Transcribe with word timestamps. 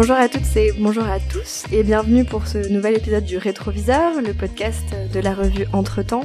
Bonjour 0.00 0.16
à 0.16 0.30
toutes 0.30 0.56
et 0.56 0.72
bonjour 0.78 1.04
à 1.04 1.20
tous 1.20 1.64
et 1.70 1.82
bienvenue 1.82 2.24
pour 2.24 2.46
ce 2.46 2.72
nouvel 2.72 2.96
épisode 2.96 3.26
du 3.26 3.36
Rétroviseur, 3.36 4.22
le 4.22 4.32
podcast 4.32 4.86
de 5.12 5.20
la 5.20 5.34
revue 5.34 5.66
Entretemps. 5.74 6.24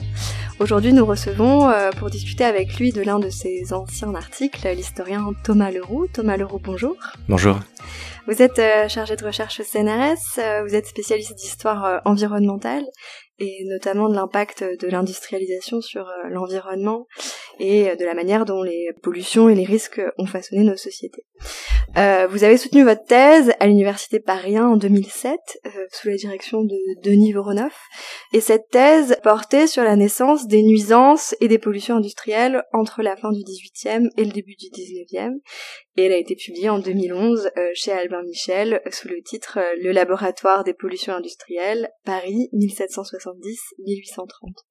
Aujourd'hui 0.62 0.94
nous 0.94 1.06
recevons 1.06 1.70
euh, 1.70 1.90
pour 1.90 2.10
discuter 2.10 2.46
avec 2.46 2.80
lui 2.80 2.94
de 2.94 3.02
l'un 3.02 3.20
de 3.20 3.30
ses 3.30 3.74
anciens 3.74 4.16
articles 4.16 4.66
l'historien 4.74 5.34
Thomas 5.44 5.72
Leroux. 5.72 6.08
Thomas 6.08 6.38
Leroux, 6.38 6.62
bonjour. 6.64 6.96
Bonjour. 7.28 7.60
Vous 8.28 8.42
êtes 8.42 8.60
euh, 8.60 8.88
chargé 8.88 9.18
de 9.18 9.26
recherche 9.26 9.60
au 9.60 9.64
CNRS, 9.66 10.40
euh, 10.40 10.64
vous 10.66 10.74
êtes 10.74 10.88
spécialiste 10.88 11.36
d'histoire 11.36 12.02
environnementale 12.06 12.86
et 13.40 13.66
notamment 13.66 14.10
de 14.10 14.16
l'impact 14.16 14.64
de 14.64 14.88
l'industrialisation 14.88 15.82
sur 15.82 16.10
l'environnement 16.30 17.08
et 17.60 17.96
de 17.96 18.06
la 18.06 18.14
manière 18.14 18.46
dont 18.46 18.64
les 18.64 18.90
pollutions 19.02 19.50
et 19.50 19.56
les 19.56 19.66
risques 19.66 20.02
ont 20.18 20.26
façonné 20.26 20.64
nos 20.64 20.78
sociétés. 20.78 21.26
Euh, 21.98 22.28
vous 22.30 22.44
avez 22.44 22.58
soutenu 22.58 22.84
votre 22.84 23.06
thèse 23.06 23.54
à 23.60 23.68
l'université 23.68 24.20
Paris 24.20 24.60
en 24.60 24.76
2007 24.76 25.40
euh, 25.66 25.70
sous 25.92 26.10
la 26.10 26.16
direction 26.16 26.64
de 26.64 26.76
Denis 27.04 27.32
Voronoff 27.32 27.80
et 28.34 28.42
cette 28.42 28.70
thèse 28.70 29.18
portait 29.24 29.68
sur 29.68 29.84
la 29.84 29.96
naissance 29.96 30.48
des 30.48 30.62
nuisances 30.64 31.36
et 31.40 31.48
des 31.48 31.58
pollutions 31.58 31.96
industrielles 31.96 32.64
entre 32.74 33.02
la 33.02 33.16
fin 33.16 33.32
du 33.32 33.42
18e 33.42 34.10
et 34.18 34.26
le 34.26 34.32
début 34.32 34.56
du 34.56 34.68
19e 34.68 35.40
et 35.98 36.06
elle 36.06 36.12
a 36.12 36.18
été 36.18 36.36
publiée 36.36 36.70
en 36.70 36.80
2011 36.80 37.52
euh, 37.58 37.70
chez 37.74 37.92
Albin 37.92 38.24
Michel 38.24 38.82
sous 38.92 39.08
le 39.08 39.22
titre 39.22 39.60
Le 39.82 39.92
laboratoire 39.92 40.64
des 40.64 40.74
pollutions 40.74 41.14
industrielles 41.14 41.90
Paris 42.04 42.50
1770-1830. 42.54 44.66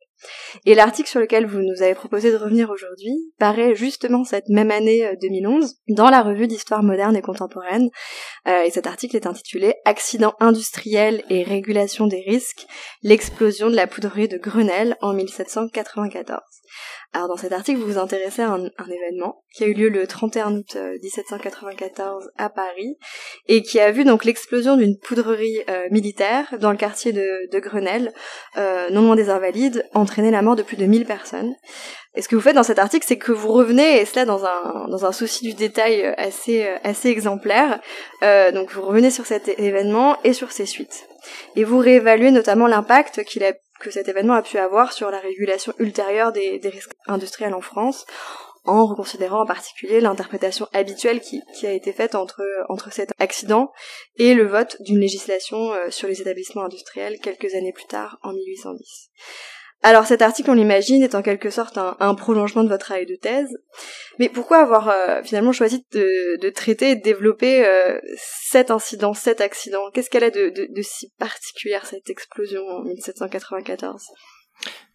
Et 0.65 0.75
l'article 0.75 1.09
sur 1.09 1.21
lequel 1.21 1.47
vous 1.47 1.61
nous 1.61 1.83
avez 1.83 1.95
proposé 1.95 2.31
de 2.31 2.37
revenir 2.37 2.71
aujourd'hui 2.71 3.33
paraît 3.39 3.75
justement 3.75 4.25
cette 4.25 4.49
même 4.49 4.71
année 4.71 5.11
2011 5.21 5.65
euh, 5.65 5.95
dans 5.95 6.09
la 6.09 6.23
revue 6.23 6.47
d'histoire 6.47 6.83
moderne 6.83 7.17
et 7.17 7.23
contemporaine. 7.23 7.91
Euh, 8.47 8.63
et 8.63 8.71
cet 8.71 8.87
article 8.87 9.17
est 9.17 9.27
intitulé 9.27 9.75
Accidents 9.85 10.35
industriels 10.41 11.23
et 11.29 11.43
régulation 11.43 12.07
des 12.07 12.23
risques, 12.27 12.67
l'explosion 13.03 13.69
de 13.69 13.77
la 13.77 13.87
poudrerie 13.87 14.29
de 14.29 14.39
Grenelle 14.39 14.97
en 15.01 15.13
1794. 15.13 16.41
Alors 17.15 17.29
dans 17.29 17.37
cet 17.37 17.53
article, 17.53 17.79
vous 17.79 17.93
vous 17.93 17.99
intéressez 17.99 18.43
à 18.43 18.51
un, 18.51 18.65
événement 18.65 19.45
qui 19.55 19.63
a 19.63 19.69
eu 19.69 19.73
lieu 19.73 19.89
le 19.89 20.05
31 20.05 20.57
août 20.57 20.77
1794 21.01 22.25
euh, 22.25 22.29
à 22.37 22.51
Paris 22.51 22.97
et 23.47 23.63
qui 23.63 23.79
a 23.79 23.93
vu 23.93 24.05
donc 24.05 24.25
l'explosion 24.25 24.77
d'une 24.77 24.99
poudrerie 24.99 25.61
euh, 25.69 25.87
militaire 25.93 26.57
dans 26.59 26.73
le 26.73 26.77
quartier 26.77 27.13
de, 27.13 27.49
de 27.53 27.59
Grenelle, 27.61 28.13
euh, 28.57 28.91
non 28.91 29.03
loin 29.03 29.15
des 29.15 29.31
Invalides, 29.31 29.89
entraîner 29.95 30.33
la 30.33 30.43
mort 30.43 30.57
de 30.57 30.65
plus 30.65 30.77
de 30.77 30.87
1000 30.87 31.07
personnes. 31.07 31.55
Et 32.17 32.23
ce 32.23 32.29
que 32.29 32.35
vous 32.35 32.43
faites 32.43 32.57
dans 32.57 32.65
cet 32.65 32.81
article, 32.81 33.05
c'est 33.07 33.19
que 33.19 33.31
vous 33.31 33.53
revenez, 33.53 34.01
et 34.01 34.05
cela 34.05 34.25
dans 34.25 34.45
un, 34.45 34.89
dans 34.89 35.05
un 35.05 35.13
souci 35.13 35.45
du 35.45 35.55
détail 35.55 36.05
assez, 36.17 36.65
assez 36.85 37.09
exemplaire, 37.09 37.81
donc 38.23 38.71
vous 38.71 38.83
revenez 38.83 39.11
sur 39.11 39.27
cet 39.27 39.49
événement 39.59 40.17
et 40.23 40.33
sur 40.33 40.53
ses 40.53 40.65
suites. 40.65 41.09
Et 41.57 41.65
vous 41.65 41.79
réévaluez 41.79 42.31
notamment 42.31 42.69
l'impact 42.69 43.25
qu'il 43.25 43.43
a 43.43 43.53
que 43.81 43.91
cet 43.91 44.09
événement 44.09 44.35
a 44.35 44.43
pu 44.43 44.59
avoir 44.59 44.93
sur 44.93 45.11
la 45.11 45.19
régulation 45.19 45.73
ultérieure 45.79 46.33
des, 46.33 46.61
risques 46.65 46.95
industriels 47.07 47.55
en 47.55 47.61
France, 47.61 48.07
en 48.65 48.87
reconsidérant 48.87 49.43
en 49.43 49.47
particulier 49.47 50.01
l'interprétation 50.01 50.67
habituelle 50.73 51.21
qui, 51.21 51.43
a 51.67 51.73
été 51.73 51.93
faite 51.93 52.15
entre, 52.15 52.43
entre 52.69 52.93
cet 52.93 53.13
accident 53.19 53.73
et 54.17 54.35
le 54.35 54.47
vote 54.47 54.77
d'une 54.81 55.01
législation 55.01 55.73
euh, 55.75 55.91
sur 55.91 56.09
les 56.09 56.23
établissements 56.23 56.65
industriels 56.65 57.19
quelques 57.21 57.55
années 57.55 57.73
plus 57.73 57.87
tard, 57.87 58.19
en 58.23 58.33
1810. 58.33 59.11
Alors 59.87 60.07
cet 60.07 60.23
article, 60.23 60.51
on 60.51 60.55
l'imagine, 60.55 61.03
est 61.03 61.15
en 61.15 61.21
quelque 61.21 61.51
sorte 61.51 61.77
un, 61.77 62.15
prolongement 62.15 62.65
de 62.65 62.71
votre 62.71 62.87
travail 62.87 63.05
de 63.05 63.17
thèse. 63.17 63.55
Mais 64.19 64.31
pourquoi 64.31 64.61
avoir 64.61 64.89
euh, 64.89 65.23
finalement 65.23 65.53
choisi 65.53 65.85
de, 65.93 66.49
traiter 66.49 66.93
et 66.93 66.97
de 66.97 67.03
développer 67.03 67.67
euh, 67.67 67.99
cet 68.17 68.71
incident, 68.71 69.13
cet 69.13 69.43
accident? 69.43 69.91
Qu'est-ce 69.93 70.09
qu'elle 70.09 70.25
a 70.25 70.31
de, 70.31 70.51
si 70.81 71.13
particulier, 71.19 71.77
cette 71.85 72.09
explosion 72.09 72.63
en 72.67 72.83
1794 72.83 74.03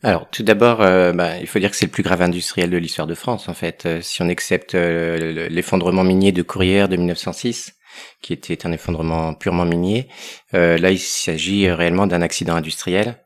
alors, 0.04 0.30
tout 0.30 0.42
d'abord, 0.42 0.82
euh, 0.82 1.12
bah, 1.12 1.38
il 1.38 1.46
faut 1.46 1.60
dire 1.60 1.70
que 1.70 1.76
c'est 1.76 1.86
le 1.86 1.92
plus 1.92 2.02
grave 2.02 2.22
industriel 2.22 2.70
de 2.70 2.78
l'histoire 2.78 3.08
de 3.08 3.14
France, 3.14 3.50
en 3.50 3.54
fait. 3.54 3.86
si 4.02 4.22
on 4.22 4.30
accepte 4.30 4.74
l'effondrement 4.74 6.06
minier 6.06 6.32
de 6.32 6.42
Courrières 6.42 6.88
de 6.88 6.96
1906, 6.96 7.74
qui 8.22 8.32
était 8.32 8.66
un 8.66 8.72
effondrement 8.72 9.34
purement 9.34 9.66
minier, 9.66 10.08
là, 10.54 10.92
il 10.92 10.98
s'agit 10.98 11.70
réellement 11.70 12.08
d'un 12.08 12.22
accident 12.22 12.56
industriel 12.56 13.18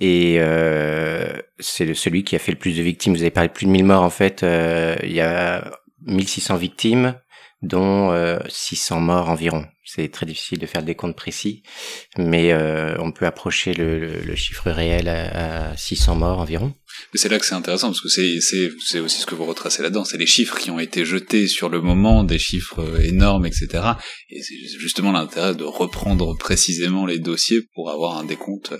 et 0.00 0.36
euh, 0.38 1.40
c'est 1.58 1.92
celui 1.94 2.24
qui 2.24 2.36
a 2.36 2.38
fait 2.38 2.52
le 2.52 2.58
plus 2.58 2.76
de 2.76 2.82
victimes. 2.82 3.14
Vous 3.14 3.22
avez 3.22 3.30
parlé 3.30 3.48
de 3.48 3.54
plus 3.54 3.66
de 3.66 3.70
1000 3.70 3.84
morts 3.84 4.02
en 4.02 4.10
fait. 4.10 4.42
Euh, 4.42 4.96
il 5.02 5.12
y 5.12 5.20
a 5.20 5.78
1600 6.06 6.56
victimes, 6.56 7.14
dont 7.62 8.38
600 8.48 8.96
euh, 8.96 9.00
morts 9.00 9.28
environ. 9.28 9.66
C'est 9.84 10.10
très 10.12 10.26
difficile 10.26 10.58
de 10.58 10.66
faire 10.66 10.82
le 10.82 10.86
décompte 10.86 11.16
précis, 11.16 11.62
mais 12.18 12.52
euh, 12.52 12.94
on 12.98 13.10
peut 13.10 13.24
approcher 13.24 13.72
le, 13.72 14.20
le, 14.20 14.36
chiffre 14.36 14.70
réel 14.70 15.08
à, 15.08 15.70
à, 15.70 15.76
600 15.76 16.16
morts 16.16 16.38
environ. 16.40 16.74
Mais 17.12 17.18
c'est 17.18 17.30
là 17.30 17.38
que 17.38 17.46
c'est 17.46 17.54
intéressant 17.54 17.88
parce 17.88 18.02
que 18.02 18.08
c'est 18.08 19.00
aussi 19.00 19.20
ce 19.20 19.26
que 19.26 19.34
vous 19.34 19.46
retracez 19.46 19.82
là-dedans, 19.82 20.04
c'est 20.04 20.18
les 20.18 20.26
chiffres 20.26 20.58
qui 20.58 20.70
ont 20.70 20.78
été 20.78 21.06
jetés 21.06 21.48
sur 21.48 21.70
le 21.70 21.80
moment, 21.80 22.22
des 22.22 22.38
chiffres 22.38 23.00
énormes, 23.02 23.46
etc. 23.46 23.68
Et 24.28 24.42
c'est 24.42 24.78
justement 24.78 25.10
l'intérêt 25.10 25.54
de 25.54 25.64
reprendre 25.64 26.36
précisément 26.36 27.06
les 27.06 27.18
dossiers 27.18 27.62
pour 27.74 27.90
avoir 27.90 28.18
un 28.18 28.24
décompte 28.24 28.74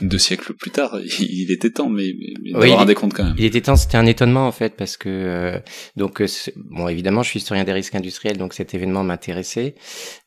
deux, 0.00 0.18
siècles 0.18 0.54
plus 0.54 0.70
tard, 0.70 0.98
il 1.20 1.50
était 1.50 1.70
temps, 1.70 1.88
mais, 1.88 2.14
mais 2.42 2.52
d'avoir 2.52 2.82
un 2.82 2.86
décompte 2.86 3.14
quand 3.14 3.24
même. 3.24 3.34
Il 3.38 3.44
était 3.44 3.60
temps, 3.60 3.76
c'était 3.76 3.96
un 3.96 4.06
étonnement 4.06 4.46
en 4.46 4.52
fait, 4.52 4.76
parce 4.76 4.96
que 4.96 5.08
euh, 5.08 5.58
donc 5.96 6.20
euh, 6.20 6.26
bon 6.56 6.88
évidemment, 6.88 7.22
je 7.22 7.30
suis 7.30 7.38
historien 7.38 7.64
des 7.64 7.72
risques 7.72 7.94
industriels, 7.94 8.36
donc 8.36 8.54
cet 8.54 8.74
événement 8.74 9.02
m'intéressait. 9.02 9.74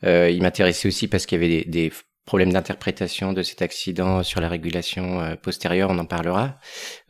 Euh, 0.04 0.30
il 0.30 0.42
m'intéressait 0.42 0.88
aussi 0.88 1.08
parce 1.08 1.26
qu'il 1.26 1.42
y 1.42 1.46
avait 1.46 1.64
des, 1.64 1.70
des 1.70 1.94
problèmes 2.26 2.52
d'interprétation 2.52 3.34
de 3.34 3.42
cet 3.42 3.62
accident 3.62 4.24
sur 4.24 4.42
la 4.42 4.50
régulation 4.50 5.22
euh, 5.22 5.36
postérieure, 5.36 5.92
on 5.92 6.00
en 6.00 6.06
parlera. 6.06 6.60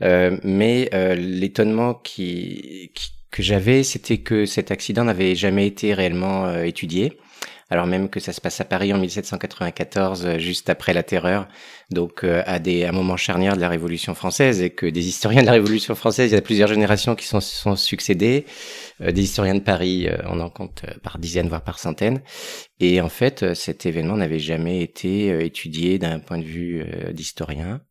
mais 0.02 0.90
l'étonnement 1.18 1.96
qui, 1.96 2.92
qui, 2.94 3.10
que 3.32 3.42
j'avais, 3.42 3.84
c'était 3.84 4.20
que 4.20 4.46
cet 4.46 4.72
accident 4.72 5.04
n'avait 5.04 5.36
jamais 5.36 5.66
été 5.68 5.94
réellement 5.94 6.56
étudié 6.62 7.18
alors 7.70 7.88
même 7.88 8.10
que 8.10 8.20
ça 8.20 8.32
se 8.32 8.42
passe 8.42 8.62
à 8.62 8.66
Paris 8.66 8.94
en 8.94 9.00
1794, 9.00 10.26
euh, 10.26 10.38
juste 10.38 10.70
après 10.70 10.94
la 10.94 11.02
Terreur, 11.02 11.48
donc 11.90 12.24
euh, 12.24 12.44
à 12.46 12.60
des 12.60 12.84
à 12.84 12.90
un 12.90 12.92
moment 12.92 13.18
charnière 13.18 13.56
de 13.56 13.62
la 13.62 13.70
Révolution 13.70 14.14
française, 14.14 14.62
et 14.62 14.70
que 14.70 14.86
des 14.86 15.08
historiens 15.08 15.42
de 15.42 15.48
la 15.48 15.54
Révolution 15.54 15.96
française, 15.96 16.32
il 16.32 16.36
y 16.36 16.38
a 16.38 16.42
plusieurs 16.42 16.68
générations 16.68 17.16
qui 17.16 17.26
sont, 17.26 17.42
sont 17.42 17.76
succédées, 17.76 18.46
euh, 19.02 19.12
des 19.12 19.24
historiens 19.24 19.56
de 19.56 19.62
Paris, 19.62 20.08
on 20.26 20.40
en 20.40 20.50
compte 20.50 20.86
par 21.02 21.18
dizaines 21.18 21.48
voire 21.48 21.64
par 21.64 21.80
centaines, 21.80 22.22
et 22.80 23.02
en 23.02 23.10
fait 23.10 23.56
cet 23.56 23.86
événement 23.86 24.18
n'avait 24.18 24.40
jamais 24.40 24.82
été 24.82 25.44
étudié 25.44 25.98
d'un 25.98 26.20
point 26.20 26.38
de 26.38 26.44
vue 26.44 26.86
d'historien. 27.14 27.82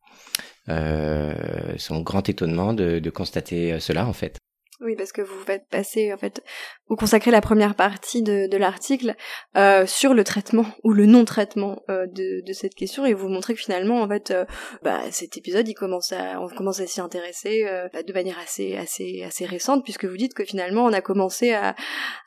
Euh, 0.70 1.34
son 1.76 2.00
grand 2.00 2.26
étonnement 2.28 2.72
de, 2.72 2.98
de 2.98 3.10
constater 3.10 3.78
cela 3.80 4.06
en 4.06 4.14
fait. 4.14 4.38
Oui, 4.84 4.96
parce 4.96 5.12
que 5.12 5.22
vous 5.22 5.38
faites 5.46 5.66
passer, 5.70 6.12
en 6.12 6.18
fait, 6.18 6.42
vous 6.88 6.96
consacrez 6.96 7.30
la 7.30 7.40
première 7.40 7.74
partie 7.74 8.22
de, 8.22 8.46
de 8.46 8.56
l'article 8.58 9.14
euh, 9.56 9.86
sur 9.86 10.12
le 10.12 10.24
traitement 10.24 10.66
ou 10.82 10.92
le 10.92 11.06
non-traitement 11.06 11.80
euh, 11.88 12.06
de, 12.06 12.44
de, 12.44 12.52
cette 12.52 12.74
question 12.74 13.06
et 13.06 13.14
vous 13.14 13.28
montrez 13.28 13.54
que 13.54 13.60
finalement, 13.60 14.02
en 14.02 14.08
fait, 14.08 14.30
euh, 14.30 14.44
bah, 14.82 15.00
cet 15.10 15.38
épisode, 15.38 15.66
il 15.66 15.74
commence 15.74 16.12
à, 16.12 16.38
on 16.38 16.48
commence 16.48 16.80
à 16.80 16.86
s'y 16.86 17.00
intéresser 17.00 17.64
bah, 17.94 18.02
de 18.02 18.12
manière 18.12 18.38
assez, 18.38 18.76
assez, 18.76 19.22
assez 19.26 19.46
récente, 19.46 19.84
puisque 19.84 20.04
vous 20.04 20.18
dites 20.18 20.34
que 20.34 20.44
finalement, 20.44 20.84
on 20.84 20.92
a 20.92 21.00
commencé 21.00 21.52
à, 21.52 21.74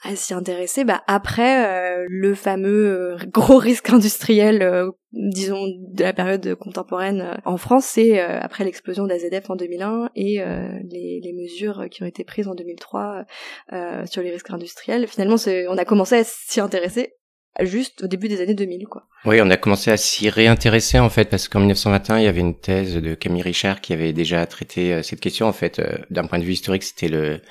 à 0.03 0.15
s'y 0.15 0.33
intéresser 0.33 0.83
bah, 0.83 1.03
après 1.05 1.67
euh, 1.67 2.05
le 2.09 2.33
fameux 2.33 3.17
gros 3.27 3.57
risque 3.57 3.91
industriel 3.91 4.91
disons 5.13 5.67
de 5.67 6.03
la 6.03 6.13
période 6.13 6.55
contemporaine 6.55 7.21
euh, 7.21 7.35
en 7.45 7.57
France, 7.57 7.85
c'est 7.85 8.19
euh, 8.19 8.39
après 8.41 8.63
l'explosion 8.63 9.07
d'AZF 9.07 9.49
en 9.49 9.55
2001 9.55 10.09
et 10.15 10.41
euh, 10.41 10.67
les, 10.89 11.21
les, 11.23 11.33
mesures 11.33 11.85
qui 11.89 12.03
ont 12.03 12.05
été 12.05 12.23
prises 12.23 12.47
en 12.47 12.55
2003 12.55 13.25
sur 14.05 14.21
les 14.21 14.31
risques 14.31 14.49
industriels. 14.49 15.07
Finalement, 15.07 15.35
on 15.69 15.77
a 15.77 15.85
commencé 15.85 16.15
à 16.15 16.23
s'y 16.23 16.59
intéresser 16.59 17.13
juste 17.61 18.03
au 18.03 18.07
début 18.07 18.27
des 18.27 18.41
années 18.41 18.53
2000 18.53 18.87
quoi. 18.87 19.07
Oui, 19.25 19.39
on 19.41 19.49
a 19.49 19.57
commencé 19.57 19.91
à 19.91 19.97
s'y 19.97 20.29
réintéresser 20.29 20.99
en 20.99 21.09
fait 21.09 21.29
parce 21.29 21.47
qu'en 21.47 21.59
1921, 21.59 22.19
il 22.19 22.23
y 22.23 22.27
avait 22.27 22.41
une 22.41 22.59
thèse 22.59 22.95
de 22.95 23.15
Camille 23.15 23.41
Richard 23.41 23.81
qui 23.81 23.93
avait 23.93 24.13
déjà 24.13 24.45
traité 24.45 25.01
cette 25.03 25.19
question 25.19 25.47
en 25.47 25.53
fait 25.53 25.81
d'un 26.09 26.25
point 26.25 26.39
de 26.39 26.43
vue 26.43 26.53
historique, 26.53 26.83
c'était 26.83 27.07
le 27.07 27.41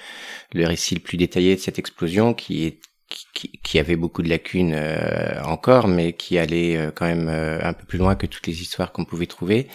le 0.53 0.67
récit 0.67 0.95
le 0.95 1.01
plus 1.01 1.17
détaillé 1.17 1.57
de 1.57 1.61
cette 1.61 1.79
explosion 1.79 2.35
qui 2.35 2.67
est 2.67 2.81
qui, 3.09 3.53
qui, 3.63 3.79
avait 3.79 3.97
beaucoup 3.97 4.23
de 4.23 4.29
lacunes 4.29 4.75
euh, 4.75 5.41
encore, 5.45 5.89
mais 5.89 6.13
qui 6.13 6.39
allait 6.39 6.77
euh, 6.77 6.91
quand 6.95 7.07
même 7.07 7.29
euh, 7.29 7.59
un 7.63 7.73
peu 7.73 7.85
plus 7.85 7.99
loin 7.99 8.17
que 8.17 8.27
toutes 8.27 8.47
les 8.47 8.61
histoires 8.63 8.93
qu'on 8.93 9.05
pouvait 9.05 9.27
trouver. 9.27 9.69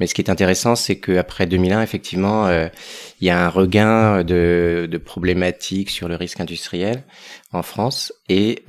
Mais 0.00 0.06
ce 0.06 0.14
qui 0.14 0.22
est 0.22 0.30
intéressant, 0.30 0.74
c'est 0.74 0.98
qu'après 0.98 1.46
2001, 1.46 1.82
effectivement, 1.82 2.48
il 2.50 3.26
y 3.26 3.30
a 3.30 3.44
un 3.44 3.48
regain 3.48 4.24
de, 4.24 4.88
de, 4.90 4.98
problématiques 4.98 5.90
sur 5.90 6.08
le 6.08 6.16
risque 6.16 6.40
industriel 6.40 7.04
en 7.52 7.62
France, 7.62 8.12
et 8.28 8.64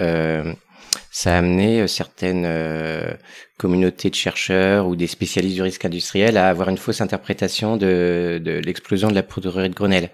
ça 1.12 1.36
a 1.36 1.40
amené 1.40 1.88
certaines 1.88 2.46
communauté 3.60 4.10
de 4.10 4.16
chercheurs 4.16 4.88
ou 4.88 4.96
des 4.96 5.06
spécialistes 5.06 5.56
du 5.56 5.62
risque 5.62 5.84
industriel 5.84 6.38
à 6.38 6.48
avoir 6.48 6.70
une 6.70 6.78
fausse 6.78 7.02
interprétation 7.02 7.76
de, 7.76 8.42
de 8.44 8.52
l'explosion 8.52 9.10
de 9.10 9.14
la 9.14 9.22
poudrerie 9.22 9.70
de 9.70 9.76
Grenelle. 9.76 10.10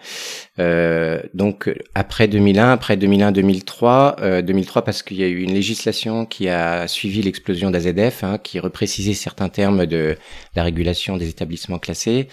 Euh, 0.58 1.22
donc 1.34 1.72
après 1.94 2.28
2001, 2.28 2.72
après 2.72 2.98
2001-2003, 2.98 4.16
euh, 4.22 4.42
2003 4.42 4.82
parce 4.84 5.04
qu'il 5.04 5.18
y 5.18 5.24
a 5.24 5.28
eu 5.28 5.42
une 5.42 5.54
législation 5.54 6.26
qui 6.26 6.50
a 6.50 6.88
suivi 6.88 7.22
l'explosion 7.22 7.70
d'AZF, 7.70 8.24
hein, 8.24 8.40
qui 8.40 8.60
reprécisait 8.60 9.14
certains 9.14 9.50
termes 9.50 9.86
de 9.86 10.18
la 10.56 10.64
régulation 10.64 11.16
des 11.18 11.30
établissements 11.30 11.78
classés. 11.78 12.28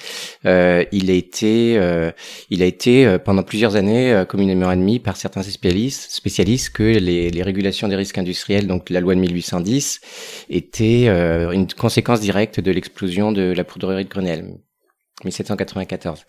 Euh, 0.46 0.84
il 0.92 1.10
a 1.10 1.14
été, 1.14 1.76
euh, 1.76 2.10
il 2.48 2.62
a 2.62 2.66
été 2.66 3.04
euh, 3.04 3.18
pendant 3.18 3.42
plusieurs 3.42 3.76
années 3.76 4.12
euh, 4.12 4.24
communément 4.24 4.70
admis 4.70 4.98
par 4.98 5.18
certains 5.18 5.42
spécialistes, 5.42 6.10
spécialistes 6.10 6.70
que 6.70 6.82
les, 6.82 7.28
les 7.28 7.42
régulations 7.42 7.86
des 7.88 7.96
risques 7.96 8.16
industriels, 8.16 8.51
donc 8.60 8.90
la 8.90 9.00
loi 9.00 9.14
de 9.14 9.20
1810, 9.20 10.00
étaient 10.50 11.06
euh, 11.08 11.50
une 11.50 11.66
conséquence 11.66 12.20
directe 12.20 12.60
de 12.60 12.70
l'explosion 12.70 13.32
de 13.32 13.52
la 13.52 13.64
poudrerie 13.64 14.04
de 14.04 14.10
Grenelle. 14.10 14.58
1794. 15.24 16.24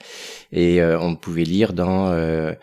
Et 0.51 0.79
euh, 0.79 0.99
on 0.99 1.15
pouvait 1.15 1.43
lire 1.43 1.73
dans 1.73 2.09
euh, 2.09 2.53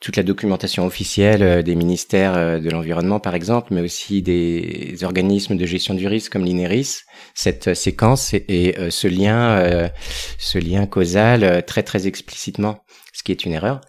toute 0.00 0.16
la 0.16 0.24
documentation 0.24 0.84
officielle 0.84 1.62
des 1.62 1.76
ministères 1.76 2.60
de 2.60 2.70
l'environnement, 2.70 3.20
par 3.20 3.34
exemple, 3.34 3.72
mais 3.72 3.82
aussi 3.82 4.20
des 4.20 4.96
organismes 5.02 5.56
de 5.56 5.64
gestion 5.64 5.94
du 5.94 6.06
risque 6.06 6.32
comme 6.32 6.44
l'INERIS, 6.44 7.04
cette 7.34 7.74
séquence 7.74 8.34
et, 8.34 8.44
et 8.48 8.90
ce 8.90 9.08
lien, 9.08 9.90
ce 10.38 10.58
lien 10.58 10.86
causal 10.86 11.64
très 11.64 11.82
très 11.82 12.06
explicitement, 12.06 12.84
ce 13.14 13.22
qui 13.22 13.32
est 13.32 13.44
une 13.44 13.52
erreur. 13.52 13.80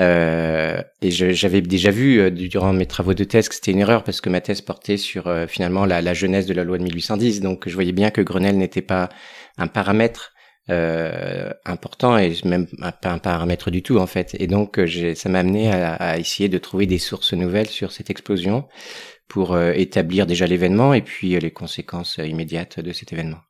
Euh, 0.00 0.82
et 1.02 1.10
j'avais 1.10 1.60
déjà 1.60 1.90
vu 1.90 2.20
euh, 2.20 2.30
durant 2.30 2.72
mes 2.72 2.86
travaux 2.86 3.12
de 3.12 3.24
thèse 3.24 3.48
que 3.48 3.54
c'était 3.54 3.72
une 3.72 3.80
erreur 3.80 4.02
parce 4.02 4.22
que 4.22 4.30
ma 4.30 4.40
thèse 4.40 4.62
portait 4.62 4.96
sur 4.96 5.26
euh, 5.26 5.46
finalement 5.46 5.84
la, 5.84 6.00
la, 6.00 6.14
jeunesse 6.14 6.46
de 6.46 6.54
la 6.54 6.64
loi 6.64 6.78
de 6.78 6.84
1810. 6.84 7.40
Donc 7.40 7.68
je 7.68 7.74
voyais 7.74 7.92
bien 7.92 8.10
que 8.10 8.22
Grenelle 8.22 8.56
n'était 8.56 8.82
pas 8.82 9.10
un 9.58 9.66
paramètre 9.66 10.32
important 11.64 12.16
et 12.16 12.32
même 12.44 12.68
pas 13.02 13.10
un 13.10 13.18
paramètre 13.18 13.72
du 13.72 13.82
tout 13.82 13.98
en 13.98 14.06
fait. 14.06 14.36
Et 14.38 14.46
donc 14.46 14.80
ça 15.16 15.28
m'a 15.28 15.40
amené 15.40 15.72
à, 15.72 15.94
à, 15.94 16.16
essayer 16.16 16.48
de 16.48 16.58
trouver 16.58 16.86
des 16.86 17.00
sources 17.00 17.32
nouvelles 17.32 17.66
sur 17.66 17.90
cette 17.90 18.08
explosion 18.08 18.68
pour 19.26 19.60
établir 19.60 20.26
déjà 20.26 20.46
l'événement 20.46 20.94
et 20.94 21.02
puis 21.02 21.36
les 21.40 21.50
conséquences 21.50 22.18
immédiates 22.18 22.78
de 22.78 22.92
cet 22.92 23.12
événement. 23.12 23.40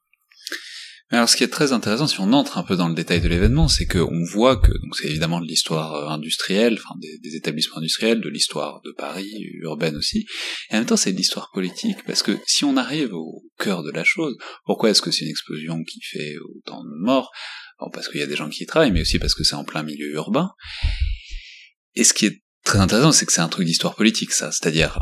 Alors, 1.13 1.29
ce 1.29 1.37
qui 1.37 1.43
est 1.43 1.49
très 1.49 1.73
intéressant, 1.73 2.07
si 2.07 2.21
on 2.21 2.33
entre 2.33 2.57
un 2.57 2.63
peu 2.63 2.77
dans 2.77 2.89
le 2.89 2.95
détail 2.95 3.21
de 3.21 3.27
l'événement, 3.27 3.67
c'est 3.67 3.87
qu'on 3.87 4.25
voit 4.25 4.57
que, 4.57 4.71
donc 4.71 4.95
c'est 4.97 5.09
évidemment 5.09 5.41
de 5.41 5.47
l'histoire 5.47 5.95
euh, 5.95 6.09
industrielle, 6.09 6.79
enfin 6.79 6.95
des, 7.01 7.19
des, 7.19 7.35
établissements 7.35 7.79
industriels, 7.79 8.21
de 8.21 8.29
l'histoire 8.29 8.81
de 8.85 8.93
Paris, 8.97 9.29
urbaine 9.63 9.97
aussi, 9.97 10.27
et 10.71 10.75
en 10.75 10.79
même 10.79 10.87
temps 10.87 10.97
c'est 10.97 11.13
de 11.13 11.17
l'histoire 11.17 11.51
politique, 11.53 12.05
parce 12.07 12.23
que 12.23 12.39
si 12.47 12.65
on 12.65 12.77
arrive 12.77 13.13
au 13.13 13.43
cœur 13.59 13.83
de 13.83 13.91
la 13.91 14.05
chose, 14.05 14.37
pourquoi 14.65 14.91
est-ce 14.91 15.03
que 15.03 15.11
c'est 15.11 15.25
une 15.25 15.31
explosion 15.33 15.83
qui 15.83 16.01
fait 16.01 16.37
autant 16.39 16.85
de 16.85 17.05
morts? 17.05 17.33
Bon, 17.81 17.91
Parce 17.93 18.09
qu'il 18.09 18.21
y 18.21 18.23
a 18.23 18.27
des 18.27 18.37
gens 18.37 18.49
qui 18.49 18.63
y 18.63 18.67
travaillent, 18.67 18.93
mais 18.93 19.01
aussi 19.01 19.19
parce 19.19 19.35
que 19.35 19.43
c'est 19.43 19.57
en 19.57 19.65
plein 19.65 19.83
milieu 19.83 20.13
urbain. 20.13 20.51
Et 21.95 22.05
ce 22.05 22.15
qui 22.15 22.27
est 22.27 22.43
très 22.65 22.79
intéressant, 22.79 23.11
c'est 23.11 23.27
que 23.27 23.33
c'est 23.33 23.41
un 23.41 23.49
truc 23.49 23.67
d'histoire 23.67 23.97
politique, 23.97 24.31
ça, 24.31 24.53
c'est-à-dire 24.53 25.01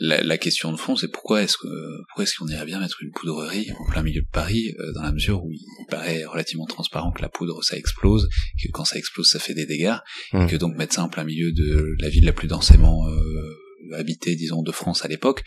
la, 0.00 0.22
la, 0.22 0.38
question 0.38 0.72
de 0.72 0.76
fond, 0.76 0.96
c'est 0.96 1.08
pourquoi 1.08 1.42
est-ce 1.42 1.56
que 1.56 1.68
pourquoi 2.08 2.24
est-ce 2.24 2.34
qu'on 2.38 2.48
irait 2.48 2.64
bien 2.64 2.80
mettre 2.80 3.02
une 3.02 3.10
poudrerie 3.12 3.70
en 3.78 3.90
plein 3.90 4.02
milieu 4.02 4.22
de 4.22 4.30
Paris, 4.32 4.74
euh, 4.78 4.92
dans 4.92 5.02
la 5.02 5.12
mesure 5.12 5.44
où 5.44 5.52
il 5.52 5.86
paraît 5.88 6.24
relativement 6.24 6.66
transparent 6.66 7.12
que 7.12 7.22
la 7.22 7.28
poudre 7.28 7.62
ça 7.62 7.76
explose, 7.76 8.28
que 8.62 8.70
quand 8.72 8.84
ça 8.84 8.98
explose 8.98 9.28
ça 9.28 9.38
fait 9.38 9.54
des 9.54 9.66
dégâts, 9.66 9.96
et 10.32 10.36
mmh. 10.38 10.46
que 10.48 10.56
donc 10.56 10.76
mettre 10.76 10.94
ça 10.94 11.04
en 11.04 11.08
plein 11.08 11.24
milieu 11.24 11.52
de 11.52 11.94
la 12.00 12.08
ville 12.08 12.24
la 12.24 12.32
plus 12.32 12.48
densément 12.48 13.08
euh, 13.08 13.94
habitée, 13.94 14.36
disons, 14.36 14.62
de 14.62 14.72
France 14.72 15.04
à 15.04 15.08
l'époque, 15.08 15.42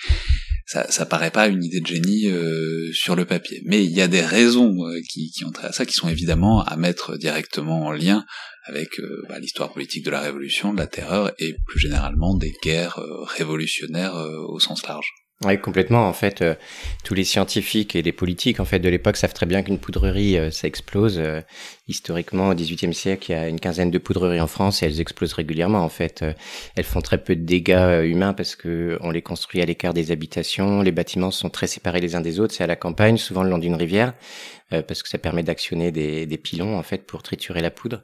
ça, 0.65 0.89
ça 0.89 1.05
paraît 1.05 1.31
pas 1.31 1.47
une 1.47 1.63
idée 1.63 1.81
de 1.81 1.87
génie 1.87 2.27
euh, 2.27 2.91
sur 2.93 3.15
le 3.15 3.25
papier. 3.25 3.61
Mais 3.65 3.83
il 3.83 3.91
y 3.91 4.01
a 4.01 4.07
des 4.07 4.21
raisons 4.21 4.85
euh, 4.85 4.99
qui, 5.09 5.31
qui 5.31 5.45
ont 5.45 5.51
trait 5.51 5.67
à 5.67 5.71
ça, 5.71 5.85
qui 5.85 5.93
sont 5.93 6.09
évidemment 6.09 6.63
à 6.63 6.75
mettre 6.77 7.17
directement 7.17 7.85
en 7.85 7.91
lien 7.91 8.25
avec 8.65 8.99
euh, 8.99 9.23
bah, 9.27 9.39
l'histoire 9.39 9.73
politique 9.73 10.05
de 10.05 10.11
la 10.11 10.21
Révolution, 10.21 10.73
de 10.73 10.79
la 10.79 10.87
Terreur 10.87 11.31
et 11.39 11.55
plus 11.67 11.79
généralement 11.79 12.35
des 12.35 12.53
guerres 12.63 12.99
euh, 12.99 13.23
révolutionnaires 13.23 14.15
euh, 14.15 14.45
au 14.47 14.59
sens 14.59 14.85
large. 14.87 15.11
Oui, 15.45 15.59
complètement. 15.59 16.07
En 16.07 16.13
fait, 16.13 16.41
tous 17.03 17.15
les 17.15 17.25
scientifiques 17.25 17.97
et 17.97 18.01
les 18.01 18.13
politiques 18.13 18.61
en 18.61 18.65
fait 18.65 18.79
de 18.79 18.87
l'époque 18.87 19.17
savent 19.17 19.33
très 19.33 19.45
bien 19.45 19.61
qu'une 19.61 19.79
poudrerie, 19.79 20.37
ça 20.53 20.69
explose. 20.69 21.21
Euh, 21.83 21.89
historiquement, 21.89 22.49
au 22.49 22.55
XVIIIe 22.55 22.93
siècle, 22.93 23.31
il 23.31 23.33
y 23.33 23.37
a 23.37 23.47
une 23.47 23.59
quinzaine 23.59 23.91
de 23.91 23.97
poudreries 23.97 24.41
en 24.41 24.47
France 24.47 24.83
et 24.83 24.85
elles 24.85 24.99
explosent 25.01 25.33
régulièrement. 25.33 25.79
En 25.79 25.89
fait, 25.89 26.23
elles 26.75 26.83
font 26.83 27.01
très 27.01 27.17
peu 27.17 27.35
de 27.35 27.43
dégâts 27.43 28.03
humains 28.03 28.33
parce 28.33 28.55
que 28.55 28.97
on 29.01 29.11
les 29.11 29.21
construit 29.21 29.61
à 29.61 29.65
l'écart 29.65 29.93
des 29.93 30.11
habitations. 30.11 30.81
Les 30.81 30.91
bâtiments 30.91 31.31
sont 31.31 31.49
très 31.49 31.67
séparés 31.67 32.01
les 32.01 32.15
uns 32.15 32.21
des 32.21 32.39
autres. 32.39 32.53
C'est 32.53 32.63
à 32.63 32.67
la 32.67 32.75
campagne, 32.75 33.17
souvent 33.17 33.43
le 33.43 33.49
long 33.49 33.57
d'une 33.57 33.75
rivière 33.75 34.13
parce 34.81 35.03
que 35.03 35.09
ça 35.09 35.17
permet 35.17 35.43
d'actionner 35.43 35.91
des, 35.91 36.25
des, 36.25 36.37
pilons 36.37 36.77
en 36.77 36.83
fait 36.83 37.05
pour 37.05 37.21
triturer 37.21 37.61
la 37.61 37.69
poudre. 37.69 38.01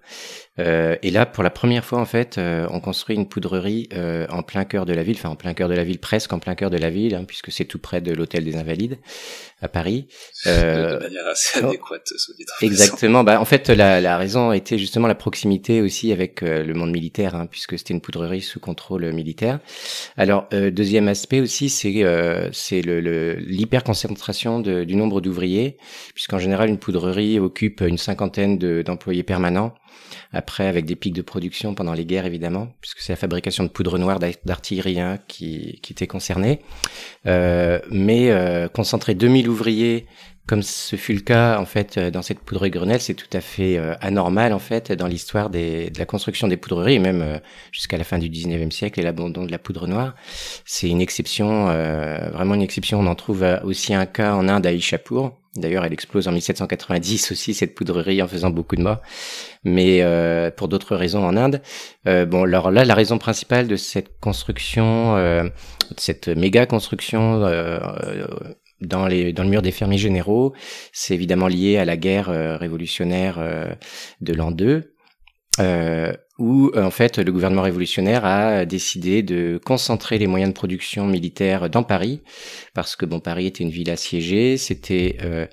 Euh, 0.60 0.98
et 1.02 1.10
là, 1.10 1.26
pour 1.26 1.44
la 1.44 1.50
première 1.50 1.86
fois 1.86 2.00
en 2.00 2.06
fait, 2.06 2.38
euh, 2.38 2.68
on 2.70 2.80
construit 2.80 3.16
une 3.16 3.28
poudrerie 3.28 3.90
euh, 3.94 4.28
en 4.30 4.44
plein 4.44 4.66
cœur 4.66 4.86
de 4.86 4.94
la 4.94 5.04
ville, 5.04 5.16
enfin 5.18 5.30
en 5.30 5.36
plein 5.36 5.54
cœur 5.54 5.70
de 5.70 5.74
la 5.74 5.84
ville, 5.84 6.00
presque 6.00 6.32
en 6.34 6.40
plein 6.40 6.56
cœur 6.56 6.70
de 6.70 6.78
la 6.78 6.90
ville, 6.90 7.16
hein, 7.16 7.24
puisque 7.26 7.52
c'est 7.52 7.66
tout 7.66 7.80
près 7.80 8.02
de 8.02 8.14
l'hôtel 8.14 8.44
des 8.44 8.56
Invalides 8.56 9.00
à 9.62 9.68
Paris. 9.68 10.08
Euh, 10.48 10.98
de 10.98 11.04
manière 11.04 11.28
assez 11.28 11.60
adéquate, 11.60 12.14
Exactement. 12.62 13.24
Bah, 13.24 13.40
en 13.40 13.46
fait, 13.46 13.69
la, 13.76 14.18
raison 14.18 14.52
était 14.52 14.78
justement 14.78 15.08
la 15.08 15.16
proximité 15.16 15.82
aussi 15.82 16.12
avec 16.12 16.44
euh, 16.44 16.64
le 16.64 16.74
monde 16.74 16.92
militaire, 16.92 17.36
hein, 17.36 17.46
puisque 17.46 17.78
c'était 17.78 17.94
une 17.94 18.02
poudrerie 18.02 18.42
sous 18.42 18.60
contrôle 18.60 19.12
militaire. 19.12 19.60
Alors, 20.18 20.48
euh, 20.54 20.72
deuxième 20.72 21.08
aspect 21.08 21.40
aussi, 21.40 21.70
c'est 21.70 22.04
euh, 22.04 22.50
c'est 22.52 22.82
l'hyperconcentration 22.82 24.60
du 24.60 24.96
nombre 24.96 25.22
d'ouvriers, 25.22 25.78
puisqu'en 26.14 26.40
général, 26.40 26.70
une 26.70 26.80
poudrerie 26.80 27.40
occupe 27.40 27.82
une 27.82 27.98
cinquantaine 27.98 28.58
d'employés 28.58 29.24
permanents. 29.24 29.74
Après, 30.32 30.68
avec 30.68 30.86
des 30.86 30.96
pics 30.96 31.14
de 31.14 31.22
production 31.22 31.74
pendant 31.74 31.94
les 31.94 32.06
guerres, 32.06 32.26
évidemment, 32.26 32.68
puisque 32.82 33.00
c'est 33.00 33.14
la 33.14 33.18
fabrication 33.18 33.64
de 33.64 33.70
poudre 33.70 33.98
noire 33.98 34.20
d'artillerie 34.46 35.00
hein, 35.00 35.18
qui, 35.28 35.80
qui 35.82 35.94
était 35.94 36.08
concernée. 36.08 36.60
Euh, 37.26 37.80
mais 37.90 38.30
euh, 38.30 38.68
concentrer 38.68 39.16
2000 39.16 39.50
ouvriers 39.50 40.06
comme 40.50 40.64
ce 40.64 40.96
fut 40.96 41.14
le 41.14 41.20
cas 41.20 41.60
en 41.60 41.66
fait 41.66 42.00
dans 42.00 42.24
cette 42.24 42.40
poudrerie 42.40 42.72
Grenelle, 42.72 43.02
c'est 43.02 43.14
tout 43.14 43.30
à 43.34 43.40
fait 43.40 43.78
euh, 43.78 43.94
anormal 44.02 44.52
en 44.52 44.58
fait 44.58 44.92
dans 44.92 45.06
l'histoire 45.06 45.52
de 45.52 45.96
la 45.96 46.06
construction 46.08 46.48
des 46.48 46.58
poudreries, 46.58 46.98
même 46.98 47.22
euh, 47.22 47.38
jusqu'à 47.72 48.00
la 48.00 48.04
fin 48.04 48.18
du 48.18 48.32
19e 48.32 48.72
siècle 48.72 49.00
et 49.00 49.04
l'abandon 49.04 49.46
de 49.46 49.52
la 49.52 49.60
poudre 49.60 49.86
noire. 49.86 50.16
C'est 50.66 50.90
une 50.90 51.02
exception, 51.02 51.70
euh, 51.70 52.32
vraiment 52.32 52.56
une 52.56 52.64
exception. 52.64 53.00
On 53.00 53.06
en 53.06 53.14
trouve 53.14 53.46
aussi 53.64 53.94
un 53.94 54.08
cas 54.08 54.34
en 54.34 54.48
Inde 54.50 54.66
à 54.66 54.72
Ishapur. 54.72 55.38
D'ailleurs, 55.56 55.86
elle 55.86 55.94
explose 55.94 56.28
en 56.28 56.32
1790 56.32 57.32
aussi 57.32 57.54
cette 57.54 57.76
poudrerie 57.76 58.24
en 58.24 58.28
faisant 58.28 58.50
beaucoup 58.50 58.76
de 58.76 58.82
morts, 58.82 59.02
mais 59.64 60.04
pour 60.58 60.68
d'autres 60.68 60.96
raisons 60.96 61.26
en 61.26 61.36
Inde. 61.36 61.62
bon, 62.06 62.44
alors 62.44 62.72
là, 62.72 62.86
la 62.86 62.94
raison 62.96 63.18
principale 63.18 63.68
de 63.68 63.76
cette 63.76 64.20
construction, 64.20 65.16
de 65.16 65.52
cette 65.98 66.28
méga 66.28 66.68
construction 66.68 67.42
dans, 68.82 69.08
les, 69.08 69.34
dans 69.34 69.44
le 69.44 69.50
mur 69.50 69.62
des 69.62 69.72
fermiers 69.72 69.98
généraux. 69.98 70.54
C'est 70.92 71.14
évidemment 71.14 71.48
lié 71.48 71.78
à 71.78 71.86
la 71.86 71.98
guerre 71.98 72.30
euh, 72.30 72.58
révolutionnaire 72.58 73.38
euh, 73.40 73.74
de 74.22 74.34
l'an 74.34 74.52
2. 74.52 74.96
Euh, 76.40 76.44
où 76.50 76.72
en 76.76 76.92
fait 76.92 77.20
le 77.20 77.32
gouvernement 77.32 77.62
révolutionnaire 77.62 78.26
a 78.26 78.66
décidé 78.66 79.22
de 79.24 79.60
concentrer 79.64 80.18
les 80.18 80.28
moyens 80.28 80.52
de 80.52 80.56
production 80.56 81.06
militaire 81.06 81.70
dans 81.70 81.84
Paris, 81.84 82.22
parce 82.74 82.96
que 82.96 83.06
bon 83.06 83.20
Paris 83.20 83.48
était 83.48 83.64
une 83.64 83.70
ville 83.70 83.90
assiégée, 83.90 84.58
c'était 84.58 85.18
euh, 85.22 85.46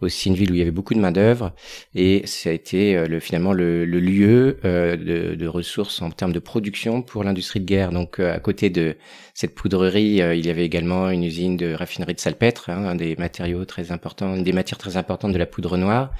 aussi 0.00 0.28
une 0.28 0.34
ville 0.34 0.50
où 0.50 0.54
il 0.54 0.58
y 0.58 0.62
avait 0.62 0.70
beaucoup 0.70 0.94
de 0.94 1.00
main 1.00 1.12
d'œuvre, 1.12 1.52
et 1.94 2.22
ça 2.26 2.50
a 2.50 2.52
été 2.52 2.96
euh, 2.96 3.06
le, 3.06 3.20
finalement 3.20 3.52
le, 3.52 3.84
le 3.84 4.00
lieu 4.00 4.58
euh, 4.64 4.96
de, 4.96 5.34
de, 5.34 5.46
ressources 5.46 6.02
en 6.02 6.10
termes 6.10 6.32
de 6.32 6.38
production 6.38 7.02
pour 7.02 7.24
l'industrie 7.24 7.60
de 7.60 7.66
guerre. 7.66 7.90
Donc 7.90 8.20
à 8.20 8.38
côté 8.38 8.70
de 8.70 8.96
cette 9.34 9.54
poudrerie, 9.54 10.20
il 10.20 10.46
y 10.46 10.50
avait 10.50 10.64
également 10.64 11.10
une 11.10 11.24
usine 11.24 11.56
de 11.56 11.72
raffinerie 11.72 12.14
de 12.14 12.20
salpêtre, 12.20 12.70
hein, 12.70 12.84
un 12.84 12.94
des 12.94 13.16
matériaux 13.16 13.64
très 13.64 13.90
importants, 13.92 14.34
une 14.34 14.44
des 14.44 14.52
matières 14.52 14.78
très 14.78 14.96
importantes 14.96 15.32
de 15.32 15.38
la 15.38 15.46
poudre 15.46 15.76
noire, 15.76 16.10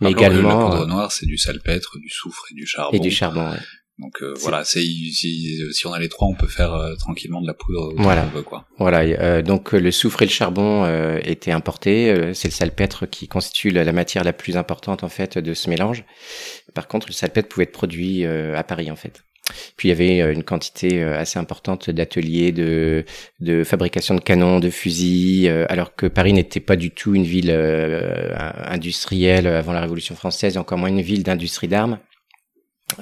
mais 0.00 0.10
également 0.10 0.68
la 0.68 0.76
poudre 0.76 0.86
noire, 0.86 1.12
c'est 1.12 1.26
du 1.26 1.38
salpêtre, 1.38 1.98
du 1.98 2.08
soufre 2.08 2.46
et 2.50 2.54
du 2.54 2.66
charbon. 2.66 2.96
Et 2.96 3.00
du 3.00 3.10
charbon. 3.10 3.50
Ouais. 3.50 3.58
Donc 3.98 4.20
euh, 4.20 4.34
voilà, 4.40 4.62
c'est 4.64 4.80
si, 4.80 5.58
si, 5.72 5.86
on 5.86 5.92
a 5.92 5.98
les 5.98 6.10
trois, 6.10 6.28
on 6.28 6.34
peut 6.34 6.46
faire 6.46 6.74
euh, 6.74 6.94
tranquillement 6.96 7.40
de 7.40 7.46
la 7.46 7.54
poudre. 7.54 7.94
Voilà. 7.96 8.26
Veut, 8.26 8.42
quoi. 8.42 8.66
Voilà. 8.78 9.00
Euh, 9.00 9.40
donc 9.40 9.72
le 9.72 9.90
soufre 9.90 10.20
et 10.20 10.26
le 10.26 10.30
charbon 10.30 10.86
étaient 11.24 11.52
importés. 11.52 12.32
c'est 12.34 12.48
le 12.48 12.52
salpêtre 12.52 13.06
qui 13.06 13.26
constitue 13.26 13.70
la, 13.70 13.90
matière 13.92 14.24
la 14.24 14.34
plus 14.34 14.56
importante 14.56 15.02
en 15.02 15.08
fait 15.08 15.38
de 15.38 15.54
ce 15.54 15.70
mélange. 15.70 16.04
Par 16.74 16.88
contre, 16.88 17.06
le 17.08 17.14
salpêtre 17.14 17.48
pouvait 17.48 17.64
être 17.64 17.72
produit 17.72 18.26
à 18.26 18.62
Paris 18.64 18.90
en 18.90 18.96
fait. 18.96 19.22
Puis 19.76 19.88
il 19.88 19.90
y 19.90 19.92
avait 19.92 20.32
une 20.32 20.42
quantité 20.42 21.02
assez 21.02 21.38
importante 21.38 21.88
d'ateliers 21.88 22.50
de, 22.50 23.04
de 23.40 23.62
fabrication 23.62 24.14
de 24.14 24.20
canons, 24.20 24.58
de 24.58 24.70
fusils, 24.70 25.48
alors 25.68 25.94
que 25.94 26.06
Paris 26.06 26.32
n'était 26.32 26.60
pas 26.60 26.76
du 26.76 26.90
tout 26.90 27.14
une 27.14 27.24
ville 27.24 27.50
industrielle 28.66 29.46
avant 29.46 29.72
la 29.72 29.80
Révolution 29.80 30.16
française, 30.16 30.56
et 30.56 30.58
encore 30.58 30.78
moins 30.78 30.88
une 30.88 31.00
ville 31.00 31.22
d'industrie 31.22 31.68
d'armes. 31.68 31.98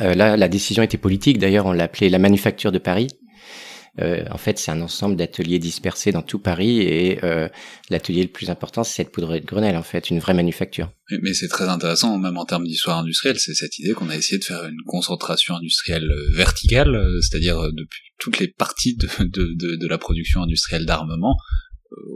Euh, 0.01 0.15
là, 0.15 0.37
la 0.37 0.49
décision 0.49 0.83
était 0.83 0.99
politique. 0.99 1.39
D'ailleurs, 1.39 1.67
on 1.67 1.73
l'appelait 1.73 2.09
la 2.09 2.19
manufacture 2.19 2.73
de 2.73 2.79
Paris. 2.79 3.09
en 3.99 4.39
fait, 4.39 4.59
c'est 4.59 4.73
un 4.73 4.81
ensemble 4.81 5.15
d'ateliers 5.15 5.61
dispersés 5.61 6.11
dans 6.11 6.23
tout 6.23 6.41
Paris 6.41 6.81
et 6.81 7.21
l'atelier 7.91 8.23
le 8.23 8.29
plus 8.29 8.51
important, 8.51 8.83
c'est 8.83 8.97
cette 8.97 9.13
poudrerie 9.13 9.41
de 9.41 9.47
Grenelle, 9.47 9.77
en 9.77 9.85
fait, 9.85 10.11
une 10.11 10.19
vraie 10.19 10.35
manufacture. 10.35 10.91
Mais 11.23 11.33
c'est 11.33 11.47
très 11.47 11.69
intéressant, 11.69 12.19
même 12.19 12.37
en 12.37 12.45
termes 12.45 12.65
d'histoire 12.65 12.99
industrielle, 12.99 13.39
c'est 13.39 13.55
cette 13.55 13.79
idée 13.79 13.93
qu'on 13.93 14.09
a 14.09 14.17
essayé 14.17 14.39
de 14.39 14.45
faire 14.45 14.65
une 14.65 14.83
concentration 14.85 15.55
industrielle 15.55 16.11
verticale, 16.33 16.99
c'est-à-dire 17.21 17.57
depuis 17.73 18.01
toutes 18.19 18.41
les 18.41 18.49
parties 18.49 18.97
de, 18.97 19.07
de, 19.25 19.77
de 19.77 19.87
la 19.87 19.99
production 19.99 20.43
industrielle 20.43 20.87
d'armement 20.87 21.37
euh, 21.37 21.64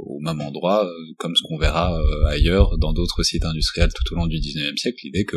au 0.06 0.20
même 0.20 0.40
endroit, 0.40 0.84
euh, 0.84 0.90
comme 1.18 1.34
ce 1.36 1.42
qu'on 1.42 1.58
verra 1.58 1.98
euh, 1.98 2.26
ailleurs 2.26 2.78
dans 2.78 2.92
d'autres 2.92 3.22
sites 3.22 3.44
industriels 3.44 3.90
tout 3.94 4.14
au 4.14 4.16
long 4.16 4.26
du 4.26 4.36
19e 4.36 4.76
siècle, 4.76 4.98
l'idée 5.04 5.24
que 5.24 5.36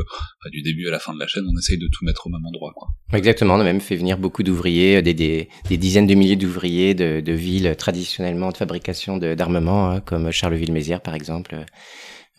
du 0.52 0.62
début 0.62 0.88
à 0.88 0.92
la 0.92 1.00
fin 1.00 1.14
de 1.14 1.20
la 1.20 1.28
chaîne, 1.28 1.44
on 1.48 1.58
essaye 1.58 1.78
de 1.78 1.88
tout 1.88 2.06
mettre 2.06 2.28
au 2.28 2.30
même 2.30 2.46
endroit. 2.46 2.74
Exactement, 3.14 3.56
on 3.56 3.60
a 3.60 3.64
même 3.64 3.82
fait 3.82 3.96
venir 3.96 4.18
beaucoup 4.18 4.44
d'ouvriers, 4.44 5.02
des, 5.02 5.14
des, 5.14 5.48
dizaines 5.78 6.08
de 6.08 6.16
milliers 6.16 6.36
d'ouvriers 6.36 6.94
de, 6.94 7.32
villes 7.32 7.76
traditionnellement 7.78 8.52
de 8.52 8.58
fabrication 8.58 9.18
d'armement, 9.18 9.90
hein, 9.90 10.02
comme 10.02 10.32
Charleville-Mézières 10.32 11.02
par 11.02 11.16
exemple. 11.16 11.66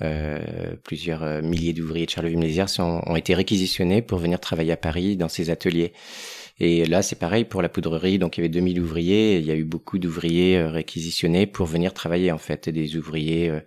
Euh, 0.01 0.75
plusieurs 0.85 1.43
milliers 1.43 1.73
d'ouvriers 1.73 2.07
de 2.07 2.11
Charleville-Mézières 2.11 2.67
ont 2.81 3.17
été 3.17 3.35
réquisitionnés 3.35 4.03
pour 4.03 4.19
venir 4.19 4.41
travailler 4.41 4.73
à 4.73 4.77
Paris 4.77 5.17
dans 5.17 5.29
ces 5.29 5.51
ateliers. 5.51 5.93
Et 6.61 6.85
là, 6.85 7.03
c'est 7.03 7.19
pareil 7.19 7.45
pour 7.45 7.63
la 7.63 7.69
poudrerie. 7.69 8.19
Donc, 8.19 8.37
il 8.37 8.41
y 8.41 8.43
avait 8.43 8.49
2000 8.49 8.81
ouvriers. 8.81 9.39
il 9.39 9.45
y 9.45 9.51
a 9.51 9.57
eu 9.57 9.65
beaucoup 9.65 9.99
d'ouvriers 9.99 10.59
euh, 10.59 10.71
réquisitionnés 10.71 11.47
pour 11.47 11.67
venir 11.67 11.95
travailler, 11.95 12.31
en 12.31 12.39
fait, 12.39 12.69
des 12.69 12.97
ouvriers 12.97 13.51
euh, 13.51 13.61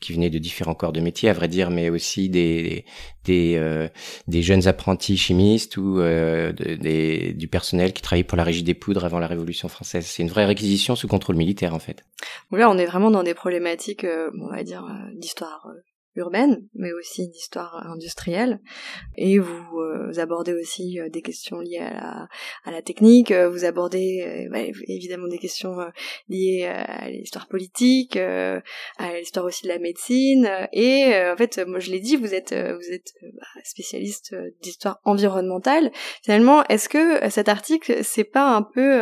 qui 0.00 0.12
venaient 0.12 0.30
de 0.30 0.38
différents 0.38 0.74
corps 0.74 0.92
de 0.92 1.00
métier, 1.00 1.28
à 1.28 1.32
vrai 1.32 1.48
dire, 1.48 1.70
mais 1.70 1.90
aussi 1.90 2.28
des 2.28 2.84
des, 3.24 3.54
euh, 3.56 3.88
des 4.28 4.42
jeunes 4.42 4.68
apprentis 4.68 5.16
chimistes 5.16 5.78
ou 5.78 5.98
des, 6.02 7.32
du 7.32 7.48
personnel 7.48 7.94
qui 7.94 8.02
travaillait 8.02 8.24
pour 8.24 8.36
la 8.36 8.44
Régie 8.44 8.62
des 8.62 8.74
poudres 8.74 9.04
avant 9.04 9.18
la 9.18 9.26
Révolution 9.26 9.68
française. 9.68 10.04
C'est 10.04 10.22
une 10.22 10.28
vraie 10.28 10.44
réquisition 10.44 10.96
sous 10.96 11.08
contrôle 11.08 11.36
militaire, 11.36 11.74
en 11.74 11.78
fait. 11.78 12.04
Là, 12.52 12.68
on 12.68 12.76
est 12.76 12.84
vraiment 12.84 13.10
dans 13.10 13.22
des 13.22 13.34
problématiques, 13.34 14.04
on 14.04 14.48
va 14.48 14.62
dire, 14.62 14.84
d'histoire 15.14 15.66
urbaine, 16.16 16.66
mais 16.74 16.92
aussi 16.92 17.28
d'histoire 17.28 17.86
industrielle. 17.86 18.60
Et 19.16 19.38
vous, 19.38 19.80
euh, 19.80 20.18
abordez 20.18 20.52
aussi 20.52 21.00
euh, 21.00 21.08
des 21.08 21.22
questions 21.22 21.60
liées 21.60 21.78
à 21.78 21.92
la, 21.92 22.28
à 22.64 22.70
la 22.70 22.82
technique, 22.82 23.30
euh, 23.30 23.48
vous 23.48 23.64
abordez 23.64 24.48
bah, 24.50 24.60
évidemment 24.86 25.28
des 25.28 25.38
questions 25.38 25.76
liées 26.28 26.66
à 26.66 27.08
l'histoire 27.10 27.48
politique, 27.48 28.16
à 28.16 28.62
l'histoire 29.18 29.44
aussi 29.44 29.64
de 29.64 29.68
la 29.68 29.78
médecine. 29.78 30.48
Et 30.72 31.12
en 31.14 31.36
fait, 31.36 31.60
moi 31.66 31.78
je 31.78 31.90
l'ai 31.90 32.00
dit, 32.00 32.16
vous 32.16 32.34
êtes, 32.34 32.52
vous 32.52 32.92
êtes 32.92 33.14
bah, 33.22 33.46
spécialiste 33.64 34.34
d'histoire 34.62 35.00
environnementale. 35.04 35.90
Finalement, 36.22 36.64
est-ce 36.64 36.88
que 36.88 37.28
cet 37.30 37.48
article, 37.48 38.02
c'est 38.02 38.24
pas 38.24 38.54
un 38.54 38.62
peu 38.62 39.00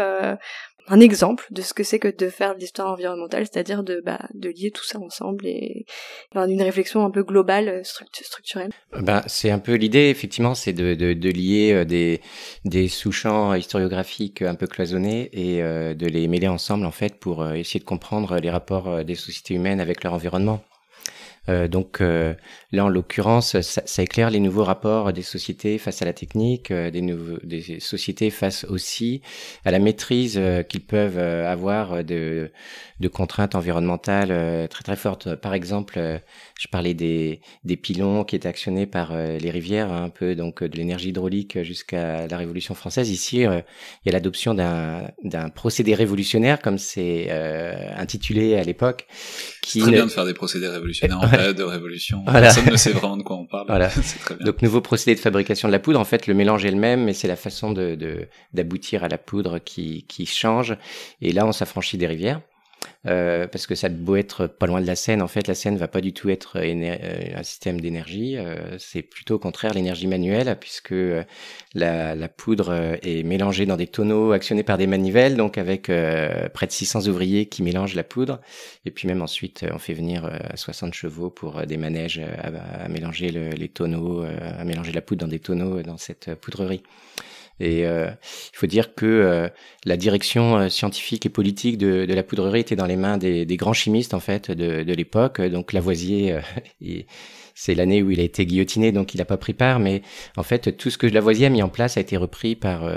un 0.88 1.00
exemple 1.00 1.46
de 1.50 1.62
ce 1.62 1.74
que 1.74 1.82
c'est 1.82 1.98
que 1.98 2.08
de 2.08 2.28
faire 2.28 2.54
de 2.54 2.60
l'histoire 2.60 2.90
environnementale, 2.90 3.46
c'est-à-dire 3.50 3.82
de, 3.82 4.02
bah, 4.04 4.20
de 4.34 4.48
lier 4.48 4.70
tout 4.70 4.84
ça 4.84 4.98
ensemble 4.98 5.46
et 5.46 5.86
enfin, 6.30 6.46
d'une 6.46 6.62
réflexion 6.62 7.04
un 7.04 7.10
peu 7.10 7.22
globale, 7.22 7.68
euh, 7.68 7.82
structurelle. 7.84 8.70
Ben, 9.00 9.22
c'est 9.26 9.50
un 9.50 9.58
peu 9.58 9.74
l'idée, 9.74 10.08
effectivement, 10.08 10.54
c'est 10.54 10.72
de, 10.72 10.94
de, 10.94 11.12
de, 11.12 11.30
lier 11.30 11.72
euh, 11.72 11.84
des, 11.84 12.20
des 12.64 12.88
sous-champs 12.88 13.54
historiographiques 13.54 14.42
un 14.42 14.54
peu 14.54 14.66
cloisonnés 14.66 15.30
et 15.32 15.62
de 15.62 16.06
les 16.06 16.28
mêler 16.28 16.48
ensemble, 16.48 16.86
en 16.86 16.90
fait, 16.90 17.18
pour 17.18 17.46
essayer 17.52 17.80
de 17.80 17.84
comprendre 17.84 18.38
les 18.38 18.50
rapports 18.50 19.04
des 19.04 19.14
sociétés 19.14 19.54
humaines 19.54 19.80
avec 19.80 20.04
leur 20.04 20.14
environnement. 20.14 20.62
Euh, 21.48 21.66
donc 21.66 22.00
euh, 22.00 22.34
là, 22.70 22.84
en 22.84 22.88
l'occurrence, 22.88 23.60
ça, 23.60 23.82
ça, 23.84 24.02
éclaire 24.02 24.30
les 24.30 24.38
nouveaux 24.38 24.62
rapports 24.62 25.12
des 25.12 25.22
sociétés 25.22 25.76
face 25.78 26.00
à 26.00 26.04
la 26.04 26.12
technique, 26.12 26.70
euh, 26.70 26.90
des, 26.90 27.00
nouveaux, 27.00 27.38
des 27.42 27.80
sociétés 27.80 28.30
face 28.30 28.64
aussi 28.64 29.22
à 29.64 29.72
la 29.72 29.80
maîtrise 29.80 30.40
qu'ils 30.68 30.86
peuvent 30.86 31.18
avoir 31.18 32.04
de, 32.04 32.50
de 33.00 33.08
contraintes 33.08 33.54
environnementales 33.54 34.68
très 34.68 34.84
très 34.84 34.96
fortes. 34.96 35.34
Par 35.34 35.54
exemple, 35.54 36.20
je 36.58 36.68
parlais 36.68 36.94
des, 36.94 37.40
des 37.64 37.76
pilons 37.76 38.24
qui 38.24 38.36
étaient 38.36 38.48
actionnés 38.48 38.86
par 38.86 39.16
les 39.16 39.50
rivières, 39.50 39.92
hein, 39.92 40.04
un 40.04 40.10
peu 40.10 40.34
donc 40.34 40.62
de 40.62 40.76
l'énergie 40.76 41.08
hydraulique 41.08 41.62
jusqu'à 41.62 42.26
la 42.26 42.36
Révolution 42.36 42.74
française. 42.74 43.10
Ici, 43.10 43.38
il 43.38 43.42
y 43.42 44.08
a 44.08 44.12
l'adoption 44.12 44.54
d'un 44.54 45.48
procédé 45.50 45.94
révolutionnaire, 45.94 46.60
comme 46.60 46.78
c'est 46.78 47.30
intitulé 47.96 48.56
à 48.56 48.62
l'époque. 48.62 49.06
Qui 49.62 49.80
très 49.80 49.90
bien 49.90 50.06
de 50.06 50.10
faire 50.10 50.26
des 50.26 50.34
procédés 50.34 50.68
révolutionnaires 50.68 51.31
de 51.32 51.62
révolution. 51.62 52.24
Personne 52.24 52.70
ne 52.70 52.76
sait 52.76 52.92
vraiment 52.92 53.16
de 53.16 53.22
quoi 53.22 53.36
on 53.36 53.46
parle. 53.46 53.66
Voilà. 53.66 53.88
Très 54.20 54.34
bien. 54.36 54.46
Donc 54.46 54.62
nouveau 54.62 54.80
procédé 54.80 55.14
de 55.14 55.20
fabrication 55.20 55.68
de 55.68 55.72
la 55.72 55.78
poudre. 55.78 56.00
En 56.00 56.04
fait, 56.04 56.26
le 56.26 56.34
mélange 56.34 56.64
est 56.64 56.70
le 56.70 56.78
même, 56.78 57.04
mais 57.04 57.12
c'est 57.12 57.28
la 57.28 57.36
façon 57.36 57.72
de 57.72 58.28
d'aboutir 58.52 59.04
à 59.04 59.08
la 59.08 59.18
poudre 59.18 59.58
qui 59.58 60.04
qui 60.08 60.26
change. 60.26 60.76
Et 61.20 61.32
là, 61.32 61.46
on 61.46 61.52
s'affranchit 61.52 61.98
des 61.98 62.06
rivières. 62.06 62.40
Euh, 63.08 63.48
parce 63.48 63.66
que 63.66 63.74
ça 63.74 63.88
beau 63.88 64.14
être 64.14 64.46
pas 64.46 64.66
loin 64.66 64.80
de 64.80 64.86
la 64.86 64.94
Seine, 64.94 65.22
en 65.22 65.28
fait, 65.28 65.48
la 65.48 65.54
Seine 65.54 65.76
va 65.76 65.88
pas 65.88 66.00
du 66.00 66.12
tout 66.12 66.30
être 66.30 66.58
euh, 66.58 67.36
un 67.36 67.42
système 67.42 67.80
d'énergie. 67.80 68.36
Euh, 68.36 68.78
c'est 68.78 69.02
plutôt 69.02 69.36
au 69.36 69.38
contraire 69.38 69.74
l'énergie 69.74 70.06
manuelle, 70.06 70.56
puisque 70.60 70.94
la, 71.74 72.28
poudre 72.28 72.98
est 73.02 73.24
mélangée 73.24 73.66
dans 73.66 73.76
des 73.76 73.88
tonneaux 73.88 74.32
actionnés 74.32 74.62
par 74.62 74.78
des 74.78 74.86
manivelles, 74.86 75.36
donc 75.36 75.58
avec 75.58 75.84
près 75.86 76.66
de 76.66 76.72
600 76.72 77.08
ouvriers 77.08 77.46
qui 77.46 77.62
mélangent 77.62 77.94
la 77.94 78.04
poudre. 78.04 78.40
Et 78.84 78.90
puis 78.90 79.08
même 79.08 79.22
ensuite, 79.22 79.64
on 79.72 79.78
fait 79.78 79.94
venir 79.94 80.30
60 80.54 80.94
chevaux 80.94 81.30
pour 81.30 81.66
des 81.66 81.76
manèges 81.76 82.20
à, 82.42 82.88
mélanger 82.88 83.30
le, 83.30 83.50
les 83.50 83.68
tonneaux, 83.68 84.22
à 84.22 84.64
mélanger 84.64 84.92
la 84.92 85.02
poudre 85.02 85.22
dans 85.22 85.30
des 85.30 85.40
tonneaux 85.40 85.82
dans 85.82 85.98
cette 85.98 86.34
poudrerie. 86.36 86.82
Et 87.62 87.86
euh, 87.86 88.08
il 88.52 88.56
faut 88.56 88.66
dire 88.66 88.94
que 88.96 89.06
euh, 89.06 89.48
la 89.84 89.96
direction 89.96 90.56
euh, 90.56 90.68
scientifique 90.68 91.24
et 91.26 91.28
politique 91.28 91.78
de, 91.78 92.06
de, 92.06 92.12
la 92.14 92.24
poudrerie 92.24 92.58
était 92.58 92.74
dans 92.74 92.86
les 92.86 92.96
mains 92.96 93.18
des, 93.18 93.46
des 93.46 93.56
grands 93.56 93.72
chimistes 93.72 94.14
en 94.14 94.20
fait 94.20 94.50
de, 94.50 94.82
de 94.82 94.92
l'époque. 94.92 95.40
Donc 95.40 95.72
Lavoisier, 95.72 96.38
c'est 97.54 97.74
l'année 97.74 98.02
où 98.02 98.10
il 98.10 98.20
a 98.20 98.22
été 98.22 98.46
guillotiné, 98.46 98.92
donc 98.92 99.14
il 99.14 99.18
n'a 99.18 99.24
pas 99.24 99.36
pris 99.36 99.54
part. 99.54 99.78
Mais 99.78 100.02
en 100.36 100.42
fait, 100.42 100.76
tout 100.76 100.90
ce 100.90 100.98
que 100.98 101.06
Lavoisier 101.06 101.46
a 101.46 101.50
mis 101.50 101.62
en 101.62 101.68
place 101.68 101.96
a 101.96 102.00
été 102.00 102.16
repris 102.16 102.56
par 102.56 102.90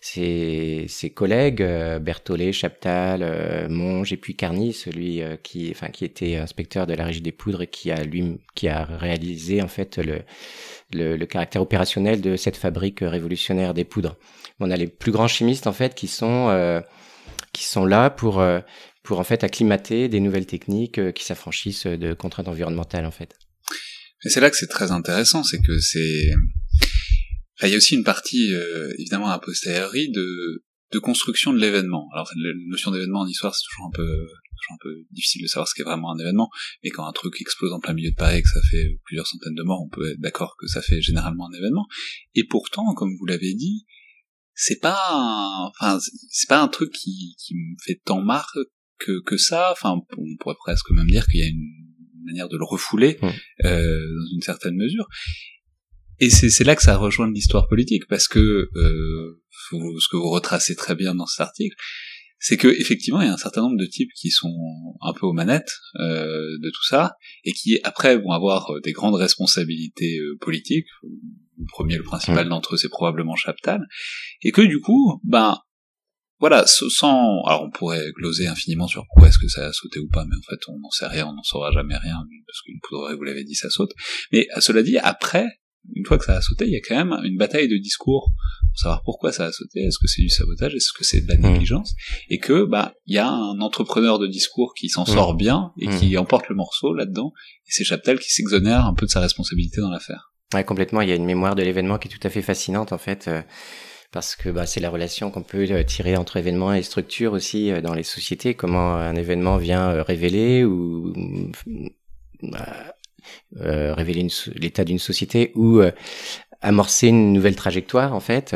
ses, 0.00 0.86
ses, 0.88 1.10
collègues 1.10 1.64
Berthollet, 2.00 2.52
Chaptal, 2.52 3.68
Monge 3.68 4.12
et 4.12 4.16
puis 4.16 4.34
Carny, 4.34 4.72
celui 4.72 5.22
qui, 5.42 5.70
enfin, 5.70 5.88
qui 5.88 6.04
était 6.04 6.36
inspecteur 6.36 6.86
de 6.86 6.94
la 6.94 7.04
régie 7.04 7.20
des 7.20 7.32
poudres 7.32 7.62
et 7.62 7.66
qui 7.66 7.90
a 7.90 8.02
lui, 8.02 8.38
qui 8.54 8.68
a 8.68 8.84
réalisé 8.84 9.62
en 9.62 9.68
fait 9.68 9.98
le 9.98 10.20
le, 10.92 11.16
le, 11.16 11.26
caractère 11.26 11.62
opérationnel 11.62 12.20
de 12.20 12.36
cette 12.36 12.56
fabrique 12.56 13.00
révolutionnaire 13.00 13.74
des 13.74 13.84
poudres. 13.84 14.16
On 14.60 14.70
a 14.70 14.76
les 14.76 14.86
plus 14.86 15.12
grands 15.12 15.28
chimistes 15.28 15.66
en 15.66 15.72
fait 15.72 15.94
qui 15.94 16.06
sont 16.06 16.48
euh, 16.48 16.80
qui 17.52 17.64
sont 17.64 17.84
là 17.84 18.10
pour 18.10 18.40
euh, 18.40 18.60
pour 19.02 19.18
en 19.18 19.24
fait 19.24 19.44
acclimater 19.44 20.08
des 20.08 20.20
nouvelles 20.20 20.46
techniques 20.46 20.98
euh, 20.98 21.12
qui 21.12 21.24
s'affranchissent 21.24 21.86
de 21.86 22.14
contraintes 22.14 22.48
environnementales 22.48 23.06
en 23.06 23.10
fait. 23.10 23.36
Et 24.24 24.30
c'est 24.30 24.40
là 24.40 24.50
que 24.50 24.56
c'est 24.56 24.68
très 24.68 24.90
intéressant, 24.90 25.42
c'est 25.44 25.60
que 25.60 25.78
c'est 25.78 26.32
il 27.62 27.70
y 27.70 27.74
a 27.74 27.76
aussi 27.76 27.94
une 27.94 28.04
partie 28.04 28.52
évidemment 28.98 29.30
a 29.30 29.38
posteriori 29.38 30.10
de 30.10 30.64
de 30.92 30.98
construction 30.98 31.52
de 31.52 31.58
l'événement. 31.58 32.08
Alors 32.14 32.30
la 32.36 32.50
notion 32.68 32.90
d'événement 32.90 33.20
en 33.20 33.26
histoire 33.26 33.54
c'est 33.54 33.64
toujours 33.68 33.86
un 33.86 33.96
peu 33.96 34.26
un 34.70 34.76
peu 34.80 35.04
difficile 35.10 35.42
de 35.42 35.46
savoir 35.46 35.68
ce 35.68 35.74
qu'est 35.74 35.82
vraiment 35.82 36.12
un 36.12 36.18
événement, 36.18 36.50
mais 36.82 36.90
quand 36.90 37.06
un 37.06 37.12
truc 37.12 37.40
explose 37.40 37.72
en 37.72 37.80
plein 37.80 37.94
milieu 37.94 38.10
de 38.10 38.16
Paris 38.16 38.38
et 38.38 38.42
que 38.42 38.48
ça 38.48 38.60
fait 38.70 38.98
plusieurs 39.04 39.26
centaines 39.26 39.54
de 39.54 39.62
morts, 39.62 39.82
on 39.82 39.88
peut 39.88 40.12
être 40.12 40.20
d'accord 40.20 40.56
que 40.58 40.66
ça 40.66 40.82
fait 40.82 41.00
généralement 41.00 41.48
un 41.48 41.52
événement. 41.52 41.86
Et 42.34 42.44
pourtant, 42.44 42.94
comme 42.94 43.14
vous 43.18 43.26
l'avez 43.26 43.54
dit, 43.54 43.86
c'est 44.54 44.80
pas 44.80 44.98
un, 45.10 45.70
enfin, 45.70 45.98
c'est 46.30 46.48
pas 46.48 46.62
un 46.62 46.68
truc 46.68 46.92
qui, 46.92 47.36
qui 47.38 47.54
me 47.54 47.74
fait 47.84 48.00
tant 48.04 48.22
marre 48.22 48.54
que, 48.98 49.22
que 49.24 49.36
ça. 49.36 49.72
Enfin, 49.72 50.00
on 50.16 50.36
pourrait 50.40 50.56
presque 50.58 50.90
même 50.90 51.10
dire 51.10 51.26
qu'il 51.26 51.40
y 51.40 51.44
a 51.44 51.48
une 51.48 51.83
manière 52.24 52.48
de 52.48 52.56
le 52.56 52.64
refouler 52.64 53.18
euh, 53.22 53.28
dans 53.64 54.26
une 54.34 54.42
certaine 54.42 54.76
mesure. 54.76 55.06
Et 56.20 56.30
c'est 56.30 56.64
là 56.64 56.76
que 56.76 56.82
ça 56.82 56.96
rejoint 56.96 57.30
l'histoire 57.30 57.66
politique, 57.68 58.04
parce 58.08 58.28
que 58.28 58.38
euh, 58.38 59.42
ce 59.70 60.08
que 60.08 60.16
vous 60.16 60.30
retracez 60.30 60.76
très 60.76 60.94
bien 60.94 61.14
dans 61.14 61.26
cet 61.26 61.40
article, 61.40 61.76
c'est 62.44 62.58
que 62.58 62.68
effectivement 62.68 63.22
il 63.22 63.26
y 63.26 63.30
a 63.30 63.32
un 63.32 63.38
certain 63.38 63.62
nombre 63.62 63.78
de 63.78 63.86
types 63.86 64.10
qui 64.14 64.30
sont 64.30 64.54
un 65.00 65.14
peu 65.14 65.24
aux 65.24 65.32
manettes 65.32 65.80
euh, 65.98 66.58
de 66.60 66.70
tout 66.70 66.84
ça 66.84 67.16
et 67.44 67.52
qui 67.52 67.78
après 67.84 68.18
vont 68.18 68.32
avoir 68.32 68.70
euh, 68.70 68.80
des 68.82 68.92
grandes 68.92 69.14
responsabilités 69.14 70.18
euh, 70.18 70.36
politiques. 70.42 70.86
Le 71.56 71.64
premier, 71.68 71.96
le 71.96 72.02
principal 72.02 72.48
d'entre 72.48 72.74
eux, 72.74 72.76
c'est 72.76 72.90
probablement 72.90 73.34
Chaptal, 73.34 73.80
et 74.42 74.50
que 74.50 74.60
du 74.60 74.80
coup, 74.80 75.20
ben 75.24 75.56
voilà, 76.40 76.64
sans 76.66 77.42
alors 77.46 77.62
on 77.62 77.70
pourrait 77.70 78.10
gloser 78.16 78.46
infiniment 78.46 78.86
sur 78.86 79.04
pourquoi 79.06 79.28
est-ce 79.28 79.38
que 79.38 79.48
ça 79.48 79.66
a 79.66 79.72
sauté 79.72 80.00
ou 80.00 80.08
pas, 80.08 80.24
mais 80.24 80.36
en 80.36 80.42
fait 80.42 80.60
on 80.68 80.78
n'en 80.78 80.90
sait 80.90 81.06
rien, 81.06 81.26
on 81.26 81.34
n'en 81.34 81.42
saura 81.42 81.70
jamais 81.72 81.96
rien 81.96 82.16
parce 82.46 82.62
qu'une 82.62 82.80
poudre, 82.80 83.14
vous 83.16 83.24
l'avez 83.24 83.44
dit, 83.44 83.54
ça 83.54 83.70
saute. 83.70 83.90
Mais 84.32 84.46
cela 84.58 84.82
dit, 84.82 84.98
après, 84.98 85.46
une 85.94 86.06
fois 86.06 86.18
que 86.18 86.24
ça 86.24 86.36
a 86.36 86.40
sauté, 86.40 86.66
il 86.66 86.72
y 86.72 86.76
a 86.76 86.80
quand 86.86 86.96
même 86.96 87.18
une 87.24 87.36
bataille 87.36 87.68
de 87.68 87.76
discours 87.76 88.32
pour 88.70 88.78
savoir 88.78 89.02
pourquoi 89.04 89.32
ça 89.32 89.46
a 89.46 89.52
sauté, 89.52 89.80
est-ce 89.80 89.98
que 89.98 90.06
c'est 90.06 90.22
du 90.22 90.28
sabotage, 90.28 90.74
est-ce 90.74 90.92
que 90.92 91.04
c'est 91.04 91.20
de 91.20 91.28
la 91.28 91.36
mmh. 91.36 91.52
négligence, 91.52 91.94
et 92.28 92.38
que 92.38 92.64
bah 92.64 92.94
il 93.06 93.14
y 93.14 93.18
a 93.18 93.28
un 93.28 93.60
entrepreneur 93.60 94.18
de 94.18 94.26
discours 94.26 94.72
qui 94.74 94.88
s'en 94.88 95.02
mmh. 95.02 95.06
sort 95.06 95.34
bien 95.34 95.72
et 95.78 95.88
mmh. 95.88 95.98
qui 95.98 96.16
emporte 96.16 96.48
le 96.48 96.54
morceau 96.54 96.94
là-dedans, 96.94 97.32
et 97.66 97.70
c'est 97.70 97.84
Chaptal 97.84 98.18
qui 98.18 98.30
s'exonère 98.30 98.86
un 98.86 98.94
peu 98.94 99.06
de 99.06 99.10
sa 99.10 99.20
responsabilité 99.20 99.80
dans 99.80 99.90
l'affaire. 99.90 100.32
Ouais, 100.54 100.64
complètement. 100.64 101.00
Il 101.00 101.08
y 101.08 101.12
a 101.12 101.16
une 101.16 101.24
mémoire 101.24 101.54
de 101.56 101.62
l'événement 101.62 101.98
qui 101.98 102.08
est 102.08 102.10
tout 102.10 102.24
à 102.26 102.30
fait 102.30 102.42
fascinante 102.42 102.92
en 102.92 102.98
fait. 102.98 103.28
Euh, 103.28 103.42
parce 104.14 104.36
que 104.36 104.48
bah, 104.48 104.64
c'est 104.64 104.78
la 104.78 104.90
relation 104.90 105.32
qu'on 105.32 105.42
peut 105.42 105.66
tirer 105.84 106.16
entre 106.16 106.36
événements 106.36 106.72
et 106.72 106.82
structures 106.84 107.32
aussi 107.32 107.72
dans 107.82 107.94
les 107.94 108.04
sociétés. 108.04 108.54
Comment 108.54 108.94
un 108.94 109.16
événement 109.16 109.56
vient 109.56 110.04
révéler 110.04 110.64
ou 110.64 111.12
bah, 112.40 112.94
révéler 113.56 114.28
l'état 114.54 114.84
d'une 114.84 115.00
société 115.00 115.50
ou 115.56 115.82
amorcer 116.62 117.08
une 117.08 117.32
nouvelle 117.32 117.56
trajectoire 117.56 118.14
en 118.14 118.20
fait. 118.20 118.54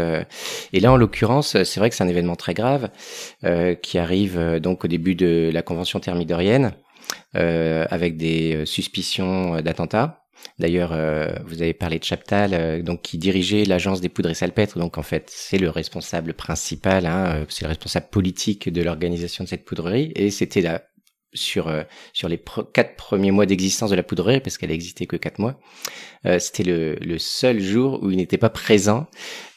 et 0.73 0.79
là, 0.79 0.93
en 0.93 0.97
l'occurrence, 0.97 1.61
c'est 1.65 1.81
vrai 1.81 1.91
que 1.91 1.97
c'est 1.97 2.05
un 2.05 2.09
événement 2.09 2.37
très 2.37 2.55
grave 2.55 2.91
qui 3.83 3.99
arrive 3.99 4.61
donc 4.61 4.85
au 4.85 4.88
début 4.88 5.17
de 5.17 5.50
la 5.53 5.62
convention 5.62 5.99
thermidorienne 5.99 6.73
avec 7.35 8.17
des 8.17 8.65
suspicions 8.65 9.61
d'attentats. 9.61 10.27
D'ailleurs, 10.59 10.90
euh, 10.92 11.28
vous 11.45 11.62
avez 11.62 11.73
parlé 11.73 11.99
de 11.99 12.04
Chaptal, 12.04 12.52
euh, 12.52 12.83
donc 12.83 13.02
qui 13.02 13.18
dirigeait 13.18 13.64
l'agence 13.64 14.00
des 14.00 14.09
poudres 14.09 14.30
et 14.30 14.35
salpêtres. 14.35 14.78
Donc 14.78 14.99
en 14.99 15.02
fait, 15.02 15.30
c'est 15.33 15.59
le 15.59 15.71
responsable 15.71 16.35
principal, 16.35 17.07
hein, 17.07 17.26
euh, 17.37 17.45
c'est 17.49 17.64
le 17.64 17.68
responsable 17.68 18.07
politique 18.11 18.68
de 18.68 18.83
l'organisation 18.83 19.45
de 19.45 19.49
cette 19.49 19.64
poudrerie. 19.64 20.12
Et 20.16 20.30
c'était 20.30 20.61
là 20.61 20.83
sur 21.35 21.73
sur 22.12 22.28
les 22.28 22.40
quatre 22.73 22.97
premiers 22.97 23.30
mois 23.30 23.47
d'existence 23.47 23.90
de 23.90 23.97
la 23.97 24.02
poudrerie, 24.02 24.40
parce 24.40 24.58
qu'elle 24.58 24.70
existait 24.70 25.06
que 25.06 25.16
quatre 25.16 25.38
mois. 25.38 25.58
c'était 26.38 26.64
le, 26.64 26.94
le 26.97 27.18
seul 27.18 27.61
jour 27.61 28.02
où 28.02 28.11
il 28.11 28.16
n'était 28.16 28.38
pas 28.38 28.50
présent 28.50 29.08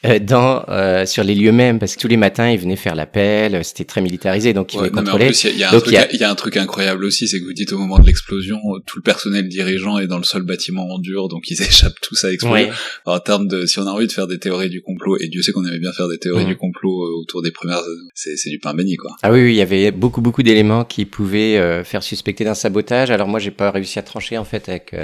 euh, 0.03 0.17
dans 0.17 0.65
euh, 0.67 1.05
sur 1.05 1.23
les 1.23 1.35
lieux 1.35 1.51
mêmes 1.51 1.77
parce 1.77 1.95
que 1.95 2.01
tous 2.01 2.07
les 2.07 2.17
matins 2.17 2.49
ils 2.49 2.57
venaient 2.57 2.75
faire 2.75 2.95
l'appel 2.95 3.63
c'était 3.63 3.83
très 3.83 4.01
militarisé 4.01 4.51
donc 4.51 4.71
ouais, 4.73 4.87
il 4.87 5.59
y, 5.59 5.63
a 5.63 5.69
un 5.71 5.79
truc, 5.79 5.95
il 6.11 6.19
y 6.19 6.23
a 6.23 6.31
un 6.31 6.33
truc 6.33 6.57
incroyable 6.57 7.05
aussi 7.05 7.27
c'est 7.27 7.39
que 7.39 7.45
vous 7.45 7.53
dites 7.53 7.71
au 7.71 7.77
moment 7.77 7.99
de 7.99 8.07
l'explosion 8.07 8.57
tout 8.87 8.97
le 8.97 9.03
personnel 9.03 9.47
dirigeant 9.47 9.99
est 9.99 10.07
dans 10.07 10.17
le 10.17 10.23
seul 10.23 10.41
bâtiment 10.41 10.91
en 10.91 10.97
dur 10.97 11.27
donc 11.27 11.51
ils 11.51 11.61
échappent 11.61 11.99
tous 12.01 12.25
à 12.25 12.31
exploser. 12.31 12.69
En 13.05 13.19
termes 13.19 13.47
de 13.47 13.67
si 13.67 13.77
on 13.77 13.85
a 13.85 13.91
envie 13.91 14.07
de 14.07 14.11
faire 14.11 14.25
des 14.25 14.39
théories 14.39 14.71
du 14.71 14.81
complot 14.81 15.17
et 15.19 15.27
Dieu 15.27 15.43
sait 15.43 15.51
qu'on 15.51 15.65
aimait 15.65 15.77
bien 15.77 15.93
faire 15.93 16.07
des 16.07 16.17
théories 16.17 16.45
du 16.45 16.57
complot 16.57 17.05
euh, 17.05 17.21
autour 17.21 17.43
des 17.43 17.51
premières 17.51 17.83
c'est 18.15 18.49
du 18.49 18.57
pain 18.57 18.73
béni 18.73 18.95
quoi. 18.95 19.11
Ah 19.21 19.31
oui, 19.31 19.43
oui 19.43 19.51
il 19.51 19.57
y 19.57 19.61
avait 19.61 19.91
beaucoup 19.91 20.21
beaucoup 20.21 20.41
d'éléments 20.41 20.83
qui 20.83 21.05
pouvaient 21.05 21.61
euh, 21.62 21.84
faire 21.84 22.03
suspecter 22.03 22.44
d'un 22.44 22.53
sabotage 22.53 23.12
alors 23.12 23.27
moi 23.27 23.39
j'ai 23.39 23.51
pas 23.51 23.72
réussi 23.72 24.00
à 24.00 24.01
trancher 24.01 24.38
en 24.38 24.46
fait 24.46 24.68
avec 24.70 24.96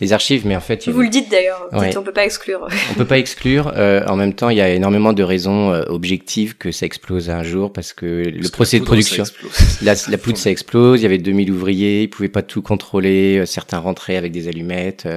les 0.00 0.12
archives 0.12 0.46
mais 0.46 0.56
en 0.56 0.60
fait 0.60 0.88
vous 0.88 1.02
le 1.02 1.08
dites 1.08 1.30
d'ailleurs 1.30 1.68
on 1.72 2.02
peut 2.02 2.12
pas 2.12 2.24
exclure 2.24 2.68
on 2.90 2.94
peut 2.94 3.04
pas 3.04 3.18
exclure 3.18 3.72
en 4.10 4.16
même 4.16 4.34
temps, 4.34 4.50
il 4.50 4.56
y 4.56 4.60
a 4.60 4.68
énormément 4.68 5.12
de 5.12 5.22
raisons 5.22 5.72
euh, 5.72 5.84
objectives 5.88 6.56
que 6.56 6.72
ça 6.72 6.86
explose 6.86 7.30
un 7.30 7.42
jour 7.42 7.72
parce 7.72 7.92
que 7.92 8.06
le 8.06 8.48
procès 8.48 8.80
de 8.80 8.84
production, 8.84 9.24
la, 9.82 9.94
la, 10.08 10.18
poudre 10.18 10.38
ça 10.38 10.50
explose. 10.50 11.00
Il 11.00 11.02
y 11.04 11.06
avait 11.06 11.18
2000 11.18 11.50
ouvriers, 11.50 12.02
ils 12.02 12.10
pouvaient 12.10 12.28
pas 12.28 12.42
tout 12.42 12.62
contrôler. 12.62 13.38
Euh, 13.38 13.46
certains 13.46 13.78
rentraient 13.78 14.16
avec 14.16 14.32
des 14.32 14.48
allumettes. 14.48 15.08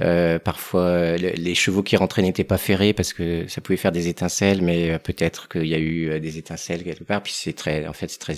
Euh, 0.00 0.38
parfois, 0.38 1.16
les 1.16 1.54
chevaux 1.54 1.82
qui 1.82 1.96
rentraient 1.96 2.22
n'étaient 2.22 2.44
pas 2.44 2.58
ferrés 2.58 2.92
parce 2.92 3.12
que 3.12 3.44
ça 3.48 3.60
pouvait 3.60 3.76
faire 3.76 3.92
des 3.92 4.08
étincelles, 4.08 4.62
mais 4.62 4.98
peut-être 4.98 5.48
qu'il 5.48 5.66
y 5.66 5.74
a 5.74 5.78
eu 5.78 6.20
des 6.20 6.38
étincelles 6.38 6.82
quelque 6.82 7.04
part. 7.04 7.22
Puis 7.22 7.34
c'est 7.36 7.52
très, 7.52 7.86
en 7.86 7.92
fait, 7.92 8.10
c'est 8.10 8.18
très, 8.18 8.34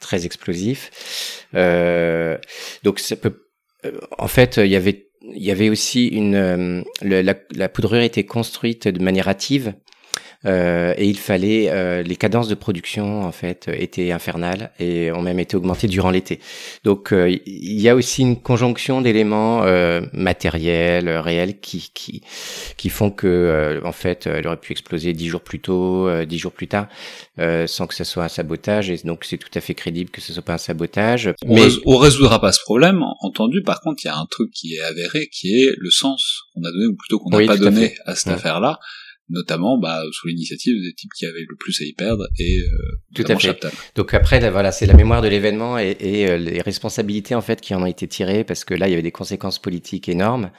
très 0.00 0.26
explosif. 0.26 0.90
Donc 2.82 2.98
ça 2.98 3.16
peut, 3.16 3.46
en 4.18 4.28
fait, 4.28 4.58
il 4.58 4.70
y 4.70 4.76
avait 4.76 5.10
il 5.22 5.42
y 5.42 5.50
avait 5.50 5.68
aussi 5.68 6.06
une 6.08 6.34
euh, 6.34 6.82
la, 7.02 7.34
la, 7.54 7.68
poudrerie 7.68 8.04
était 8.04 8.24
construite 8.24 8.88
de 8.88 9.02
manière 9.02 9.28
hâtive 9.28 9.74
euh, 10.46 10.94
et 10.96 11.06
il 11.06 11.18
fallait 11.18 11.68
euh, 11.68 12.02
les 12.02 12.16
cadences 12.16 12.48
de 12.48 12.54
production 12.54 13.24
en 13.24 13.32
fait 13.32 13.68
étaient 13.72 14.10
infernales 14.10 14.70
et 14.78 15.12
ont 15.12 15.20
même 15.20 15.38
été 15.38 15.56
augmentées 15.56 15.86
durant 15.86 16.10
l'été. 16.10 16.40
Donc 16.84 17.12
euh, 17.12 17.30
il 17.46 17.80
y 17.80 17.88
a 17.88 17.94
aussi 17.94 18.22
une 18.22 18.40
conjonction 18.40 19.02
d'éléments 19.02 19.64
euh, 19.64 20.00
matériels, 20.12 21.10
réels 21.10 21.60
qui 21.60 21.90
qui 21.92 22.22
qui 22.78 22.88
font 22.88 23.10
que 23.10 23.80
en 23.84 23.92
fait 23.92 24.26
elle 24.26 24.46
aurait 24.46 24.56
pu 24.56 24.72
exploser 24.72 25.12
dix 25.12 25.28
jours 25.28 25.42
plus 25.42 25.60
tôt, 25.60 26.08
dix 26.24 26.38
jours 26.38 26.52
plus 26.52 26.68
tard, 26.68 26.88
sans 27.66 27.86
que 27.86 27.94
ce 27.94 28.04
soit 28.04 28.24
un 28.24 28.28
sabotage. 28.28 28.90
Et 28.90 28.96
donc 29.04 29.24
c'est 29.24 29.38
tout 29.38 29.50
à 29.54 29.60
fait 29.60 29.74
crédible 29.74 30.10
que 30.10 30.20
ce 30.20 30.32
soit 30.32 30.42
pas 30.42 30.54
un 30.54 30.58
sabotage. 30.58 31.32
On 31.44 31.54
Mais 31.54 31.68
on 31.84 31.98
résoudra 31.98 32.40
pas 32.40 32.52
ce 32.52 32.60
problème. 32.60 33.02
Entendu, 33.20 33.62
par 33.62 33.80
contre, 33.80 34.00
il 34.04 34.08
y 34.08 34.10
a 34.10 34.16
un 34.16 34.26
truc 34.30 34.50
qui 34.52 34.74
est 34.74 34.80
avéré, 34.80 35.28
qui 35.28 35.60
est 35.60 35.72
le 35.76 35.90
sens 35.90 36.44
qu'on 36.54 36.62
a 36.62 36.70
donné 36.72 36.86
ou 36.86 36.96
plutôt 36.96 37.18
qu'on 37.18 37.30
n'a 37.30 37.46
pas 37.46 37.56
donné 37.56 37.94
à, 38.06 38.14
cette 38.14 38.32
affaire-là 38.32 38.78
notamment 39.30 39.78
bah, 39.78 40.02
sous 40.12 40.28
l'initiative 40.28 40.74
des 40.82 40.92
types 40.92 41.12
qui 41.16 41.26
avaient 41.26 41.44
le 41.48 41.56
plus 41.56 41.80
à 41.80 41.84
y 41.84 41.92
perdre 41.92 42.26
et 42.38 42.58
euh, 42.58 42.66
tout 43.14 43.24
à 43.28 43.36
fait. 43.38 43.66
Donc 43.94 44.14
après 44.14 44.48
voilà 44.50 44.72
c'est 44.72 44.86
la 44.86 44.94
mémoire 44.94 45.22
de 45.22 45.28
l'événement 45.28 45.78
et, 45.78 45.96
et 46.00 46.30
euh, 46.30 46.36
les 46.36 46.60
responsabilités 46.60 47.34
en 47.34 47.40
fait 47.40 47.60
qui 47.60 47.74
en 47.74 47.82
ont 47.82 47.86
été 47.86 48.06
tirées 48.08 48.44
parce 48.44 48.64
que 48.64 48.74
là 48.74 48.88
il 48.88 48.90
y 48.90 48.94
avait 48.94 49.02
des 49.02 49.12
conséquences 49.12 49.58
politiques 49.58 50.08
énormes. 50.08 50.50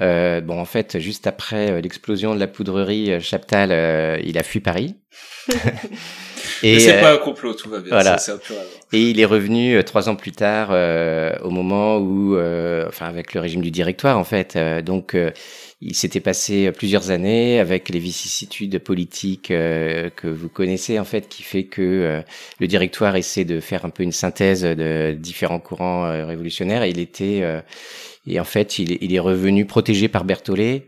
Euh, 0.00 0.40
bon 0.40 0.58
en 0.58 0.64
fait 0.64 0.98
juste 0.98 1.26
après 1.26 1.70
euh, 1.70 1.80
l'explosion 1.80 2.34
de 2.34 2.40
la 2.40 2.48
poudrerie 2.48 3.20
Chaptal 3.20 4.20
il 4.24 4.38
a 4.38 4.42
fui 4.42 4.60
Paris. 4.60 4.96
Et 6.62 6.80
c'est 6.80 7.00
pas 7.00 7.12
un 7.12 7.18
complot, 7.18 7.54
tout 7.54 7.68
va 7.68 7.80
bien. 7.80 7.90
Voilà. 7.90 8.16
et 8.92 9.10
il 9.10 9.20
est 9.20 9.24
revenu 9.24 9.82
trois 9.84 10.08
ans 10.08 10.16
plus 10.16 10.32
tard, 10.32 10.68
euh, 10.70 11.34
au 11.42 11.50
moment 11.50 11.98
où, 11.98 12.36
euh, 12.36 12.86
enfin, 12.88 13.06
avec 13.06 13.34
le 13.34 13.40
régime 13.40 13.62
du 13.62 13.70
directoire, 13.70 14.18
en 14.18 14.24
fait. 14.24 14.56
donc, 14.84 15.16
il 15.84 15.94
s'était 15.94 16.20
passé 16.20 16.72
plusieurs 16.72 17.10
années 17.10 17.60
avec 17.60 17.90
les 17.90 17.98
vicissitudes 17.98 18.78
politiques 18.78 19.50
euh, 19.50 20.08
que 20.08 20.28
vous 20.28 20.48
connaissez 20.48 20.98
en 20.98 21.04
fait, 21.04 21.28
qui 21.28 21.42
fait 21.42 21.64
que 21.64 21.82
euh, 21.82 22.22
le 22.58 22.66
directoire 22.66 23.16
essaie 23.16 23.44
de 23.44 23.60
faire 23.60 23.84
un 23.84 23.90
peu 23.90 24.02
une 24.02 24.12
synthèse 24.12 24.62
de 24.62 25.12
différents 25.12 25.60
courants 25.60 26.06
euh, 26.06 26.24
révolutionnaires. 26.24 26.86
Il 26.86 26.98
était 26.98 27.42
et 28.26 28.40
en 28.40 28.44
fait, 28.44 28.78
il 28.78 28.98
il 29.00 29.14
est 29.14 29.18
revenu 29.20 29.66
protégé 29.66 30.08
par 30.08 30.24
Berthollet. 30.24 30.86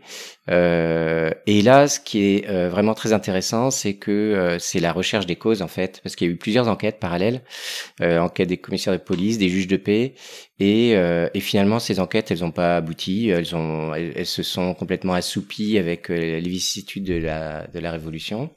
Euh, 0.49 1.31
et 1.45 1.61
là, 1.61 1.87
ce 1.87 1.99
qui 1.99 2.19
est 2.23 2.49
euh, 2.49 2.69
vraiment 2.69 2.93
très 2.93 3.13
intéressant, 3.13 3.69
c'est 3.69 3.95
que 3.95 4.11
euh, 4.11 4.59
c'est 4.59 4.79
la 4.79 4.93
recherche 4.93 5.25
des 5.25 5.35
causes, 5.35 5.61
en 5.61 5.67
fait, 5.67 5.99
parce 6.03 6.15
qu'il 6.15 6.27
y 6.27 6.29
a 6.29 6.33
eu 6.33 6.37
plusieurs 6.37 6.67
enquêtes 6.67 6.99
parallèles, 6.99 7.41
euh, 8.01 8.19
enquêtes 8.19 8.47
des 8.47 8.57
commissaires 8.57 8.93
de 8.93 8.97
police, 8.97 9.37
des 9.37 9.49
juges 9.49 9.67
de 9.67 9.77
paix, 9.77 10.13
et, 10.59 10.91
et 10.91 11.39
finalement, 11.39 11.77
ces 11.79 11.99
enquêtes, 11.99 12.31
elles 12.31 12.39
n'ont 12.39 12.51
pas 12.51 12.77
abouti, 12.77 13.29
elles, 13.29 13.55
ont, 13.55 13.93
elles, 13.93 14.25
se 14.25 14.41
sont 14.41 14.73
complètement 14.73 15.13
assoupies 15.13 15.77
avec 15.77 16.09
les 16.09 16.39
vicissitudes 16.41 17.03
de 17.03 17.13
la, 17.13 17.67
de 17.67 17.77
la 17.77 17.91
Révolution. 17.91 18.49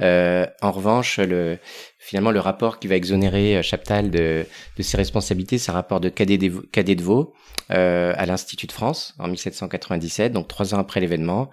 en 0.00 0.70
revanche, 0.70 1.18
le, 1.18 1.58
finalement, 2.04 2.30
le 2.30 2.40
rapport 2.40 2.78
qui 2.78 2.86
va 2.86 2.96
exonérer 2.96 3.62
Chaptal 3.62 4.10
de, 4.10 4.44
de 4.76 4.82
ses 4.82 4.96
responsabilités, 4.96 5.58
c'est 5.58 5.70
un 5.70 5.74
rapport 5.74 6.00
de 6.00 6.10
Cadet 6.10 6.38
de, 6.38 6.50
Cadet 6.70 6.96
euh, 7.70 8.12
à 8.16 8.26
l'Institut 8.26 8.66
de 8.66 8.72
France 8.72 9.14
en 9.18 9.26
1797, 9.26 10.32
donc 10.32 10.48
trois 10.48 10.74
ans 10.74 10.78
après 10.78 11.00
l'événement, 11.00 11.48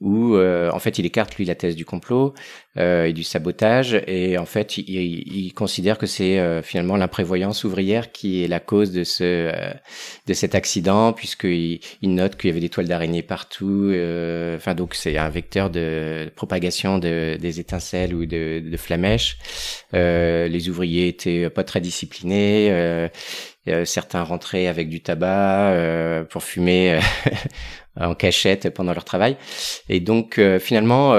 où 0.00 0.34
euh, 0.34 0.70
en 0.72 0.78
fait 0.78 0.98
il 0.98 1.04
écarte 1.04 1.36
lui 1.36 1.44
la 1.44 1.54
thèse 1.54 1.76
du 1.76 1.84
complot 1.84 2.32
euh, 2.78 3.04
et 3.04 3.12
du 3.12 3.22
sabotage, 3.22 4.00
et 4.06 4.38
en 4.38 4.46
fait 4.46 4.78
il, 4.78 4.88
il 4.88 5.52
considère 5.52 5.98
que 5.98 6.06
c'est 6.06 6.38
euh, 6.38 6.62
finalement 6.62 6.96
l'imprévoyance 6.96 7.64
ouvrière 7.64 8.12
qui 8.12 8.42
est 8.42 8.48
la 8.48 8.60
cause 8.60 8.92
de 8.92 9.04
ce 9.04 9.24
euh, 9.24 9.72
de 10.26 10.32
cet 10.32 10.54
accident, 10.54 11.12
puisqu'il 11.12 11.80
il 12.00 12.14
note 12.14 12.36
qu'il 12.36 12.48
y 12.48 12.50
avait 12.50 12.60
des 12.60 12.70
toiles 12.70 12.88
d'araignée 12.88 13.22
partout. 13.22 13.92
Enfin 14.56 14.74
donc 14.74 14.94
c'est 14.94 15.18
un 15.18 15.28
vecteur 15.28 15.68
de 15.68 16.32
propagation 16.34 16.98
de, 16.98 17.36
des 17.38 17.60
étincelles 17.60 18.14
ou 18.14 18.24
de, 18.24 18.62
de 18.64 18.76
flamèches. 18.78 19.36
Les 19.92 20.68
ouvriers 20.68 21.08
étaient 21.08 21.50
pas 21.50 21.64
très 21.64 21.80
disciplinés 21.80 23.10
certains 23.84 24.22
rentraient 24.22 24.66
avec 24.66 24.88
du 24.88 25.02
tabac 25.02 25.70
euh, 25.70 26.24
pour 26.24 26.42
fumer 26.42 26.94
euh, 26.94 27.00
en 28.00 28.14
cachette 28.14 28.70
pendant 28.70 28.92
leur 28.92 29.04
travail. 29.04 29.36
Et 29.88 30.00
donc 30.00 30.38
euh, 30.38 30.58
finalement, 30.58 31.14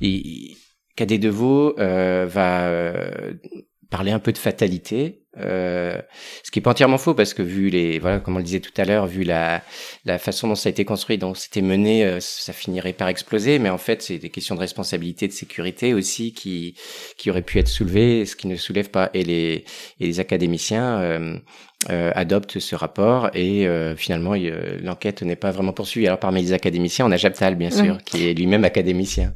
il, 0.00 0.56
Cadet 0.94 1.18
Deveau 1.18 1.74
va 1.76 2.70
parler 3.92 4.10
un 4.10 4.18
peu 4.18 4.32
de 4.32 4.38
fatalité, 4.38 5.22
euh, 5.38 6.00
ce 6.42 6.50
qui 6.50 6.58
est 6.58 6.62
pas 6.62 6.70
entièrement 6.70 6.96
faux 6.96 7.14
parce 7.14 7.34
que 7.34 7.42
vu 7.42 7.68
les 7.68 7.98
voilà 7.98 8.20
comme 8.20 8.34
on 8.34 8.38
le 8.38 8.44
disait 8.44 8.60
tout 8.60 8.72
à 8.78 8.86
l'heure, 8.86 9.06
vu 9.06 9.22
la 9.22 9.62
la 10.06 10.18
façon 10.18 10.48
dont 10.48 10.54
ça 10.54 10.68
a 10.68 10.70
été 10.70 10.86
construit, 10.86 11.18
dont 11.18 11.34
c'était 11.34 11.60
mené, 11.60 12.04
euh, 12.04 12.18
ça 12.20 12.54
finirait 12.54 12.94
par 12.94 13.08
exploser. 13.08 13.58
Mais 13.58 13.68
en 13.68 13.78
fait, 13.78 14.00
c'est 14.02 14.18
des 14.18 14.30
questions 14.30 14.54
de 14.54 14.60
responsabilité, 14.60 15.28
de 15.28 15.32
sécurité 15.32 15.92
aussi 15.92 16.32
qui 16.32 16.74
qui 17.18 17.30
auraient 17.30 17.42
pu 17.42 17.58
être 17.58 17.68
soulevées, 17.68 18.24
ce 18.24 18.34
qui 18.34 18.46
ne 18.46 18.56
soulève 18.56 18.88
pas. 18.90 19.10
Et 19.12 19.24
les 19.24 19.64
et 20.00 20.06
les 20.06 20.20
académiciens 20.20 21.40
euh, 21.90 22.02
euh, 22.02 22.12
adopte 22.14 22.58
ce 22.58 22.74
rapport 22.74 23.30
et 23.34 23.66
euh, 23.66 23.94
finalement 23.96 24.34
l'enquête 24.82 25.22
n'est 25.22 25.36
pas 25.36 25.50
vraiment 25.50 25.72
poursuivie. 25.72 26.06
Alors 26.06 26.18
parmi 26.18 26.42
les 26.42 26.52
académiciens, 26.52 27.06
on 27.06 27.10
a 27.10 27.16
Japtal 27.16 27.54
bien 27.54 27.70
sûr, 27.70 27.98
qui 28.04 28.28
est 28.28 28.34
lui-même 28.34 28.64
académicien. 28.64 29.34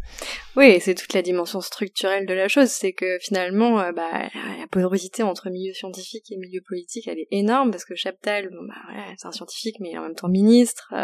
Oui, 0.56 0.78
c'est 0.80 0.94
toute 0.94 1.12
la 1.12 1.20
dimension 1.20 1.60
structurelle 1.60 2.24
de 2.24 2.32
la 2.32 2.48
chose, 2.48 2.68
c'est 2.68 2.92
que 2.92 3.18
finalement, 3.20 3.78
euh, 3.78 3.92
bah, 3.92 4.10
la 4.32 4.66
porosité 4.70 5.22
entre 5.22 5.50
milieu 5.50 5.74
scientifique 5.74 6.32
et 6.32 6.38
milieu 6.38 6.62
politique, 6.66 7.08
elle 7.08 7.18
est 7.18 7.28
énorme 7.30 7.70
parce 7.70 7.84
que 7.84 7.94
Chaptal, 7.94 8.48
bon, 8.50 8.66
bah, 8.66 8.74
voilà, 8.88 9.04
c'est 9.18 9.28
un 9.28 9.32
scientifique, 9.32 9.76
mais 9.80 9.98
en 9.98 10.02
même 10.02 10.14
temps 10.14 10.28
ministre, 10.28 10.94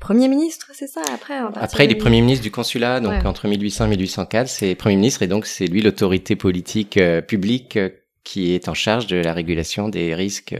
premier 0.00 0.26
ministre, 0.26 0.70
c'est 0.74 0.88
ça. 0.88 1.02
Après, 1.14 1.38
après, 1.54 1.84
il 1.84 1.92
est 1.92 1.96
premier 1.96 2.20
ministre 2.20 2.42
du 2.42 2.50
consulat, 2.50 2.98
donc 3.00 3.24
entre 3.24 3.46
1800 3.46 3.86
et 3.86 3.88
1804, 3.90 4.48
c'est 4.48 4.74
premier 4.74 4.96
ministre 4.96 5.22
et 5.22 5.28
donc 5.28 5.46
c'est 5.46 5.66
lui 5.66 5.82
l'autorité 5.82 6.34
politique 6.34 6.98
publique 7.28 7.78
qui 8.26 8.56
est 8.56 8.68
en 8.68 8.74
charge 8.74 9.06
de 9.06 9.18
la 9.18 9.32
régulation 9.32 9.88
des 9.88 10.12
risques 10.12 10.52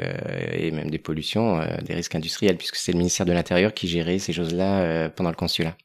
et 0.52 0.70
même 0.70 0.88
des 0.88 1.00
pollutions, 1.00 1.58
des 1.82 1.94
risques 1.94 2.14
industriels, 2.14 2.56
puisque 2.56 2.76
c'est 2.76 2.92
le 2.92 2.98
ministère 2.98 3.26
de 3.26 3.32
l'Intérieur 3.32 3.74
qui 3.74 3.88
gérait 3.88 4.20
ces 4.20 4.32
choses-là 4.32 5.10
pendant 5.10 5.30
le 5.30 5.36
consulat. 5.36 5.76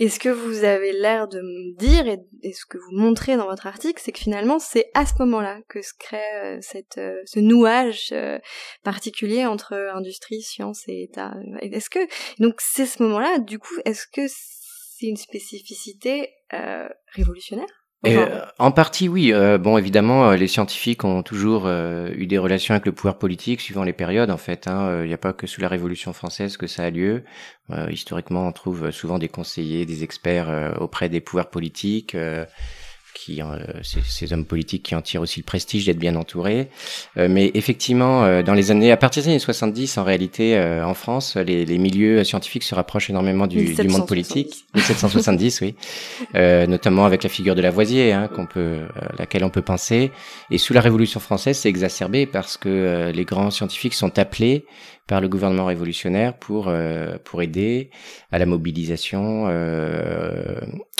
Et 0.00 0.08
ce 0.08 0.18
que 0.18 0.28
vous 0.28 0.64
avez 0.64 0.92
l'air 0.92 1.28
de 1.28 1.40
me 1.40 1.78
dire 1.78 2.08
et, 2.08 2.52
ce 2.52 2.66
que 2.66 2.78
vous 2.78 2.90
montrez 2.90 3.36
dans 3.36 3.46
votre 3.46 3.68
article, 3.68 4.02
c'est 4.04 4.10
que 4.10 4.18
finalement 4.18 4.58
c'est 4.58 4.90
à 4.94 5.06
ce 5.06 5.12
moment-là 5.20 5.60
que 5.68 5.82
se 5.82 5.92
crée 5.96 6.58
cette, 6.62 7.00
ce 7.24 7.38
nouage 7.38 8.12
particulier 8.82 9.46
entre 9.46 9.74
industrie, 9.94 10.42
science 10.42 10.82
et 10.88 11.04
État? 11.04 11.34
Est-ce 11.60 11.90
que 11.90 12.00
donc 12.42 12.54
c'est 12.58 12.86
ce 12.86 13.04
moment-là, 13.04 13.38
du 13.38 13.60
coup, 13.60 13.74
est-ce 13.84 14.08
que 14.12 14.26
c'est 14.26 15.06
une 15.06 15.16
spécificité 15.16 16.28
révolutionnaire? 17.14 17.79
Euh, 18.06 18.40
en 18.58 18.72
partie, 18.72 19.08
oui. 19.08 19.32
Euh, 19.32 19.58
bon, 19.58 19.76
évidemment, 19.76 20.30
euh, 20.30 20.36
les 20.36 20.48
scientifiques 20.48 21.04
ont 21.04 21.22
toujours 21.22 21.68
eu 21.68 22.26
des 22.26 22.38
relations 22.38 22.74
avec 22.74 22.86
le 22.86 22.92
pouvoir 22.92 23.18
politique 23.18 23.60
suivant 23.60 23.84
les 23.84 23.92
périodes. 23.92 24.30
En 24.30 24.38
fait, 24.38 24.66
hein. 24.66 25.02
il 25.02 25.08
n'y 25.08 25.14
a 25.14 25.18
pas 25.18 25.32
que 25.32 25.46
sous 25.46 25.60
la 25.60 25.68
Révolution 25.68 26.12
française 26.12 26.56
que 26.56 26.66
ça 26.66 26.84
a 26.84 26.90
lieu. 26.90 27.24
historiquement, 27.90 28.46
on 28.46 28.52
trouve 28.52 28.90
souvent 28.90 29.18
des 29.18 29.28
conseillers, 29.28 29.86
des 29.86 30.02
experts 30.02 30.76
auprès 30.80 31.08
des 31.08 31.20
pouvoirs 31.20 31.50
politiques 31.50 32.16
qui 33.20 33.42
euh, 33.42 33.58
ces, 33.82 34.32
hommes 34.32 34.44
politiques 34.44 34.84
qui 34.84 34.94
en 34.94 35.02
tirent 35.02 35.20
aussi 35.20 35.40
le 35.40 35.44
prestige 35.44 35.86
d'être 35.86 35.98
bien 35.98 36.16
entourés. 36.16 36.68
Euh, 37.18 37.28
mais 37.30 37.50
effectivement, 37.54 38.24
euh, 38.24 38.42
dans 38.42 38.54
les 38.54 38.70
années, 38.70 38.92
à 38.92 38.96
partir 38.96 39.22
des 39.22 39.28
années 39.30 39.38
70, 39.38 39.98
en 39.98 40.04
réalité, 40.04 40.58
en 40.60 40.94
France, 40.94 41.36
les, 41.36 41.64
les, 41.66 41.78
milieux 41.78 42.24
scientifiques 42.24 42.62
se 42.62 42.74
rapprochent 42.74 43.10
énormément 43.10 43.46
du, 43.46 43.74
du 43.74 43.88
monde 43.88 44.06
politique. 44.06 44.64
1770, 44.74 45.60
oui, 45.60 45.74
notamment 46.34 47.04
avec 47.04 47.22
la 47.22 47.28
figure 47.28 47.54
de 47.54 47.62
Lavoisier, 47.62 48.12
hein, 48.12 48.28
qu'on 48.28 48.46
peut, 48.46 48.80
laquelle 49.18 49.44
on 49.44 49.50
peut 49.50 49.62
penser. 49.62 50.10
Et 50.50 50.58
sous 50.58 50.72
la 50.72 50.80
Révolution 50.80 51.20
française, 51.20 51.58
c'est 51.58 51.68
exacerbé 51.68 52.26
parce 52.26 52.56
que 52.56 53.10
les 53.14 53.24
grands 53.24 53.50
scientifiques 53.50 53.94
sont 53.94 54.18
appelés 54.18 54.64
par 55.06 55.20
le 55.20 55.28
gouvernement 55.28 55.66
révolutionnaire 55.66 56.34
pour 56.34 56.72
pour 57.24 57.42
aider 57.42 57.90
à 58.30 58.38
la 58.38 58.46
mobilisation 58.46 59.48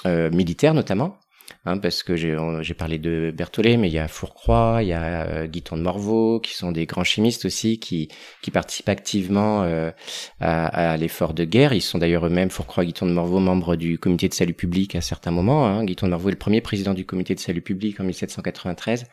militaire 0.05 0.75
notamment 0.75 1.19
Hein, 1.67 1.77
parce 1.77 2.03
que 2.03 2.17
j'ai 2.17 2.75
parlé 2.75 2.99
de 2.99 3.35
Berthollet, 3.37 3.77
mais 3.77 3.89
il 3.89 3.93
y 3.93 3.99
a 3.99 4.09
Fourcroy, 4.09 4.83
il 4.83 4.89
y 4.89 4.93
a 4.95 5.27
euh, 5.27 5.47
Guiton 5.47 5.77
de 5.77 5.83
Morveau, 5.83 6.41
qui 6.41 6.55
sont 6.55 6.73
des 6.73 6.87
grands 6.87 7.05
chimistes 7.05 7.45
aussi, 7.45 7.79
qui, 7.79 8.09
participent 8.51 8.89
activement 8.89 9.63
euh, 9.65 9.91
à, 10.41 10.97
l'effort 10.97 11.35
de 11.35 11.45
guerre. 11.45 11.75
Ils 11.75 11.83
sont 11.83 11.99
d'ailleurs 11.99 12.25
eux-mêmes, 12.25 12.49
Fourcroy 12.49 12.87
Guiton 12.87 13.05
de 13.05 13.13
Morveau, 13.13 13.41
membres 13.41 13.77
du 13.77 13.99
comité 13.99 14.27
de 14.27 14.33
salut 14.33 14.55
public 14.55 14.95
à 14.95 15.03
certains 15.03 15.33
moments. 15.33 15.67
Hein. 15.67 15.85
Guiton 15.85 16.07
de 16.07 16.13
Morveau 16.13 16.31
est 16.31 16.33
le 16.33 16.39
premier 16.39 16.63
président 16.63 16.95
du 16.95 17.05
comité 17.05 17.35
de 17.35 17.41
salut 17.41 17.61
public 17.61 18.01
en 18.01 18.05
1793. 18.05 19.05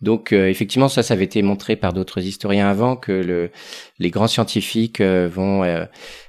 Donc 0.00 0.32
euh, 0.32 0.48
effectivement, 0.48 0.88
ça, 0.88 1.02
ça 1.02 1.14
avait 1.14 1.24
été 1.24 1.42
montré 1.42 1.74
par 1.74 1.92
d'autres 1.92 2.20
historiens 2.20 2.68
avant 2.68 2.94
que 2.94 3.10
le, 3.10 3.50
les 3.98 4.10
grands 4.10 4.28
scientifiques 4.28 5.00
euh, 5.00 5.28
vont 5.28 5.64
euh, 5.64 5.86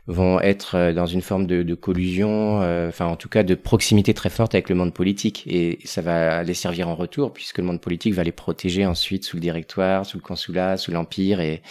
vont 0.08 0.40
être 0.42 0.92
dans 0.92 1.06
une 1.06 1.22
forme 1.22 1.46
de, 1.46 1.62
de 1.62 1.76
collusion, 1.76 2.58
enfin 2.88 3.06
en 3.06 3.16
tout 3.16 3.30
cas 3.30 3.44
de 3.44 3.54
proximité 3.54 4.16
très 4.16 4.32
forte 4.32 4.56
avec 4.56 4.68
le 4.70 4.74
monde 4.74 4.92
politique, 4.92 5.44
et 5.46 5.78
ça 5.86 6.02
va 6.02 6.42
les 6.42 6.56
servir 6.56 6.90
en 6.90 6.96
retour 6.96 7.32
puisque 7.32 7.60
le 7.60 7.66
monde 7.66 7.80
politique 7.80 8.16
va 8.16 8.24
les 8.24 8.32
protéger 8.32 8.88
ensuite 8.88 9.24
sous 9.24 9.38
le 9.38 9.42
directoire, 9.42 10.08
sous 10.08 10.18
le 10.18 10.24
consulat, 10.24 10.78
sous 10.78 10.92
l'empire, 10.92 11.42
et, 11.42 11.62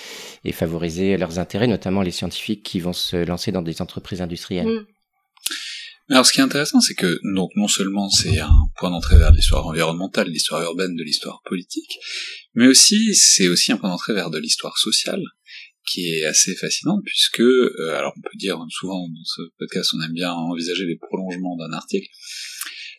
et 0.44 0.52
favoriser 0.52 1.16
leurs 1.16 1.40
intérêts, 1.40 1.66
notamment 1.66 2.02
les 2.02 2.12
scientifiques 2.12 2.62
qui 2.62 2.78
vont 2.78 2.92
se 2.92 3.16
lancer 3.16 3.50
dans 3.50 3.62
des 3.62 3.82
entreprises 3.82 4.22
industrielles. 4.22 4.68
Mmh. 4.68 4.86
Alors 6.10 6.24
ce 6.24 6.32
qui 6.32 6.40
est 6.40 6.42
intéressant, 6.42 6.80
c'est 6.80 6.94
que 6.94 7.20
donc 7.34 7.50
non 7.54 7.68
seulement 7.68 8.08
c'est 8.08 8.38
un 8.38 8.70
point 8.76 8.90
d'entrée 8.90 9.18
vers 9.18 9.30
l'histoire 9.30 9.66
environnementale, 9.66 10.28
l'histoire 10.28 10.62
urbaine, 10.62 10.96
de 10.96 11.02
l'histoire 11.02 11.42
politique, 11.44 11.98
mais 12.54 12.66
aussi 12.66 13.14
c'est 13.14 13.48
aussi 13.48 13.72
un 13.72 13.76
point 13.76 13.90
d'entrée 13.90 14.14
vers 14.14 14.30
de 14.30 14.38
l'histoire 14.38 14.78
sociale, 14.78 15.22
qui 15.86 16.14
est 16.14 16.24
assez 16.24 16.54
fascinante 16.54 17.02
puisque, 17.04 17.40
euh, 17.40 17.94
alors 17.94 18.14
on 18.16 18.22
peut 18.22 18.36
dire 18.36 18.58
souvent 18.70 19.06
dans 19.06 19.24
ce 19.24 19.42
podcast, 19.58 19.90
on 19.94 20.02
aime 20.02 20.14
bien 20.14 20.32
envisager 20.32 20.86
les 20.86 20.96
prolongements 20.96 21.58
d'un 21.58 21.72
article. 21.74 22.08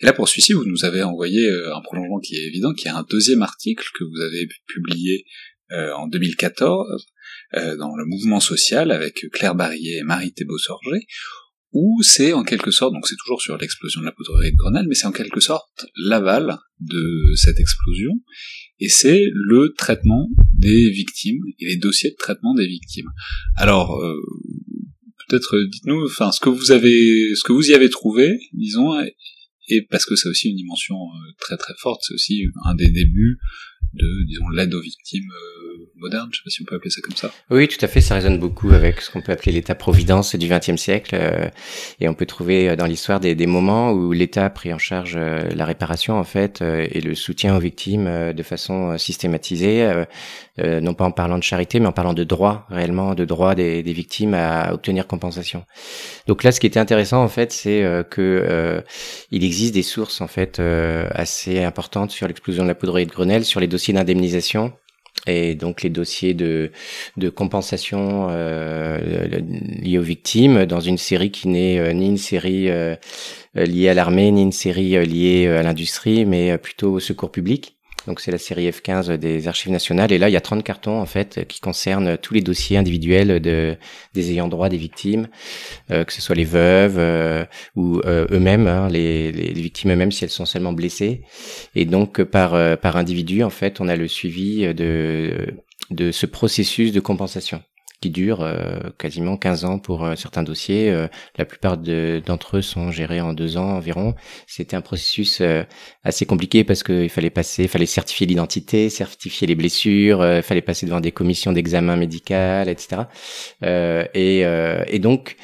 Et 0.01 0.05
là 0.05 0.13
pour 0.13 0.29
celui-ci, 0.29 0.53
vous 0.53 0.65
nous 0.65 0.85
avez 0.85 1.01
envoyé 1.01 1.47
euh, 1.47 1.75
un 1.75 1.81
prolongement 1.81 2.19
qui 2.19 2.35
est 2.35 2.45
évident, 2.45 2.73
qui 2.73 2.87
est 2.87 2.91
un 2.91 3.05
deuxième 3.09 3.41
article 3.41 3.87
que 3.97 4.03
vous 4.03 4.21
avez 4.21 4.47
publié 4.67 5.25
euh, 5.71 5.93
en 5.93 6.07
2014 6.07 7.07
dans 7.51 7.95
le 7.95 8.05
mouvement 8.05 8.39
social 8.39 8.91
avec 8.91 9.25
Claire 9.33 9.55
Barillet 9.55 9.97
et 9.97 10.03
Marie 10.03 10.31
Thébault-Sorger, 10.31 11.07
où 11.71 12.01
c'est 12.01 12.33
en 12.33 12.43
quelque 12.43 12.71
sorte, 12.71 12.93
donc 12.93 13.07
c'est 13.07 13.15
toujours 13.15 13.41
sur 13.41 13.57
l'explosion 13.57 14.01
de 14.01 14.05
la 14.05 14.11
poudrerie 14.11 14.51
de 14.51 14.57
Grenelle, 14.57 14.85
mais 14.87 14.95
c'est 14.95 15.05
en 15.05 15.11
quelque 15.11 15.39
sorte 15.39 15.85
l'aval 15.95 16.57
de 16.79 17.35
cette 17.35 17.59
explosion, 17.59 18.11
et 18.79 18.89
c'est 18.89 19.23
le 19.33 19.73
traitement 19.77 20.29
des 20.57 20.89
victimes 20.89 21.41
et 21.59 21.65
les 21.67 21.77
dossiers 21.77 22.11
de 22.11 22.15
traitement 22.15 22.55
des 22.55 22.67
victimes. 22.67 23.09
Alors, 23.55 23.99
euh, 23.99 24.15
peut-être 25.27 25.59
dites-nous, 25.69 26.05
enfin, 26.05 26.31
ce 26.31 26.39
que 26.39 26.49
vous 26.49 26.71
avez, 26.71 27.35
ce 27.35 27.43
que 27.43 27.51
vous 27.51 27.69
y 27.69 27.73
avez 27.73 27.89
trouvé, 27.89 28.39
disons, 28.53 28.99
et 29.67 29.83
parce 29.83 30.05
que 30.05 30.15
c'est 30.15 30.29
aussi 30.29 30.49
une 30.49 30.55
dimension 30.55 30.95
euh, 30.95 31.31
très 31.39 31.57
très 31.57 31.73
forte, 31.77 32.01
c'est 32.03 32.13
aussi 32.13 32.45
un 32.65 32.73
des 32.73 32.89
débuts 32.89 33.37
de, 33.93 34.25
disons, 34.25 34.49
l'aide 34.49 34.73
aux 34.73 34.81
victimes 34.81 35.29
euh, 35.99 36.01
modernes, 36.01 36.29
je 36.31 36.37
sais 36.37 36.43
pas 36.43 36.49
si 36.49 36.61
on 36.61 36.65
peut 36.65 36.75
appeler 36.75 36.89
ça 36.89 37.01
comme 37.01 37.15
ça. 37.15 37.31
Oui, 37.49 37.67
tout 37.67 37.83
à 37.83 37.87
fait, 37.87 38.01
ça 38.01 38.15
résonne 38.15 38.39
beaucoup 38.39 38.71
avec 38.71 39.01
ce 39.01 39.11
qu'on 39.11 39.21
peut 39.21 39.31
appeler 39.31 39.51
l'État-providence 39.51 40.35
du 40.35 40.47
XXe 40.47 40.75
siècle, 40.75 41.15
euh, 41.19 41.49
et 41.99 42.07
on 42.07 42.13
peut 42.13 42.25
trouver 42.25 42.69
euh, 42.69 42.75
dans 42.75 42.85
l'histoire 42.85 43.19
des, 43.19 43.35
des, 43.35 43.45
moments 43.45 43.91
où 43.91 44.11
l'État 44.11 44.45
a 44.45 44.49
pris 44.49 44.73
en 44.73 44.77
charge 44.77 45.17
la 45.17 45.65
réparation, 45.65 46.17
en 46.17 46.23
fait, 46.23 46.61
et 46.61 47.01
le 47.01 47.15
soutien 47.15 47.55
aux 47.55 47.59
victimes 47.59 48.33
de 48.33 48.43
façon 48.43 48.97
systématisée, 48.97 50.05
non 50.57 50.93
pas 50.93 51.05
en 51.05 51.11
parlant 51.11 51.37
de 51.37 51.43
charité, 51.43 51.79
mais 51.79 51.87
en 51.87 51.91
parlant 51.91 52.13
de 52.13 52.23
droit, 52.23 52.67
réellement, 52.69 53.15
de 53.15 53.25
droit 53.25 53.55
des, 53.55 53.81
des 53.81 53.93
victimes 53.93 54.33
à 54.35 54.73
obtenir 54.73 55.07
compensation. 55.07 55.65
Donc 56.27 56.43
là, 56.43 56.51
ce 56.51 56.59
qui 56.59 56.67
était 56.67 56.79
intéressant, 56.79 57.23
en 57.23 57.27
fait, 57.27 57.51
c'est 57.51 57.83
que 58.09 58.83
il 59.31 59.43
existe 59.43 59.73
des 59.73 59.83
sources, 59.83 60.21
en 60.21 60.27
fait, 60.27 60.61
assez 61.11 61.63
importantes 61.63 62.11
sur 62.11 62.27
l'explosion 62.27 62.63
de 62.63 62.67
la 62.67 62.75
poudrerie 62.75 63.07
de 63.07 63.11
Grenelle, 63.11 63.45
sur 63.45 63.59
les 63.59 63.67
dossiers 63.67 63.93
d'indemnisation 63.93 64.73
et 65.27 65.55
donc 65.55 65.81
les 65.81 65.89
dossiers 65.89 66.33
de, 66.33 66.71
de 67.17 67.29
compensation 67.29 68.27
euh, 68.29 69.27
liés 69.81 69.97
aux 69.97 70.03
victimes 70.03 70.65
dans 70.65 70.79
une 70.79 70.97
série 70.97 71.31
qui 71.31 71.47
n'est 71.47 71.79
euh, 71.79 71.93
ni 71.93 72.07
une 72.07 72.17
série 72.17 72.69
euh, 72.69 72.95
liée 73.55 73.89
à 73.89 73.93
l'armée 73.93 74.31
ni 74.31 74.43
une 74.43 74.51
série 74.51 75.05
liée 75.05 75.47
à 75.47 75.63
l'industrie 75.63 76.25
mais 76.25 76.57
plutôt 76.57 76.93
au 76.93 76.99
secours 76.99 77.31
public. 77.31 77.78
Donc 78.07 78.21
c'est 78.21 78.31
la 78.31 78.37
série 78.37 78.69
F15 78.69 79.17
des 79.17 79.47
archives 79.47 79.71
nationales. 79.71 80.11
Et 80.11 80.17
là, 80.17 80.29
il 80.29 80.31
y 80.31 80.37
a 80.37 80.41
30 80.41 80.63
cartons 80.63 80.99
en 80.99 81.05
fait 81.05 81.45
qui 81.47 81.59
concernent 81.59 82.17
tous 82.17 82.33
les 82.33 82.41
dossiers 82.41 82.77
individuels 82.77 83.39
de, 83.39 83.77
des 84.13 84.31
ayants 84.31 84.47
droit 84.47 84.69
des 84.69 84.77
victimes, 84.77 85.27
euh, 85.91 86.03
que 86.03 86.13
ce 86.13 86.21
soit 86.21 86.35
les 86.35 86.45
veuves 86.45 86.97
euh, 86.97 87.45
ou 87.75 87.99
euh, 88.05 88.25
eux-mêmes, 88.31 88.67
hein, 88.67 88.87
les, 88.89 89.31
les, 89.31 89.53
victimes 89.53 89.91
eux-mêmes 89.91 90.11
si 90.11 90.23
elles 90.23 90.29
sont 90.29 90.45
seulement 90.45 90.73
blessées. 90.73 91.21
Et 91.75 91.85
donc 91.85 92.23
par 92.23 92.79
par 92.79 92.97
individu, 92.97 93.43
en 93.43 93.49
fait, 93.49 93.81
on 93.81 93.87
a 93.87 93.95
le 93.95 94.07
suivi 94.07 94.73
de 94.73 95.53
de 95.91 96.11
ce 96.11 96.25
processus 96.25 96.91
de 96.91 96.99
compensation 96.99 97.63
qui 98.01 98.09
dure 98.09 98.41
euh, 98.41 98.79
quasiment 98.97 99.35
15 99.35 99.65
ans 99.65 99.79
pour 99.79 100.05
euh, 100.05 100.15
certains 100.15 100.43
dossiers. 100.43 100.89
Euh, 100.89 101.07
la 101.37 101.45
plupart 101.45 101.77
d'entre 101.77 102.57
eux 102.57 102.61
sont 102.61 102.91
gérés 102.91 103.19
en 103.19 103.33
deux 103.33 103.57
ans 103.57 103.75
environ. 103.75 104.15
C'était 104.47 104.75
un 104.75 104.81
processus 104.81 105.41
assez 106.03 106.25
compliqué 106.25 106.63
parce 106.63 106.83
qu'il 106.83 107.09
fallait 107.09 107.29
passer, 107.29 107.63
il 107.63 107.69
fallait 107.69 107.85
certifier 107.85 108.27
l'identité, 108.27 108.89
certifier 108.89 109.47
les 109.47 109.55
blessures, 109.55 110.25
il 110.25 110.41
fallait 110.43 110.61
passer 110.61 110.85
devant 110.85 110.99
des 110.99 111.11
commissions 111.11 111.51
d'examen 111.51 111.95
médical, 111.95 112.69
etc. 112.69 113.03
Et, 114.13 114.39
et, 114.41 114.99
donc 114.99 115.35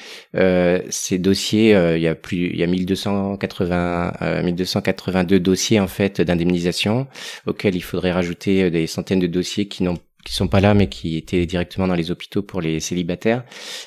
ces 0.89 1.17
dossiers, 1.17 1.71
il 1.95 2.01
y 2.01 2.07
a 2.07 2.15
plus, 2.15 2.49
il 2.51 2.57
y 2.57 2.63
a 2.63 2.67
1280, 2.67 4.41
1282 4.43 5.39
dossiers 5.39 5.79
en 5.79 5.87
fait 5.87 6.21
d'indemnisation 6.21 7.07
auxquels 7.45 7.75
il 7.75 7.83
faudrait 7.83 8.11
rajouter 8.11 8.69
des 8.69 8.87
centaines 8.87 9.19
de 9.19 9.27
dossiers 9.27 9.67
qui 9.67 9.83
n'ont 9.83 9.97
qui 10.25 10.33
sont 10.33 10.49
pas 10.49 10.59
là 10.59 10.73
mais 10.73 10.89
qui 10.89 11.15
étaient 11.15 11.45
directement 11.45 11.87
dans 11.87 11.95
les 11.95 12.11
hôpitaux 12.11 12.43
pour 12.43 12.59
les 12.59 12.81
célibataires. 12.81 13.45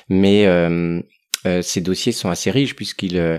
Mais 0.09 0.45
euh, 1.45 1.59
euh, 1.59 1.61
ces 1.61 1.81
dossiers 1.81 2.11
sont 2.11 2.29
assez 2.29 2.51
riches 2.51 2.75
puisqu'ils 2.75 3.17
euh, 3.17 3.37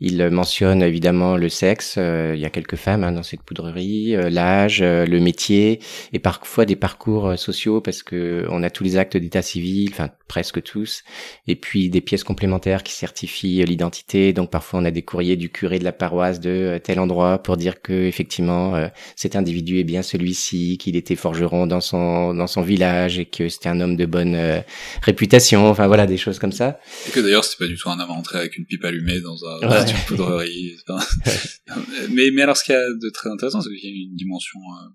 il 0.00 0.28
mentionnent 0.30 0.82
évidemment 0.82 1.36
le 1.36 1.48
sexe. 1.48 1.96
Euh, 1.98 2.32
il 2.34 2.40
y 2.40 2.44
a 2.44 2.50
quelques 2.50 2.76
femmes 2.76 3.04
hein, 3.04 3.12
dans 3.12 3.22
cette 3.22 3.42
poudrerie, 3.42 4.16
l'âge, 4.30 4.82
le 4.82 5.20
métier 5.20 5.80
et 6.12 6.18
parfois 6.18 6.64
des 6.64 6.76
parcours 6.76 7.38
sociaux 7.38 7.80
parce 7.80 8.02
que 8.02 8.46
on 8.50 8.62
a 8.62 8.70
tous 8.70 8.84
les 8.84 8.96
actes 8.96 9.16
d'état 9.16 9.42
civil, 9.42 9.90
enfin 9.92 10.10
presque 10.28 10.62
tous, 10.62 11.04
et 11.46 11.56
puis 11.56 11.88
des 11.88 12.00
pièces 12.00 12.24
complémentaires 12.24 12.82
qui 12.82 12.92
certifient 12.92 13.64
l'identité. 13.64 14.32
Donc 14.32 14.50
parfois 14.50 14.80
on 14.80 14.84
a 14.84 14.90
des 14.90 15.02
courriers 15.02 15.36
du 15.36 15.50
curé 15.50 15.78
de 15.78 15.84
la 15.84 15.92
paroisse 15.92 16.40
de 16.40 16.80
tel 16.82 17.00
endroit 17.00 17.38
pour 17.38 17.56
dire 17.56 17.80
que 17.80 17.92
effectivement 17.92 18.88
cet 19.14 19.36
individu 19.36 19.78
est 19.78 19.84
bien 19.84 20.02
celui-ci, 20.02 20.78
qu'il 20.78 20.96
était 20.96 21.16
forgeron 21.16 21.66
dans 21.66 21.80
son 21.80 22.34
dans 22.34 22.46
son 22.46 22.62
village 22.62 23.18
et 23.18 23.26
que 23.26 23.48
c'était 23.48 23.68
un 23.68 23.80
homme 23.80 23.96
de 23.96 24.06
bonne 24.06 24.62
réputation. 25.02 25.68
Enfin 25.68 25.86
voilà 25.86 26.06
des 26.06 26.16
choses 26.16 26.38
comme 26.38 26.52
ça. 26.52 26.78
D'ailleurs 27.36 27.44
c'est 27.44 27.58
pas 27.58 27.66
du 27.66 27.76
tout 27.76 27.90
un 27.90 28.00
homme 28.00 28.10
rentré 28.10 28.38
avec 28.38 28.56
une 28.56 28.64
pipe 28.64 28.84
allumée 28.84 29.20
dans, 29.20 29.36
un, 29.44 29.60
dans 29.60 29.86
une 29.86 30.04
poudrerie. 30.06 30.76
mais, 32.10 32.30
mais 32.32 32.42
alors 32.42 32.56
ce 32.56 32.64
qu'il 32.64 32.74
y 32.74 32.76
a 32.76 32.80
de 32.80 33.10
très 33.12 33.28
intéressant, 33.28 33.60
c'est 33.60 33.68
qu'il 33.68 33.90
y 33.90 33.92
a 33.92 34.06
une 34.08 34.16
dimension 34.16 34.58
euh, 34.60 34.88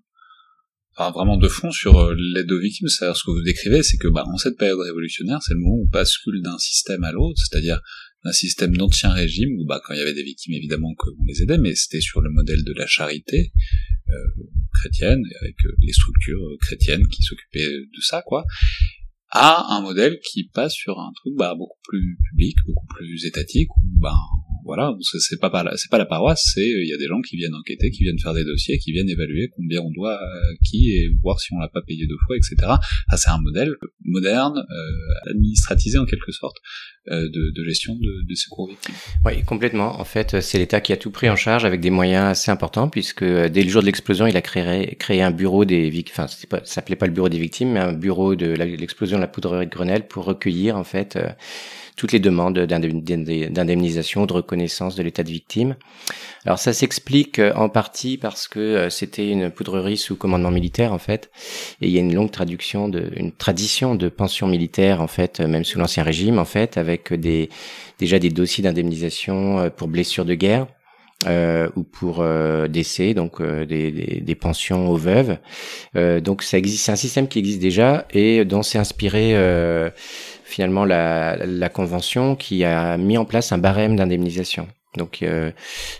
enfin, 0.96 1.12
vraiment 1.12 1.36
de 1.36 1.48
fond 1.48 1.70
sur 1.70 2.12
l'aide 2.12 2.50
aux 2.50 2.58
victimes. 2.58 2.88
C'est-à-dire 2.88 3.16
ce 3.16 3.24
que 3.24 3.30
vous 3.30 3.42
décrivez, 3.42 3.82
c'est 3.84 3.96
que 3.96 4.08
bah, 4.08 4.24
en 4.26 4.38
cette 4.38 4.58
période 4.58 4.80
révolutionnaire, 4.80 5.38
c'est 5.42 5.54
le 5.54 5.60
moment 5.60 5.76
où 5.76 5.84
on 5.84 5.90
bascule 5.90 6.42
d'un 6.42 6.58
système 6.58 7.04
à 7.04 7.12
l'autre, 7.12 7.38
c'est-à-dire 7.38 7.80
un 8.24 8.32
système 8.32 8.76
d'ancien 8.76 9.10
régime 9.10 9.50
où 9.58 9.64
bah, 9.64 9.80
quand 9.84 9.94
il 9.94 9.98
y 9.98 10.02
avait 10.02 10.14
des 10.14 10.22
victimes 10.22 10.54
évidemment 10.54 10.94
qu'on 10.96 11.24
les 11.26 11.42
aidait, 11.42 11.58
mais 11.58 11.74
c'était 11.74 12.00
sur 12.00 12.20
le 12.20 12.30
modèle 12.30 12.64
de 12.64 12.72
la 12.72 12.86
charité 12.86 13.52
euh, 14.10 14.44
chrétienne 14.72 15.22
avec 15.40 15.56
euh, 15.64 15.72
les 15.80 15.92
structures 15.92 16.44
euh, 16.44 16.56
chrétiennes 16.60 17.06
qui 17.08 17.22
s'occupaient 17.22 17.68
de 17.68 18.00
ça 18.00 18.22
quoi 18.26 18.44
à 19.32 19.74
un 19.74 19.80
modèle 19.80 20.18
qui 20.20 20.44
passe 20.44 20.74
sur 20.74 21.00
un 21.00 21.10
truc 21.16 21.34
bah, 21.36 21.54
beaucoup 21.56 21.80
plus 21.88 22.18
public, 22.30 22.54
beaucoup 22.66 22.86
plus 22.86 23.24
étatique, 23.24 23.70
où 23.76 23.98
bah, 23.98 24.14
voilà, 24.64 24.94
c'est 25.18 25.40
pas 25.40 25.50
pas 25.50 25.64
la 25.64 26.06
paroisse, 26.06 26.42
c'est 26.54 26.68
il 26.68 26.86
y 26.86 26.92
a 26.92 26.98
des 26.98 27.08
gens 27.08 27.20
qui 27.20 27.36
viennent 27.36 27.54
enquêter, 27.54 27.90
qui 27.90 28.04
viennent 28.04 28.18
faire 28.18 28.34
des 28.34 28.44
dossiers, 28.44 28.78
qui 28.78 28.92
viennent 28.92 29.08
évaluer 29.08 29.48
combien 29.56 29.80
on 29.80 29.90
doit 29.90 30.14
à 30.14 30.40
qui 30.64 30.90
et 30.90 31.08
voir 31.22 31.40
si 31.40 31.52
on 31.54 31.58
l'a 31.58 31.68
pas 31.68 31.80
payé 31.86 32.06
deux 32.06 32.18
fois, 32.26 32.36
etc. 32.36 32.56
Ah, 33.08 33.16
c'est 33.16 33.30
un 33.30 33.40
modèle 33.40 33.74
moderne, 34.04 34.58
euh, 34.58 35.30
administratisé 35.30 35.98
en 35.98 36.04
quelque 36.04 36.30
sorte, 36.30 36.58
euh, 37.01 37.01
de, 37.06 37.50
de, 37.50 37.64
gestion 37.64 37.94
de, 37.94 38.22
de 38.28 38.34
secours 38.34 38.68
victimes. 38.68 38.94
Oui, 39.24 39.42
complètement. 39.42 40.00
En 40.00 40.04
fait, 40.04 40.40
c'est 40.40 40.58
l'État 40.58 40.80
qui 40.80 40.92
a 40.92 40.96
tout 40.96 41.10
pris 41.10 41.28
en 41.28 41.36
charge 41.36 41.64
avec 41.64 41.80
des 41.80 41.90
moyens 41.90 42.30
assez 42.30 42.50
importants, 42.50 42.88
puisque 42.88 43.22
euh, 43.22 43.48
dès 43.48 43.62
le 43.62 43.68
jour 43.68 43.82
de 43.82 43.86
l'explosion, 43.86 44.26
il 44.26 44.36
a 44.36 44.42
créé, 44.42 44.94
créé 44.96 45.22
un 45.22 45.30
bureau 45.30 45.64
des 45.64 45.90
victimes, 45.90 46.14
enfin, 46.16 46.28
ça 46.28 46.60
s'appelait 46.64 46.96
pas 46.96 47.06
le 47.06 47.12
bureau 47.12 47.28
des 47.28 47.38
victimes, 47.38 47.72
mais 47.72 47.80
un 47.80 47.92
bureau 47.92 48.34
de 48.34 48.52
l'explosion 48.52 49.16
de 49.16 49.22
la 49.22 49.28
poudrerie 49.28 49.66
de 49.66 49.70
Grenelle 49.70 50.06
pour 50.06 50.24
recueillir 50.24 50.76
en 50.76 50.84
fait 50.84 51.16
euh, 51.16 51.28
toutes 51.96 52.12
les 52.12 52.20
demandes 52.20 52.58
d'indemnisation, 52.58 54.26
de 54.26 54.32
reconnaissance 54.32 54.94
de 54.94 55.02
l'état 55.02 55.22
de 55.22 55.30
victime. 55.30 55.76
Alors 56.44 56.58
ça 56.58 56.72
s'explique 56.72 57.38
euh, 57.38 57.52
en 57.54 57.68
partie 57.68 58.16
parce 58.16 58.48
que 58.48 58.58
euh, 58.58 58.90
c'était 58.90 59.28
une 59.30 59.50
poudrerie 59.50 59.96
sous 59.96 60.16
commandement 60.16 60.50
militaire 60.50 60.92
en 60.92 60.98
fait, 60.98 61.30
et 61.80 61.86
il 61.86 61.92
y 61.92 61.98
a 61.98 62.00
une 62.00 62.14
longue 62.14 62.32
traduction 62.32 62.88
de, 62.88 63.12
une 63.14 63.30
tradition 63.30 63.94
de 63.94 64.08
pension 64.08 64.48
militaire 64.48 65.00
en 65.00 65.06
fait, 65.06 65.38
euh, 65.38 65.46
même 65.46 65.64
sous 65.64 65.78
l'ancien 65.78 66.02
régime 66.02 66.40
en 66.40 66.44
fait, 66.44 66.78
avec 66.78 66.91
des 67.12 67.48
déjà 67.98 68.18
des 68.18 68.30
dossiers 68.30 68.64
d'indemnisation 68.64 69.70
pour 69.76 69.88
blessures 69.88 70.24
de 70.24 70.34
guerre. 70.34 70.66
Euh, 71.28 71.68
ou 71.76 71.84
pour 71.84 72.16
euh, 72.18 72.66
décès, 72.66 73.14
donc 73.14 73.40
des, 73.40 73.92
des, 73.92 74.20
des, 74.20 74.34
pensions 74.34 74.88
aux 74.88 74.96
veuves. 74.96 75.38
Euh, 75.94 76.20
donc 76.20 76.42
ça 76.42 76.58
existe, 76.58 76.84
c'est 76.84 76.90
un 76.90 76.96
système 76.96 77.28
qui 77.28 77.38
existe 77.38 77.60
déjà 77.60 78.08
et 78.10 78.44
dont 78.44 78.64
s'est 78.64 78.78
inspiré 78.78 79.36
finalement 80.42 80.84
la, 80.84 81.36
la, 81.46 81.68
convention 81.68 82.34
qui 82.34 82.64
a 82.64 82.96
mis 82.96 83.18
en 83.18 83.24
place 83.24 83.52
un 83.52 83.58
barème 83.58 83.94
d'indemnisation. 83.94 84.66
Donc, 84.96 85.22
euh, 85.22 85.50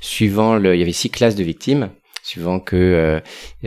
suivant 0.01 0.57
le, 0.57 0.75
il 0.75 0.79
y 0.79 0.83
avait 0.83 0.93
six 0.93 1.11
classes 1.11 1.35
de 1.35 1.45
victimes, 1.45 1.91
suivant 2.23 2.61
que 2.61 2.77
euh, 2.77 3.21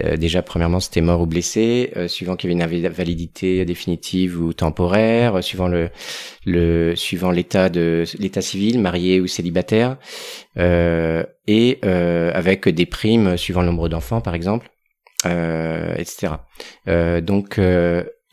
euh, 0.04 0.18
déjà 0.18 0.41
premièrement 0.41 0.80
c'était 0.80 1.02
mort 1.02 1.22
ou 1.22 1.26
blessé, 1.26 1.91
suivant 2.08 2.36
qu'il 2.36 2.52
y 2.52 2.62
avait 2.62 2.80
une 2.80 2.88
validité 2.88 3.65
définitive 3.65 4.41
ou 4.41 4.54
temporaire, 4.54 5.44
suivant 5.44 5.68
le, 5.68 5.89
le 6.46 6.96
suivant 6.96 7.32
l'état 7.32 7.70
de 7.70 8.04
l'état 8.18 8.41
civil, 8.41 8.80
marié 8.80 9.20
ou 9.20 9.28
célibataire, 9.28 9.98
et 10.58 11.80
avec 11.84 12.70
des 12.70 12.86
primes 12.86 13.38
suivant 13.38 13.62
le 13.62 13.68
nombre 13.68 13.89
d'enfants 13.89 14.22
par 14.22 14.36
exemple, 14.36 14.70
etc. 15.24 16.34
donc 17.22 17.60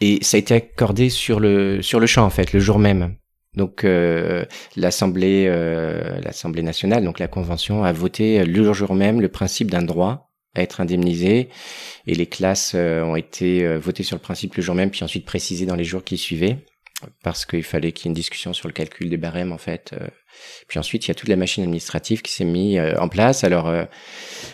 et 0.03 0.19
ça 0.23 0.37
a 0.37 0.41
été 0.41 0.55
accordé 0.55 1.11
sur 1.11 1.41
le 1.41 1.83
sur 1.83 2.01
le 2.01 2.07
champ 2.07 2.25
en 2.25 2.31
fait 2.31 2.53
le 2.53 2.61
jour 2.61 2.79
même. 2.79 3.17
Donc 3.55 3.85
euh, 3.85 4.45
l'Assemblée 4.77 5.47
euh, 5.47 6.19
l'Assemblée 6.21 6.63
nationale, 6.63 7.05
donc 7.05 7.19
la 7.19 7.29
convention 7.29 7.85
a 7.85 7.93
voté 7.93 8.45
le 8.45 8.73
jour 8.73 8.95
même 8.95 9.21
le 9.21 9.29
principe 9.29 9.71
d'un 9.71 9.83
droit 9.83 10.33
à 10.55 10.63
être 10.63 10.81
indemnisé 10.81 11.49
et 12.07 12.15
les 12.15 12.27
classes 12.27 12.73
euh, 12.75 13.03
ont 13.03 13.17
été 13.17 13.65
euh, 13.65 13.79
votées 13.79 14.03
sur 14.03 14.17
le 14.17 14.23
principe 14.23 14.55
le 14.55 14.63
jour 14.63 14.75
même 14.75 14.91
puis 14.91 15.05
ensuite 15.05 15.25
précisées 15.25 15.67
dans 15.67 15.77
les 15.77 15.85
jours 15.85 16.05
qui 16.05 16.19
suivaient 16.19 16.59
parce 17.23 17.45
qu'il 17.45 17.65
fallait 17.65 17.93
qu'il 17.93 18.07
y 18.07 18.09
ait 18.09 18.13
une 18.13 18.15
discussion 18.15 18.53
sur 18.53 18.69
le 18.69 18.73
calcul 18.73 19.11
des 19.11 19.17
barèmes 19.17 19.53
en 19.53 19.59
fait. 19.59 19.93
Euh. 19.93 20.07
Puis 20.69 20.79
ensuite, 20.79 21.05
il 21.05 21.09
y 21.09 21.11
a 21.11 21.15
toute 21.15 21.29
la 21.29 21.37
machine 21.37 21.65
administrative 21.65 22.23
qui 22.23 22.33
s'est 22.33 22.45
mise 22.45 22.81
en 22.97 23.09
place. 23.09 23.43
Alors, 23.43 23.71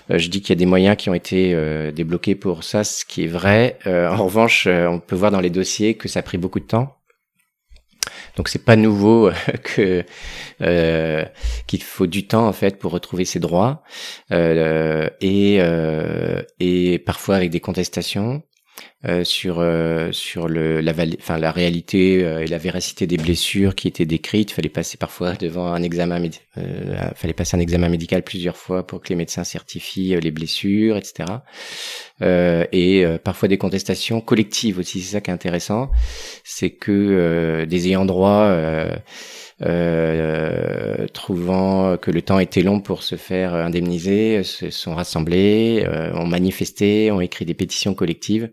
je 0.08 0.28
dis 0.28 0.40
qu'il 0.40 0.48
y 0.48 0.52
a 0.52 0.58
des 0.58 0.66
moyens 0.66 0.96
qui 0.96 1.11
ont 1.11 1.14
été 1.14 1.54
débloqués 1.92 2.34
pour 2.34 2.64
ça, 2.64 2.84
ce 2.84 3.04
qui 3.04 3.24
est 3.24 3.28
vrai. 3.28 3.78
en 3.87 4.24
revanche, 4.24 4.66
on 4.66 4.98
peut 4.98 5.14
voir 5.14 5.30
dans 5.30 5.40
les 5.40 5.50
dossiers 5.50 5.94
que 5.94 6.08
ça 6.08 6.20
a 6.20 6.22
pris 6.22 6.38
beaucoup 6.38 6.58
de 6.58 6.64
temps. 6.64 6.97
Donc 8.36 8.48
c'est 8.48 8.64
pas 8.64 8.76
nouveau 8.76 9.30
que 9.62 10.04
qu'il 11.66 11.82
faut 11.82 12.06
du 12.06 12.26
temps 12.26 12.46
en 12.46 12.52
fait 12.52 12.78
pour 12.78 12.92
retrouver 12.92 13.24
ses 13.24 13.40
droits. 13.40 13.82
Et 14.30 15.60
et 16.60 16.98
parfois 16.98 17.36
avec 17.36 17.50
des 17.50 17.60
contestations 17.60 18.42
euh, 19.06 19.22
sur 19.22 19.60
euh, 19.60 20.10
sur 20.10 20.48
le 20.48 20.80
la 20.80 20.92
enfin 21.20 21.38
la 21.38 21.52
réalité 21.52 22.24
euh, 22.24 22.40
et 22.40 22.48
la 22.48 22.58
véracité 22.58 23.06
des 23.06 23.16
blessures 23.16 23.76
qui 23.76 23.86
étaient 23.86 24.06
décrites. 24.06 24.50
Fallait 24.50 24.68
passer 24.68 24.96
parfois 24.96 25.34
devant 25.40 25.72
un 25.72 25.84
examen, 25.84 26.20
fallait 27.14 27.32
passer 27.32 27.56
un 27.56 27.60
examen 27.60 27.88
médical 27.88 28.24
plusieurs 28.24 28.56
fois 28.56 28.84
pour 28.84 29.00
que 29.00 29.10
les 29.10 29.14
médecins 29.14 29.44
certifient 29.44 30.18
les 30.20 30.32
blessures, 30.32 30.96
etc. 30.96 31.26
et 32.20 33.04
parfois 33.22 33.46
des 33.48 33.58
contestations 33.58 34.20
collectives 34.20 34.78
aussi. 34.80 35.00
C'est 35.00 35.12
ça 35.12 35.20
qui 35.20 35.30
est 35.30 35.34
intéressant, 35.34 35.92
c'est 36.42 36.70
que 36.70 37.64
des 37.68 37.86
ayants 37.86 38.04
droit 38.04 38.52
euh, 39.60 41.06
trouvant 41.08 41.96
que 41.96 42.10
le 42.10 42.22
temps 42.22 42.38
était 42.38 42.62
long 42.62 42.80
pour 42.80 43.02
se 43.02 43.16
faire 43.16 43.54
indemniser, 43.54 44.42
se 44.44 44.70
sont 44.70 44.94
rassemblés, 44.94 45.84
euh, 45.86 46.12
ont 46.14 46.26
manifesté, 46.26 47.10
ont 47.10 47.20
écrit 47.20 47.44
des 47.44 47.54
pétitions 47.54 47.94
collectives. 47.94 48.50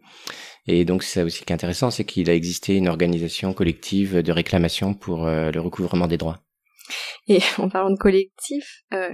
Et 0.67 0.83
donc 0.83 1.03
c'est 1.03 1.19
ça 1.19 1.25
aussi 1.25 1.45
qui 1.45 1.51
est 1.51 1.55
intéressant, 1.55 1.91
c'est 1.91 2.05
qu'il 2.05 2.29
a 2.29 2.33
existé 2.33 2.75
une 2.75 2.87
organisation 2.87 3.53
collective 3.53 4.17
de 4.17 4.31
réclamation 4.31 4.95
pour 4.95 5.27
euh, 5.27 5.51
le 5.51 5.61
recouvrement 5.61 6.07
des 6.07 6.17
droits. 6.17 6.39
Et 7.27 7.39
en 7.59 7.69
parlant 7.69 7.91
de 7.91 7.97
collectif, 7.97 8.81
euh, 8.93 9.11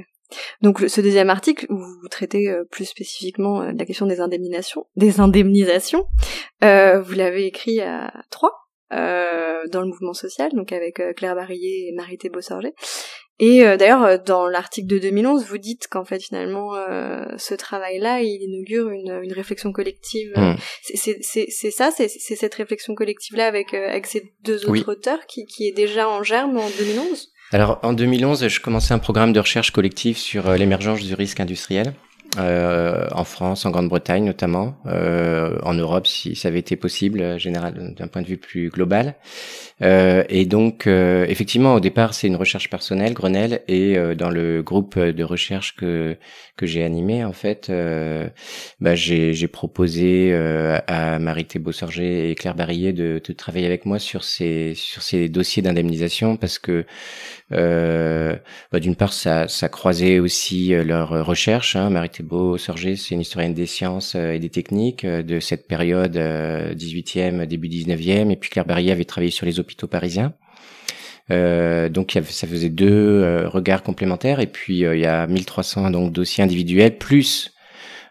donc 0.61 0.79
ce 0.87 1.01
deuxième 1.01 1.29
article 1.29 1.65
où 1.69 1.77
vous 1.77 2.07
traitez 2.09 2.49
plus 2.71 2.85
spécifiquement 2.85 3.63
la 3.63 3.85
question 3.85 4.05
des 4.05 4.21
indemnisations, 4.21 4.85
des 4.95 5.19
indemnisations, 5.19 6.05
vous 6.61 7.13
l'avez 7.13 7.47
écrit 7.47 7.81
à 7.81 8.13
trois 8.29 8.60
euh, 8.93 9.67
dans 9.71 9.81
le 9.81 9.87
mouvement 9.87 10.13
social, 10.13 10.51
donc 10.53 10.71
avec 10.71 10.99
euh, 10.99 11.13
Claire 11.13 11.35
Barillet 11.35 11.87
et 11.87 11.93
Marité 11.95 12.29
Bossorger. 12.29 12.73
Et 13.39 13.65
euh, 13.65 13.77
d'ailleurs, 13.77 14.19
dans 14.19 14.47
l'article 14.47 14.87
de 14.87 14.99
2011, 14.99 15.45
vous 15.45 15.57
dites 15.57 15.87
qu'en 15.87 16.03
fait, 16.05 16.21
finalement, 16.21 16.73
ce 17.37 17.55
travail-là, 17.55 18.21
il 18.21 18.41
inaugure 18.41 18.89
une, 18.89 19.19
une 19.23 19.33
réflexion 19.33 19.71
collective. 19.71 20.31
Mm. 20.35 20.55
C'est 20.81 21.71
ça, 21.71 21.89
c'est 21.91 22.07
cette 22.07 22.53
réflexion 22.53 22.93
collective-là 22.93 23.47
avec, 23.47 23.73
avec 23.73 24.05
ces 24.05 24.33
deux 24.43 24.69
autres 24.69 24.91
auteurs 24.91 25.25
qui, 25.25 25.45
qui 25.45 25.67
est 25.67 25.75
déjà 25.75 26.07
en 26.07 26.21
germe 26.23 26.57
en 26.57 26.69
2011 26.77 27.29
alors 27.53 27.79
en 27.83 27.91
2011, 27.91 28.47
je 28.47 28.61
commençais 28.61 28.93
un 28.93 28.99
programme 28.99 29.33
de 29.33 29.39
recherche 29.41 29.71
collective 29.71 30.17
sur 30.17 30.53
l'émergence 30.53 31.01
du 31.01 31.13
risque 31.15 31.41
industriel. 31.41 31.93
Euh, 32.37 33.07
en 33.11 33.25
France, 33.25 33.65
en 33.65 33.71
Grande-Bretagne 33.71 34.23
notamment, 34.23 34.75
euh, 34.85 35.57
en 35.63 35.73
Europe 35.73 36.07
si 36.07 36.35
ça 36.35 36.47
avait 36.47 36.59
été 36.59 36.77
possible, 36.77 37.21
euh, 37.21 37.37
général 37.37 37.93
d'un 37.93 38.07
point 38.07 38.21
de 38.21 38.27
vue 38.27 38.37
plus 38.37 38.69
global. 38.69 39.15
Euh, 39.81 40.23
et 40.29 40.45
donc, 40.45 40.85
euh, 40.87 41.25
effectivement, 41.27 41.73
au 41.75 41.79
départ, 41.79 42.13
c'est 42.13 42.27
une 42.27 42.35
recherche 42.35 42.69
personnelle, 42.69 43.13
Grenelle, 43.13 43.61
et 43.67 43.97
euh, 43.97 44.15
dans 44.15 44.29
le 44.29 44.61
groupe 44.61 44.97
de 44.99 45.23
recherche 45.23 45.75
que 45.75 46.17
que 46.57 46.65
j'ai 46.67 46.83
animé, 46.83 47.23
en 47.25 47.33
fait, 47.33 47.71
bah, 48.79 48.95
j'ai 48.95 49.47
proposé 49.47 50.31
à 50.87 51.17
Marité 51.17 51.57
Bossorger 51.57 52.29
et 52.29 52.35
Claire 52.35 52.53
Barillet 52.55 52.93
de, 52.93 53.19
de, 53.25 53.33
travailler 53.33 53.65
avec 53.65 53.85
moi 53.87 53.97
sur 53.97 54.23
ces 54.23 54.73
sur 54.75 55.01
ces 55.01 55.27
dossiers 55.27 55.63
d'indemnisation 55.63 56.37
parce 56.37 56.59
que 56.59 56.85
bah, 57.49 58.79
d'une 58.79 58.95
part, 58.95 59.13
ça, 59.13 59.47
ça 59.47 59.69
croisait 59.69 60.19
aussi 60.19 60.69
leur 60.69 61.25
recherche. 61.25 61.75
Hein. 61.75 61.89
Marité 61.89 62.20
Bossorger, 62.21 62.95
c'est 62.95 63.15
une 63.15 63.21
historienne 63.21 63.53
des 63.53 63.65
sciences 63.65 64.15
et 64.15 64.39
des 64.39 64.49
techniques 64.49 65.05
de 65.05 65.39
cette 65.39 65.67
période 65.67 66.15
18e, 66.15 67.45
début 67.45 67.67
19e, 67.67 68.31
et 68.31 68.35
puis 68.35 68.49
Claire 68.49 68.65
Barillet 68.65 68.91
avait 68.91 69.05
travaillé 69.05 69.31
sur 69.31 69.45
les 69.45 69.59
hôpitaux 69.59 69.87
parisiens. 69.87 70.33
Euh, 71.31 71.87
donc 71.87 72.17
ça 72.29 72.47
faisait 72.47 72.69
deux 72.69 72.89
euh, 72.89 73.47
regards 73.47 73.83
complémentaires 73.83 74.39
et 74.39 74.47
puis 74.47 74.85
euh, 74.85 74.95
il 74.95 75.01
y 75.01 75.05
a 75.05 75.27
1300 75.27 75.91
donc 75.91 76.11
dossiers 76.11 76.43
individuels 76.43 76.97
plus 76.97 77.53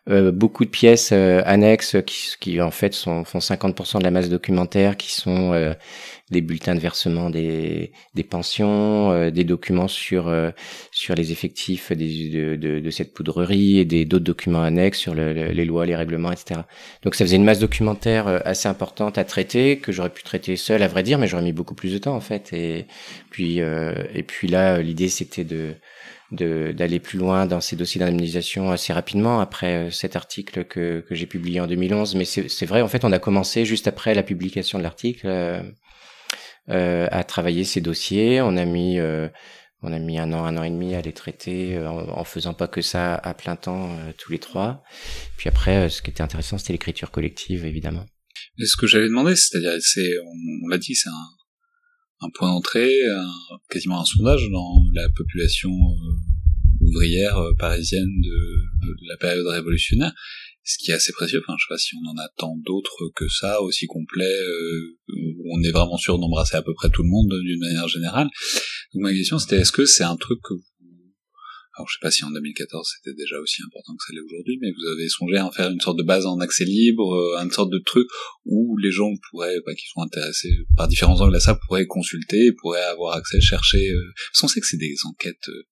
beaucoup 0.06 0.64
de 0.64 0.70
pièces 0.70 1.12
annexes 1.12 1.96
qui, 2.04 2.32
qui 2.40 2.60
en 2.60 2.72
fait 2.72 2.94
sont, 2.94 3.22
font 3.22 3.38
50% 3.38 3.98
de 3.98 4.02
la 4.02 4.10
masse 4.10 4.28
documentaire 4.28 4.96
qui 4.96 5.12
sont 5.12 5.72
des 6.30 6.40
bulletins 6.40 6.74
de 6.74 6.80
versement 6.80 7.28
des, 7.30 7.92
des 8.14 8.22
pensions, 8.22 9.10
euh, 9.10 9.30
des 9.30 9.44
documents 9.44 9.88
sur 9.88 10.28
euh, 10.28 10.50
sur 10.92 11.14
les 11.14 11.32
effectifs 11.32 11.92
des, 11.92 12.28
de, 12.28 12.56
de, 12.56 12.80
de, 12.80 12.90
cette 12.90 13.14
poudrerie 13.14 13.78
et 13.78 13.84
des 13.84 14.04
d'autres 14.04 14.24
documents 14.24 14.62
annexes 14.62 14.98
sur 14.98 15.14
le, 15.14 15.32
les 15.32 15.64
lois, 15.64 15.86
les 15.86 15.96
règlements, 15.96 16.30
etc. 16.30 16.60
Donc 17.02 17.14
ça 17.14 17.24
faisait 17.24 17.36
une 17.36 17.44
masse 17.44 17.58
documentaire 17.58 18.28
euh, 18.28 18.38
assez 18.44 18.68
importante 18.68 19.18
à 19.18 19.24
traiter 19.24 19.78
que 19.78 19.92
j'aurais 19.92 20.10
pu 20.10 20.22
traiter 20.22 20.56
seul, 20.56 20.82
à 20.82 20.88
vrai 20.88 21.02
dire, 21.02 21.18
mais 21.18 21.26
j'aurais 21.26 21.42
mis 21.42 21.52
beaucoup 21.52 21.74
plus 21.74 21.92
de 21.92 21.98
temps 21.98 22.14
en 22.14 22.20
fait. 22.20 22.52
Et 22.52 22.86
puis 23.30 23.58
et 23.58 24.22
puis 24.22 24.48
là, 24.48 24.80
l'idée 24.80 25.08
c'était 25.08 25.44
de 25.44 25.74
d'aller 26.32 27.00
plus 27.00 27.18
loin 27.18 27.44
dans 27.44 27.60
ces 27.60 27.74
dossiers 27.74 27.98
d'indemnisation 27.98 28.70
assez 28.70 28.92
rapidement 28.92 29.40
après 29.40 29.90
cet 29.90 30.14
article 30.14 30.64
que, 30.64 31.00
que 31.00 31.14
j'ai 31.16 31.26
publié 31.26 31.60
en 31.60 31.66
2011. 31.66 32.14
Mais 32.14 32.24
c'est 32.24 32.66
vrai, 32.66 32.82
en 32.82 32.88
fait, 32.88 33.04
on 33.04 33.10
a 33.10 33.18
commencé 33.18 33.64
juste 33.64 33.88
après 33.88 34.14
la 34.14 34.22
publication 34.22 34.78
de 34.78 34.84
l'article 34.84 35.26
à 36.70 37.24
travailler 37.24 37.64
ces 37.64 37.80
dossiers. 37.80 38.40
On 38.40 38.56
a 38.56 38.64
mis 38.64 38.98
on 39.82 39.92
a 39.92 39.98
mis 39.98 40.18
un 40.18 40.32
an, 40.32 40.44
un 40.44 40.56
an 40.56 40.62
et 40.62 40.70
demi 40.70 40.94
à 40.94 41.00
les 41.00 41.12
traiter 41.12 41.76
euh, 41.76 41.88
en, 41.88 42.24
faisant 42.24 42.52
pas 42.52 42.68
que 42.68 42.82
ça 42.82 43.14
à 43.14 43.34
plein 43.34 43.56
temps 43.56 43.96
euh, 43.98 44.12
tous 44.18 44.30
les 44.30 44.38
trois. 44.38 44.82
Puis 45.38 45.48
après, 45.48 45.86
euh, 45.86 45.88
ce 45.88 46.02
qui 46.02 46.10
était 46.10 46.22
intéressant, 46.22 46.58
c'était 46.58 46.74
l'écriture 46.74 47.10
collective, 47.10 47.64
évidemment. 47.64 48.04
Mais 48.58 48.66
ce 48.66 48.76
que 48.76 48.86
j'avais 48.86 49.08
demandé, 49.08 49.34
c'est-à-dire, 49.36 49.72
c'est, 49.80 50.18
on, 50.64 50.68
l'a 50.68 50.76
dit, 50.76 50.94
c'est 50.94 51.08
un, 51.08 52.28
point 52.34 52.48
d'entrée, 52.48 52.92
quasiment 53.70 54.00
un 54.02 54.04
sondage 54.04 54.46
dans 54.50 54.76
la 54.92 55.08
population 55.16 55.70
ouvrière 56.82 57.38
parisienne 57.58 58.20
de, 58.20 58.64
la 59.08 59.16
période 59.16 59.46
révolutionnaire 59.46 60.12
ce 60.64 60.78
qui 60.78 60.90
est 60.90 60.94
assez 60.94 61.12
précieux. 61.12 61.40
Enfin, 61.44 61.56
je 61.58 61.64
sais 61.64 61.74
pas 61.74 61.78
si 61.78 61.94
on 61.96 62.10
en 62.10 62.16
a 62.16 62.28
tant 62.36 62.56
d'autres 62.64 63.10
que 63.14 63.28
ça, 63.28 63.60
aussi 63.62 63.86
complets, 63.86 64.38
où 65.08 65.56
on 65.56 65.62
est 65.62 65.72
vraiment 65.72 65.96
sûr 65.96 66.18
d'embrasser 66.18 66.56
à 66.56 66.62
peu 66.62 66.74
près 66.74 66.90
tout 66.90 67.02
le 67.02 67.08
monde 67.08 67.32
d'une 67.42 67.60
manière 67.60 67.88
générale. 67.88 68.28
Donc 68.94 69.02
ma 69.02 69.12
question 69.12 69.38
c'était 69.38 69.56
est-ce 69.56 69.72
que 69.72 69.84
c'est 69.84 70.04
un 70.04 70.16
truc 70.16 70.40
que 70.42 70.54
vous... 70.54 70.64
Alors 71.76 71.88
je 71.88 71.94
sais 71.94 72.02
pas 72.02 72.10
si 72.10 72.24
en 72.24 72.30
2014 72.30 72.88
c'était 72.96 73.16
déjà 73.16 73.38
aussi 73.38 73.62
important 73.62 73.94
que 73.96 74.04
ça 74.04 74.12
l'est 74.12 74.20
aujourd'hui, 74.20 74.58
mais 74.60 74.70
vous 74.70 74.86
avez 74.88 75.08
songé 75.08 75.36
à 75.36 75.46
en 75.46 75.52
faire 75.52 75.70
une 75.70 75.80
sorte 75.80 75.98
de 75.98 76.02
base 76.02 76.26
en 76.26 76.40
accès 76.40 76.64
libre, 76.64 77.14
euh, 77.14 77.42
une 77.42 77.52
sorte 77.52 77.70
de 77.70 77.78
truc 77.78 78.06
où 78.44 78.76
les 78.78 78.90
gens 78.90 79.10
pourraient, 79.30 79.56
bah, 79.64 79.74
qui 79.74 79.86
sont 79.86 80.02
intéressés 80.02 80.50
par 80.76 80.88
différents 80.88 81.20
angles 81.20 81.36
à 81.36 81.40
ça, 81.40 81.54
pourraient 81.54 81.86
consulter, 81.86 82.52
pourraient 82.60 82.82
avoir 82.82 83.16
accès, 83.16 83.40
chercher. 83.40 83.90
Euh... 83.90 84.12
Parce 84.32 84.40
qu'on 84.40 84.48
sait 84.48 84.60
que 84.60 84.66
c'est 84.66 84.76
des 84.76 84.96
enquêtes... 85.06 85.48
Euh, 85.48 85.62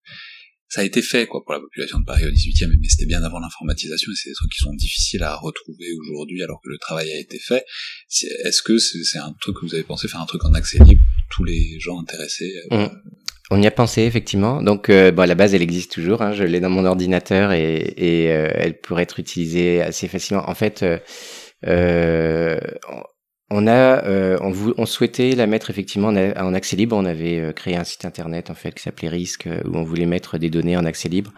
ça 0.68 0.82
a 0.82 0.84
été 0.84 1.02
fait 1.02 1.26
quoi 1.26 1.42
pour 1.44 1.54
la 1.54 1.60
population 1.60 1.98
de 1.98 2.04
Paris 2.04 2.24
au 2.24 2.30
18e, 2.30 2.68
mais 2.68 2.88
c'était 2.88 3.06
bien 3.06 3.22
avant 3.22 3.38
l'informatisation 3.40 4.12
et 4.12 4.14
c'est 4.14 4.30
des 4.30 4.34
trucs 4.34 4.52
qui 4.52 4.58
sont 4.58 4.74
difficiles 4.74 5.22
à 5.22 5.34
retrouver 5.36 5.86
aujourd'hui 6.00 6.42
alors 6.42 6.60
que 6.62 6.68
le 6.68 6.78
travail 6.78 7.10
a 7.10 7.18
été 7.18 7.38
fait. 7.38 7.64
Est-ce 8.44 8.62
que 8.62 8.78
c'est 8.78 9.18
un 9.18 9.34
truc 9.40 9.56
que 9.56 9.66
vous 9.66 9.74
avez 9.74 9.84
pensé 9.84 10.08
faire 10.08 10.20
un 10.20 10.26
truc 10.26 10.44
en 10.44 10.54
accès 10.54 10.78
libre 10.84 11.02
tous 11.30 11.44
les 11.44 11.78
gens 11.80 12.00
intéressés 12.00 12.52
euh, 12.72 12.88
on, 13.50 13.62
y 13.62 13.66
a 13.66 13.70
pensé 13.70 14.02
effectivement. 14.02 14.62
Donc, 14.62 14.90
euh, 14.90 15.10
bon, 15.10 15.26
la 15.26 15.34
base, 15.34 15.54
elle 15.54 15.62
existe 15.62 15.90
toujours. 15.92 16.20
Hein, 16.20 16.32
je 16.32 16.44
l'ai 16.44 16.60
dans 16.60 16.68
mon 16.68 16.84
ordinateur 16.84 17.52
et, 17.52 17.94
euh, 17.98 18.50
elle 18.54 18.78
pourrait 18.78 19.04
être 19.04 19.20
utilisée 19.20 19.80
assez 19.80 20.06
facilement. 20.06 20.48
En 20.50 20.54
fait, 20.54 20.84
euh, 21.66 22.58
on 23.50 23.66
a, 23.66 24.04
euh, 24.04 24.38
on, 24.40 24.84
souhaitait 24.84 25.32
la 25.32 25.46
mettre 25.46 25.70
effectivement 25.70 26.08
en, 26.08 26.54
accès 26.54 26.76
libre. 26.76 26.96
On 26.96 27.06
avait 27.06 27.40
euh, 27.40 27.52
créé 27.52 27.76
un 27.76 27.84
site 27.84 28.04
internet 28.04 28.50
en 28.50 28.54
fait 28.54 28.72
qui 28.72 28.82
s'appelait 28.82 29.08
Risque 29.08 29.46
euh, 29.46 29.62
où 29.64 29.76
on 29.76 29.84
voulait 29.84 30.04
mettre 30.04 30.36
des 30.36 30.50
données 30.50 30.76
en 30.76 30.84
accès 30.84 31.08
libre. 31.08 31.32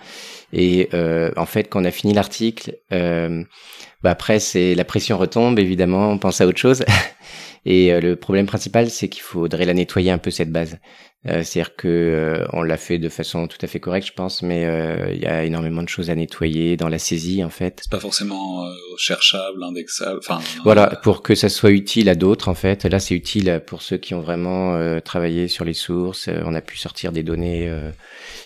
Et 0.53 0.89
en 1.37 1.47
fait, 1.47 1.65
quand 1.65 1.83
on 1.83 1.85
a 1.85 1.93
fini 1.93 2.13
l'article, 2.13 2.75
bah 2.91 4.11
après 4.11 4.41
c'est 4.41 4.75
la 4.75 4.85
pression 4.85 5.17
retombe 5.19 5.59
évidemment. 5.61 6.11
On 6.11 6.19
pense 6.19 6.41
à 6.41 6.47
autre 6.47 6.59
chose. 6.59 6.85
Et 7.67 8.01
le 8.01 8.17
problème 8.17 8.47
principal, 8.47 8.89
c'est 8.89 9.09
qu'il 9.09 9.23
faudrait 9.23 9.67
la 9.67 9.75
nettoyer 9.75 10.11
un 10.11 10.19
peu 10.19 10.31
cette 10.31 10.51
base. 10.51 10.79
Euh, 11.27 11.43
c'est-à-dire 11.43 11.77
que 11.77 11.87
euh, 11.87 12.47
on 12.55 12.63
l'a 12.63 12.79
fait 12.79 12.97
de 12.97 13.11
façon 13.11 13.47
tout 13.47 13.59
à 13.61 13.67
fait 13.67 13.79
correcte, 13.79 14.07
je 14.07 14.15
pense, 14.15 14.41
mais 14.41 14.65
euh, 14.65 15.13
il 15.13 15.21
y 15.21 15.27
a 15.27 15.45
énormément 15.45 15.83
de 15.83 15.89
choses 15.89 16.09
à 16.09 16.15
nettoyer 16.15 16.79
dans 16.79 16.89
la 16.89 16.99
saisie, 16.99 17.45
en 17.45 17.51
fait. 17.51 17.81
C'est 17.83 17.91
pas 17.91 18.01
forcément 18.01 18.65
cherchable, 18.97 19.63
indexable. 19.63 20.21
Enfin, 20.21 20.41
voilà, 20.65 20.87
pour 21.03 21.23
que 21.23 21.35
ça 21.35 21.51
soit 21.51 21.73
utile 21.73 22.09
à 22.09 22.15
d'autres, 22.15 22.49
en 22.49 22.55
fait. 22.55 22.87
Là, 22.87 22.99
c'est 23.01 23.15
utile 23.15 23.63
pour 23.67 23.83
ceux 23.83 23.99
qui 23.99 24.15
ont 24.15 24.23
vraiment 24.23 25.01
travaillé 25.03 25.49
sur 25.49 25.67
les 25.67 25.75
sources. 25.75 26.31
On 26.45 26.55
a 26.55 26.63
pu 26.63 26.79
sortir 26.79 27.13
des 27.13 27.23
données 27.23 27.71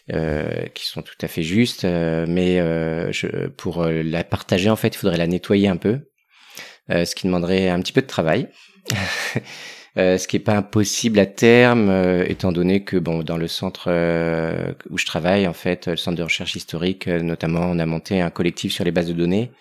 qui 0.09 0.87
sont 0.87 1.03
tout 1.03 1.15
à 1.21 1.29
fait 1.29 1.43
justes, 1.45 1.85
mais 1.85 2.57
je, 3.13 3.47
pour 3.49 3.85
la 3.85 4.25
partager, 4.25 4.69
en 4.69 4.77
fait, 4.77 4.89
il 4.89 4.99
faudrait 4.99 5.19
la 5.19 5.29
nettoyer 5.29 5.69
un 5.69 5.77
peu, 5.77 6.01
ce 6.91 7.15
qui 7.15 7.29
demanderait 7.29 7.69
un 7.69 7.81
petit 7.81 7.93
peu 7.93 8.03
de 8.03 8.07
travail. 8.09 8.49
Euh, 9.97 10.19
ce 10.19 10.27
qui 10.27 10.37
est 10.37 10.41
pas 10.41 10.57
impossible 10.57 11.21
à 11.21 11.27
terme, 11.27 11.89
euh, 11.89 12.25
étant 12.29 12.51
donné 12.51 12.83
que 12.83 12.97
bon, 12.97 13.23
dans 13.23 13.37
le 13.37 13.47
centre 13.47 13.85
euh, 13.89 14.73
où 14.91 14.99
je 14.99 15.07
travaille, 15.07 15.47
en 15.47 15.53
fait, 15.53 15.87
le 15.87 15.97
centre 15.97 16.17
de 16.17 16.23
recherche 16.25 16.57
historique, 16.57 17.07
notamment, 17.07 17.61
on 17.61 17.79
a 17.79 17.87
monté 17.87 18.21
un 18.21 18.31
collectif 18.31 18.73
sur 18.73 18.85
les 18.85 18.91
bases 18.91 19.07
de 19.07 19.13
données. 19.13 19.53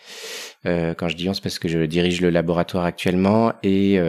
Quand 0.66 1.10
je 1.10 1.16
dis 1.16 1.28
on, 1.30 1.34
c'est 1.34 1.44
parce 1.44 1.60
que 1.60 1.68
je 1.68 1.80
dirige 1.80 2.22
le 2.22 2.30
laboratoire 2.30 2.86
actuellement 2.86 3.54
et 3.64 4.00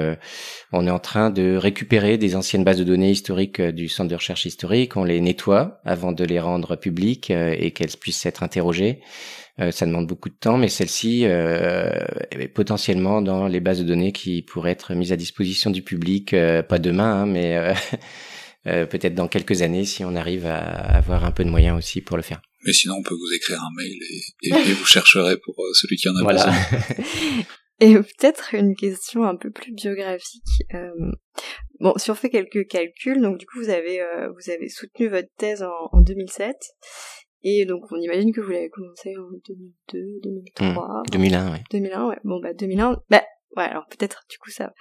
on 0.73 0.87
est 0.87 0.91
en 0.91 0.99
train 0.99 1.31
de 1.31 1.57
récupérer 1.57 2.19
des 2.19 2.37
anciennes 2.37 2.65
bases 2.65 2.79
de 2.79 2.85
données 2.85 3.11
historiques 3.11 3.61
du 3.61 3.89
centre 3.89 4.11
de 4.11 4.15
recherche 4.15 4.47
historique. 4.47 4.97
On 4.97 5.05
les 5.05 5.21
nettoie 5.21 5.81
avant 5.85 6.13
de 6.13 6.25
les 6.25 6.39
rendre 6.39 6.77
publiques 6.77 7.31
et 7.31 7.73
qu'elles 7.73 7.97
puissent 8.01 8.25
être 8.27 8.43
interrogées. 8.43 9.01
Euh, 9.61 9.71
ça 9.71 9.87
demande 9.87 10.07
beaucoup 10.09 10.29
de 10.29 10.35
temps, 10.35 10.59
mais 10.59 10.69
celle-ci 10.69 11.23
euh, 11.25 12.05
est 12.33 12.49
potentiellement 12.49 13.23
dans 13.23 13.47
les 13.47 13.61
bases 13.61 13.79
de 13.79 13.85
données 13.85 14.11
qui 14.13 14.43
pourraient 14.43 14.73
être 14.73 14.95
mises 14.95 15.13
à 15.13 15.17
disposition 15.17 15.71
du 15.71 15.83
public, 15.83 16.35
euh, 16.35 16.63
pas 16.63 16.79
demain, 16.81 17.23
hein, 17.23 17.27
mais 17.27 17.75
peut-être 18.65 19.15
dans 19.15 19.29
quelques 19.29 19.63
années 19.63 19.85
si 19.85 20.05
on 20.05 20.17
arrive 20.17 20.47
à 20.47 20.59
avoir 20.59 21.25
un 21.25 21.31
peu 21.31 21.45
de 21.45 21.51
moyens 21.51 21.77
aussi 21.79 22.01
pour 22.01 22.17
le 22.17 22.23
faire. 22.23 22.41
Mais 22.65 22.73
sinon, 22.73 22.97
on 22.99 23.03
peut 23.03 23.15
vous 23.15 23.33
écrire 23.35 23.63
un 23.63 23.71
mail 23.77 23.99
et, 24.11 24.49
et, 24.49 24.73
vous 24.73 24.85
chercherez 24.85 25.37
pour 25.39 25.57
celui 25.75 25.97
qui 25.97 26.09
en 26.09 26.17
a 26.17 26.23
voilà. 26.23 26.45
besoin. 26.45 27.45
Et 27.81 27.95
peut-être 27.95 28.55
une 28.55 28.77
question 28.77 29.25
un 29.25 29.35
peu 29.35 29.51
plus 29.51 29.73
biographique. 29.73 30.45
Euh, 30.75 30.93
bon, 31.81 31.93
si 31.97 32.09
on 32.13 32.15
fait 32.15 32.31
quelques 32.31 32.69
calculs, 32.69 33.21
donc 33.21 33.37
du 33.37 33.47
coup 33.47 33.59
vous 33.59 33.69
avez 33.69 34.01
vous 34.33 34.51
avez 34.51 34.69
soutenu 34.69 35.09
votre 35.09 35.29
thèse 35.37 35.65
en, 35.65 35.89
en 35.91 36.01
2007 36.01 36.55
et 37.45 37.67
donc, 37.67 37.85
on 37.93 38.01
imagine 38.01 38.33
que 38.33 38.41
vous 38.41 38.51
l'avez 38.51 38.71
commencé 38.71 39.15
en 39.19 39.29
2002, 39.47 40.21
2003. 40.23 41.03
2001, 41.13 41.53
ouais. 41.53 41.63
2001, 41.71 42.09
ouais. 42.09 42.19
Bon, 42.25 42.41
bah, 42.41 42.55
2001, 42.55 42.97
bah, 43.11 43.23
ouais, 43.57 43.65
alors 43.65 43.87
peut-être, 43.87 44.23
du 44.31 44.39
coup, 44.39 44.51
ça, 44.51 44.73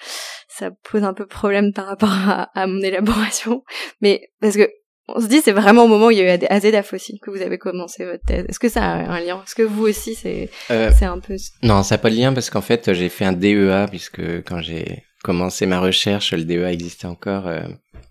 ça 0.47 0.71
pose 0.89 1.03
un 1.03 1.13
peu 1.13 1.25
problème 1.25 1.73
par 1.73 1.87
rapport 1.87 2.13
à, 2.13 2.43
à 2.57 2.65
mon 2.65 2.79
élaboration. 2.79 3.65
Mais, 3.99 4.31
parce 4.39 4.55
que, 4.55 4.69
on 5.07 5.19
se 5.19 5.27
dit, 5.27 5.41
c'est 5.41 5.51
vraiment 5.51 5.83
au 5.83 5.87
moment 5.87 6.07
où 6.07 6.11
il 6.11 6.17
y 6.17 6.21
a 6.21 6.35
eu 6.35 6.45
AZF 6.49 6.93
aussi 6.93 7.19
que 7.19 7.29
vous 7.29 7.41
avez 7.41 7.57
commencé 7.57 8.05
votre 8.05 8.23
thèse. 8.23 8.45
Est-ce 8.47 8.59
que 8.59 8.69
ça 8.69 8.83
a 8.83 8.95
un 8.95 9.19
lien? 9.19 9.41
Est-ce 9.45 9.55
que 9.55 9.63
vous 9.63 9.87
aussi, 9.87 10.15
c'est, 10.15 10.49
euh, 10.71 10.91
c'est 10.97 11.05
un 11.05 11.19
peu... 11.19 11.35
Non, 11.61 11.83
ça 11.83 11.95
n'a 11.95 11.99
pas 11.99 12.09
de 12.09 12.15
lien 12.15 12.31
parce 12.33 12.49
qu'en 12.49 12.61
fait, 12.61 12.93
j'ai 12.93 13.09
fait 13.09 13.25
un 13.25 13.33
DEA 13.33 13.87
puisque 13.89 14.21
quand 14.45 14.61
j'ai 14.61 15.03
commencé 15.23 15.65
ma 15.65 15.79
recherche, 15.79 16.33
le 16.33 16.45
DEA 16.45 16.71
existait 16.71 17.07
encore, 17.07 17.47
euh, 17.47 17.63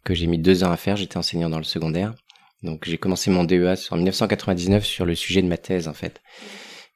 que 0.04 0.14
j'ai 0.14 0.26
mis 0.26 0.38
deux 0.38 0.64
ans 0.64 0.70
à 0.70 0.76
faire. 0.76 0.96
J'étais 0.96 1.16
enseignant 1.16 1.48
dans 1.48 1.58
le 1.58 1.64
secondaire. 1.64 2.14
Donc 2.62 2.84
j'ai 2.86 2.98
commencé 2.98 3.30
mon 3.30 3.44
DEA 3.44 3.74
en 3.90 3.96
1999 3.96 4.84
sur 4.84 5.04
le 5.06 5.14
sujet 5.14 5.42
de 5.42 5.48
ma 5.48 5.56
thèse 5.56 5.88
en 5.88 5.94
fait. 5.94 6.20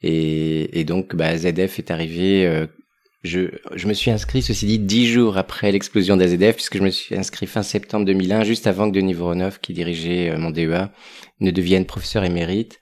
Et, 0.03 0.79
et 0.79 0.85
donc 0.85 1.17
bah, 1.17 1.37
ZF 1.37 1.79
est 1.79 1.91
arrivé. 1.91 2.47
Euh, 2.47 2.67
je, 3.27 3.49
je 3.75 3.87
me 3.87 3.93
suis 3.93 4.11
inscrit, 4.11 4.43
ceci 4.43 4.67
dit, 4.67 4.79
dix 4.79 5.07
jours 5.07 5.37
après 5.37 5.73
l'explosion 5.73 6.17
d'AZF, 6.17 6.55
puisque 6.55 6.79
je 6.79 6.83
me 6.83 6.91
suis 6.91 7.17
inscrit 7.17 7.47
fin 7.47 7.62
septembre 7.62 8.07
2001, 8.07 8.45
juste 8.45 8.67
avant 8.67 8.91
que 8.91 8.95
Denis 8.95 9.15
Voronov, 9.15 9.61
qui 9.61 9.73
dirigeait 9.73 10.31
euh, 10.31 10.39
mon 10.39 10.51
DEA, 10.51 10.91
ne 11.41 11.51
devienne 11.51 11.85
professeur 11.85 12.25
émérite. 12.25 12.81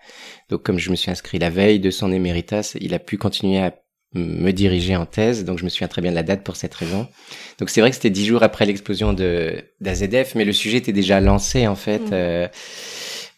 Donc 0.50 0.62
comme 0.62 0.78
je 0.78 0.90
me 0.90 0.96
suis 0.96 1.10
inscrit 1.10 1.38
la 1.38 1.50
veille 1.50 1.80
de 1.80 1.90
son 1.90 2.12
éméritas, 2.12 2.76
il 2.80 2.94
a 2.94 2.98
pu 2.98 3.18
continuer 3.18 3.58
à 3.58 3.74
me 4.14 4.52
diriger 4.52 4.94
en 4.94 5.06
thèse, 5.06 5.44
donc 5.44 5.58
je 5.58 5.64
me 5.64 5.68
souviens 5.68 5.88
très 5.88 6.00
bien 6.00 6.12
de 6.12 6.16
la 6.16 6.22
date 6.22 6.44
pour 6.44 6.54
cette 6.54 6.74
raison. 6.74 7.08
Donc 7.58 7.68
c'est 7.70 7.80
vrai 7.80 7.90
que 7.90 7.96
c'était 7.96 8.10
dix 8.10 8.26
jours 8.26 8.44
après 8.44 8.64
l'explosion 8.64 9.12
de 9.12 9.64
d'AZF, 9.80 10.36
mais 10.36 10.44
le 10.44 10.52
sujet 10.52 10.78
était 10.78 10.92
déjà 10.92 11.20
lancé 11.20 11.66
en 11.66 11.74
fait. 11.74 11.98
Mmh. 11.98 12.12
Euh, 12.12 12.48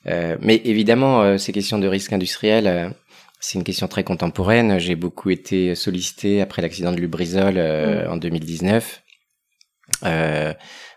euh, 0.09 0.37
mais 0.41 0.61
évidemment, 0.65 1.23
euh, 1.23 1.39
ces 1.39 1.53
questions 1.53 1.79
de 1.79 1.89
risque 1.89 2.13
industriel, 2.13 2.67
euh, 2.67 2.89
c'est 3.41 3.59
une 3.59 3.65
question 3.65 3.89
très 3.89 4.05
contemporaine. 4.05 4.79
J'ai 4.79 4.97
beaucoup 4.97 5.31
été 5.31 5.75
sollicité 5.75 6.41
après 6.41 6.63
l'accident 6.63 6.93
de 6.93 7.01
Lubrizol 7.01 7.55
mmh. 7.55 8.11
en 8.11 8.17
2019 8.17 9.03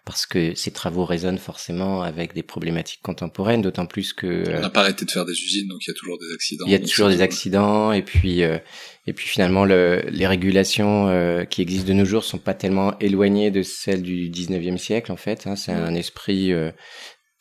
parce 0.10 0.26
que 0.26 0.56
ces 0.56 0.72
travaux 0.72 1.06
résonnent 1.06 1.38
forcément 1.38 2.02
avec 2.02 2.34
des 2.34 2.42
problématiques 2.42 3.04
contemporaines, 3.04 3.62
d'autant 3.62 3.86
plus 3.86 4.12
que 4.12 4.44
on 4.58 4.60
n'a 4.60 4.72
pas 4.72 4.82
arrêté 4.82 5.06
de 5.06 5.12
faire 5.12 5.24
des 5.24 5.34
usines, 5.34 5.68
donc 5.68 5.86
il 5.86 5.92
y 5.92 5.92
a 5.92 5.94
toujours 5.94 6.18
des 6.18 6.34
accidents. 6.34 6.66
Il 6.66 6.72
y 6.72 6.76
a 6.76 6.80
toujours 6.80 7.10
des 7.10 7.22
accidents, 7.22 7.92
et 7.92 8.02
puis 8.02 8.42
euh, 8.42 8.58
et 9.06 9.14
puis 9.14 9.28
finalement 9.28 9.66
le, 9.66 10.02
les 10.10 10.26
régulations 10.26 11.08
euh, 11.10 11.46
qui 11.46 11.62
existent 11.62 11.88
de 11.88 11.94
nos 11.94 12.06
jours 12.06 12.24
sont 12.24 12.40
pas 12.40 12.56
tellement 12.56 12.98
éloignées 12.98 13.52
de 13.52 13.62
celles 13.62 14.02
du 14.02 14.32
19e 14.32 14.78
siècle 14.78 15.12
en 15.12 15.16
fait. 15.16 15.46
Hein, 15.46 15.56
c'est 15.56 15.74
un 15.74 15.94
esprit 15.94 16.54
euh, 16.54 16.72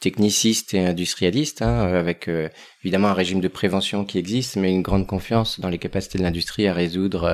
techniciste 0.01 0.75
et 0.75 0.85
industrialiste, 0.85 1.63
hein, 1.63 1.79
avec 1.81 2.31
évidemment 2.83 3.09
un 3.09 3.15
régime 3.15 3.41
de 3.41 3.49
prévention 3.49 4.05
qui 4.05 4.19
existe, 4.19 4.57
mais 4.57 4.73
une 4.73 4.83
grande 4.83 5.07
confiance 5.07 5.61
dans 5.61 5.69
les 5.69 5.79
capacités 5.79 6.19
de 6.19 6.23
l'industrie 6.23 6.67
à 6.67 6.75
résoudre 6.75 7.29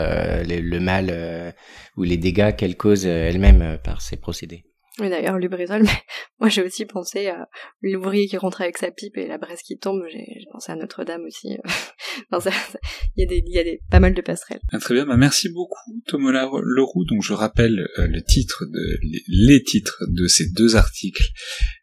le 0.46 0.78
mal 0.80 1.54
ou 1.96 2.02
les 2.02 2.16
dégâts 2.16 2.54
qu'elle 2.56 2.76
cause 2.76 3.06
elle-même 3.06 3.78
par 3.84 4.00
ses 4.00 4.16
procédés. 4.16 4.64
Oui, 5.00 5.10
d'ailleurs, 5.10 5.38
Lubrizol, 5.38 5.82
mais 5.84 6.02
moi 6.38 6.48
j'ai 6.48 6.62
aussi 6.62 6.84
pensé 6.84 7.26
à 7.26 7.48
l'ouvrier 7.82 8.28
qui 8.28 8.36
rentre 8.36 8.60
avec 8.60 8.78
sa 8.78 8.92
pipe 8.92 9.16
et 9.16 9.26
la 9.26 9.38
braise 9.38 9.60
qui 9.60 9.76
tombe. 9.76 10.04
J'ai 10.12 10.24
pensé 10.52 10.70
à 10.70 10.76
Notre-Dame 10.76 11.22
aussi. 11.24 11.48
il 12.32 13.20
y 13.20 13.22
a 13.24 13.26
des, 13.26 13.42
il 13.44 13.52
y 13.52 13.58
a 13.58 13.64
des, 13.64 13.80
pas 13.90 13.98
mal 13.98 14.14
de 14.14 14.22
passerelles. 14.22 14.60
Ah, 14.70 14.78
très 14.78 14.94
bien, 14.94 15.04
bah, 15.04 15.16
merci 15.16 15.48
beaucoup 15.48 16.00
Thomas 16.06 16.30
Leroux. 16.30 17.04
Donc 17.06 17.22
je 17.22 17.32
rappelle 17.32 17.88
euh, 17.98 18.06
le 18.06 18.22
titre 18.22 18.64
de 18.66 18.98
les, 19.26 19.62
titres 19.64 20.04
de 20.06 20.28
ces 20.28 20.50
deux 20.50 20.76
articles. 20.76 21.24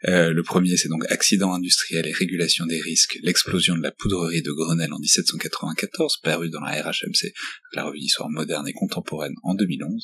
Euh, 0.08 0.32
le 0.32 0.44
premier, 0.44 0.78
c'est 0.78 0.90
donc 0.90 1.04
Accident 1.10 1.54
industriel 1.54 2.08
et 2.08 2.14
régulation 2.14 2.66
des 2.66 2.80
risques, 2.80 3.20
l'explosion 3.24 3.76
de 3.76 3.84
la 3.84 3.92
poudrerie 3.92 4.42
de 4.42 4.52
Grenelle 4.52 4.94
en 4.94 5.00
1794, 5.00 6.22
paru 6.24 6.50
dans 6.50 6.62
la 6.62 6.82
RHMC, 6.82 7.34
la 7.74 7.84
revue 7.84 8.00
d'histoire 8.00 8.30
moderne 8.30 8.68
et 8.70 8.74
contemporaine 8.74 9.34
en 9.44 9.54
2011 9.54 10.02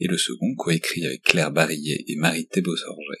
et 0.00 0.06
le 0.06 0.18
second, 0.18 0.54
coécrit 0.56 1.04
avec 1.06 1.22
Claire 1.22 1.50
Barillet 1.50 2.04
et 2.06 2.16
Marie 2.16 2.46
Thébault-Sorget. 2.46 3.20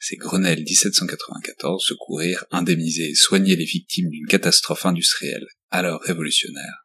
C'est 0.00 0.16
Grenelle 0.16 0.62
1794, 0.62 1.84
secourir, 1.84 2.44
indemniser 2.50 3.10
et 3.10 3.14
soigner 3.14 3.56
les 3.56 3.64
victimes 3.64 4.08
d'une 4.08 4.26
catastrophe 4.26 4.86
industrielle, 4.86 5.46
alors 5.70 6.00
révolutionnaire, 6.02 6.84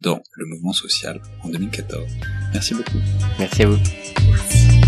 dans 0.00 0.22
le 0.32 0.46
mouvement 0.46 0.72
social 0.72 1.20
en 1.42 1.48
2014. 1.48 2.10
Merci 2.52 2.74
beaucoup. 2.74 2.98
Merci 3.38 3.62
à 3.62 3.68
vous. 3.68 3.78
Merci. 4.30 4.87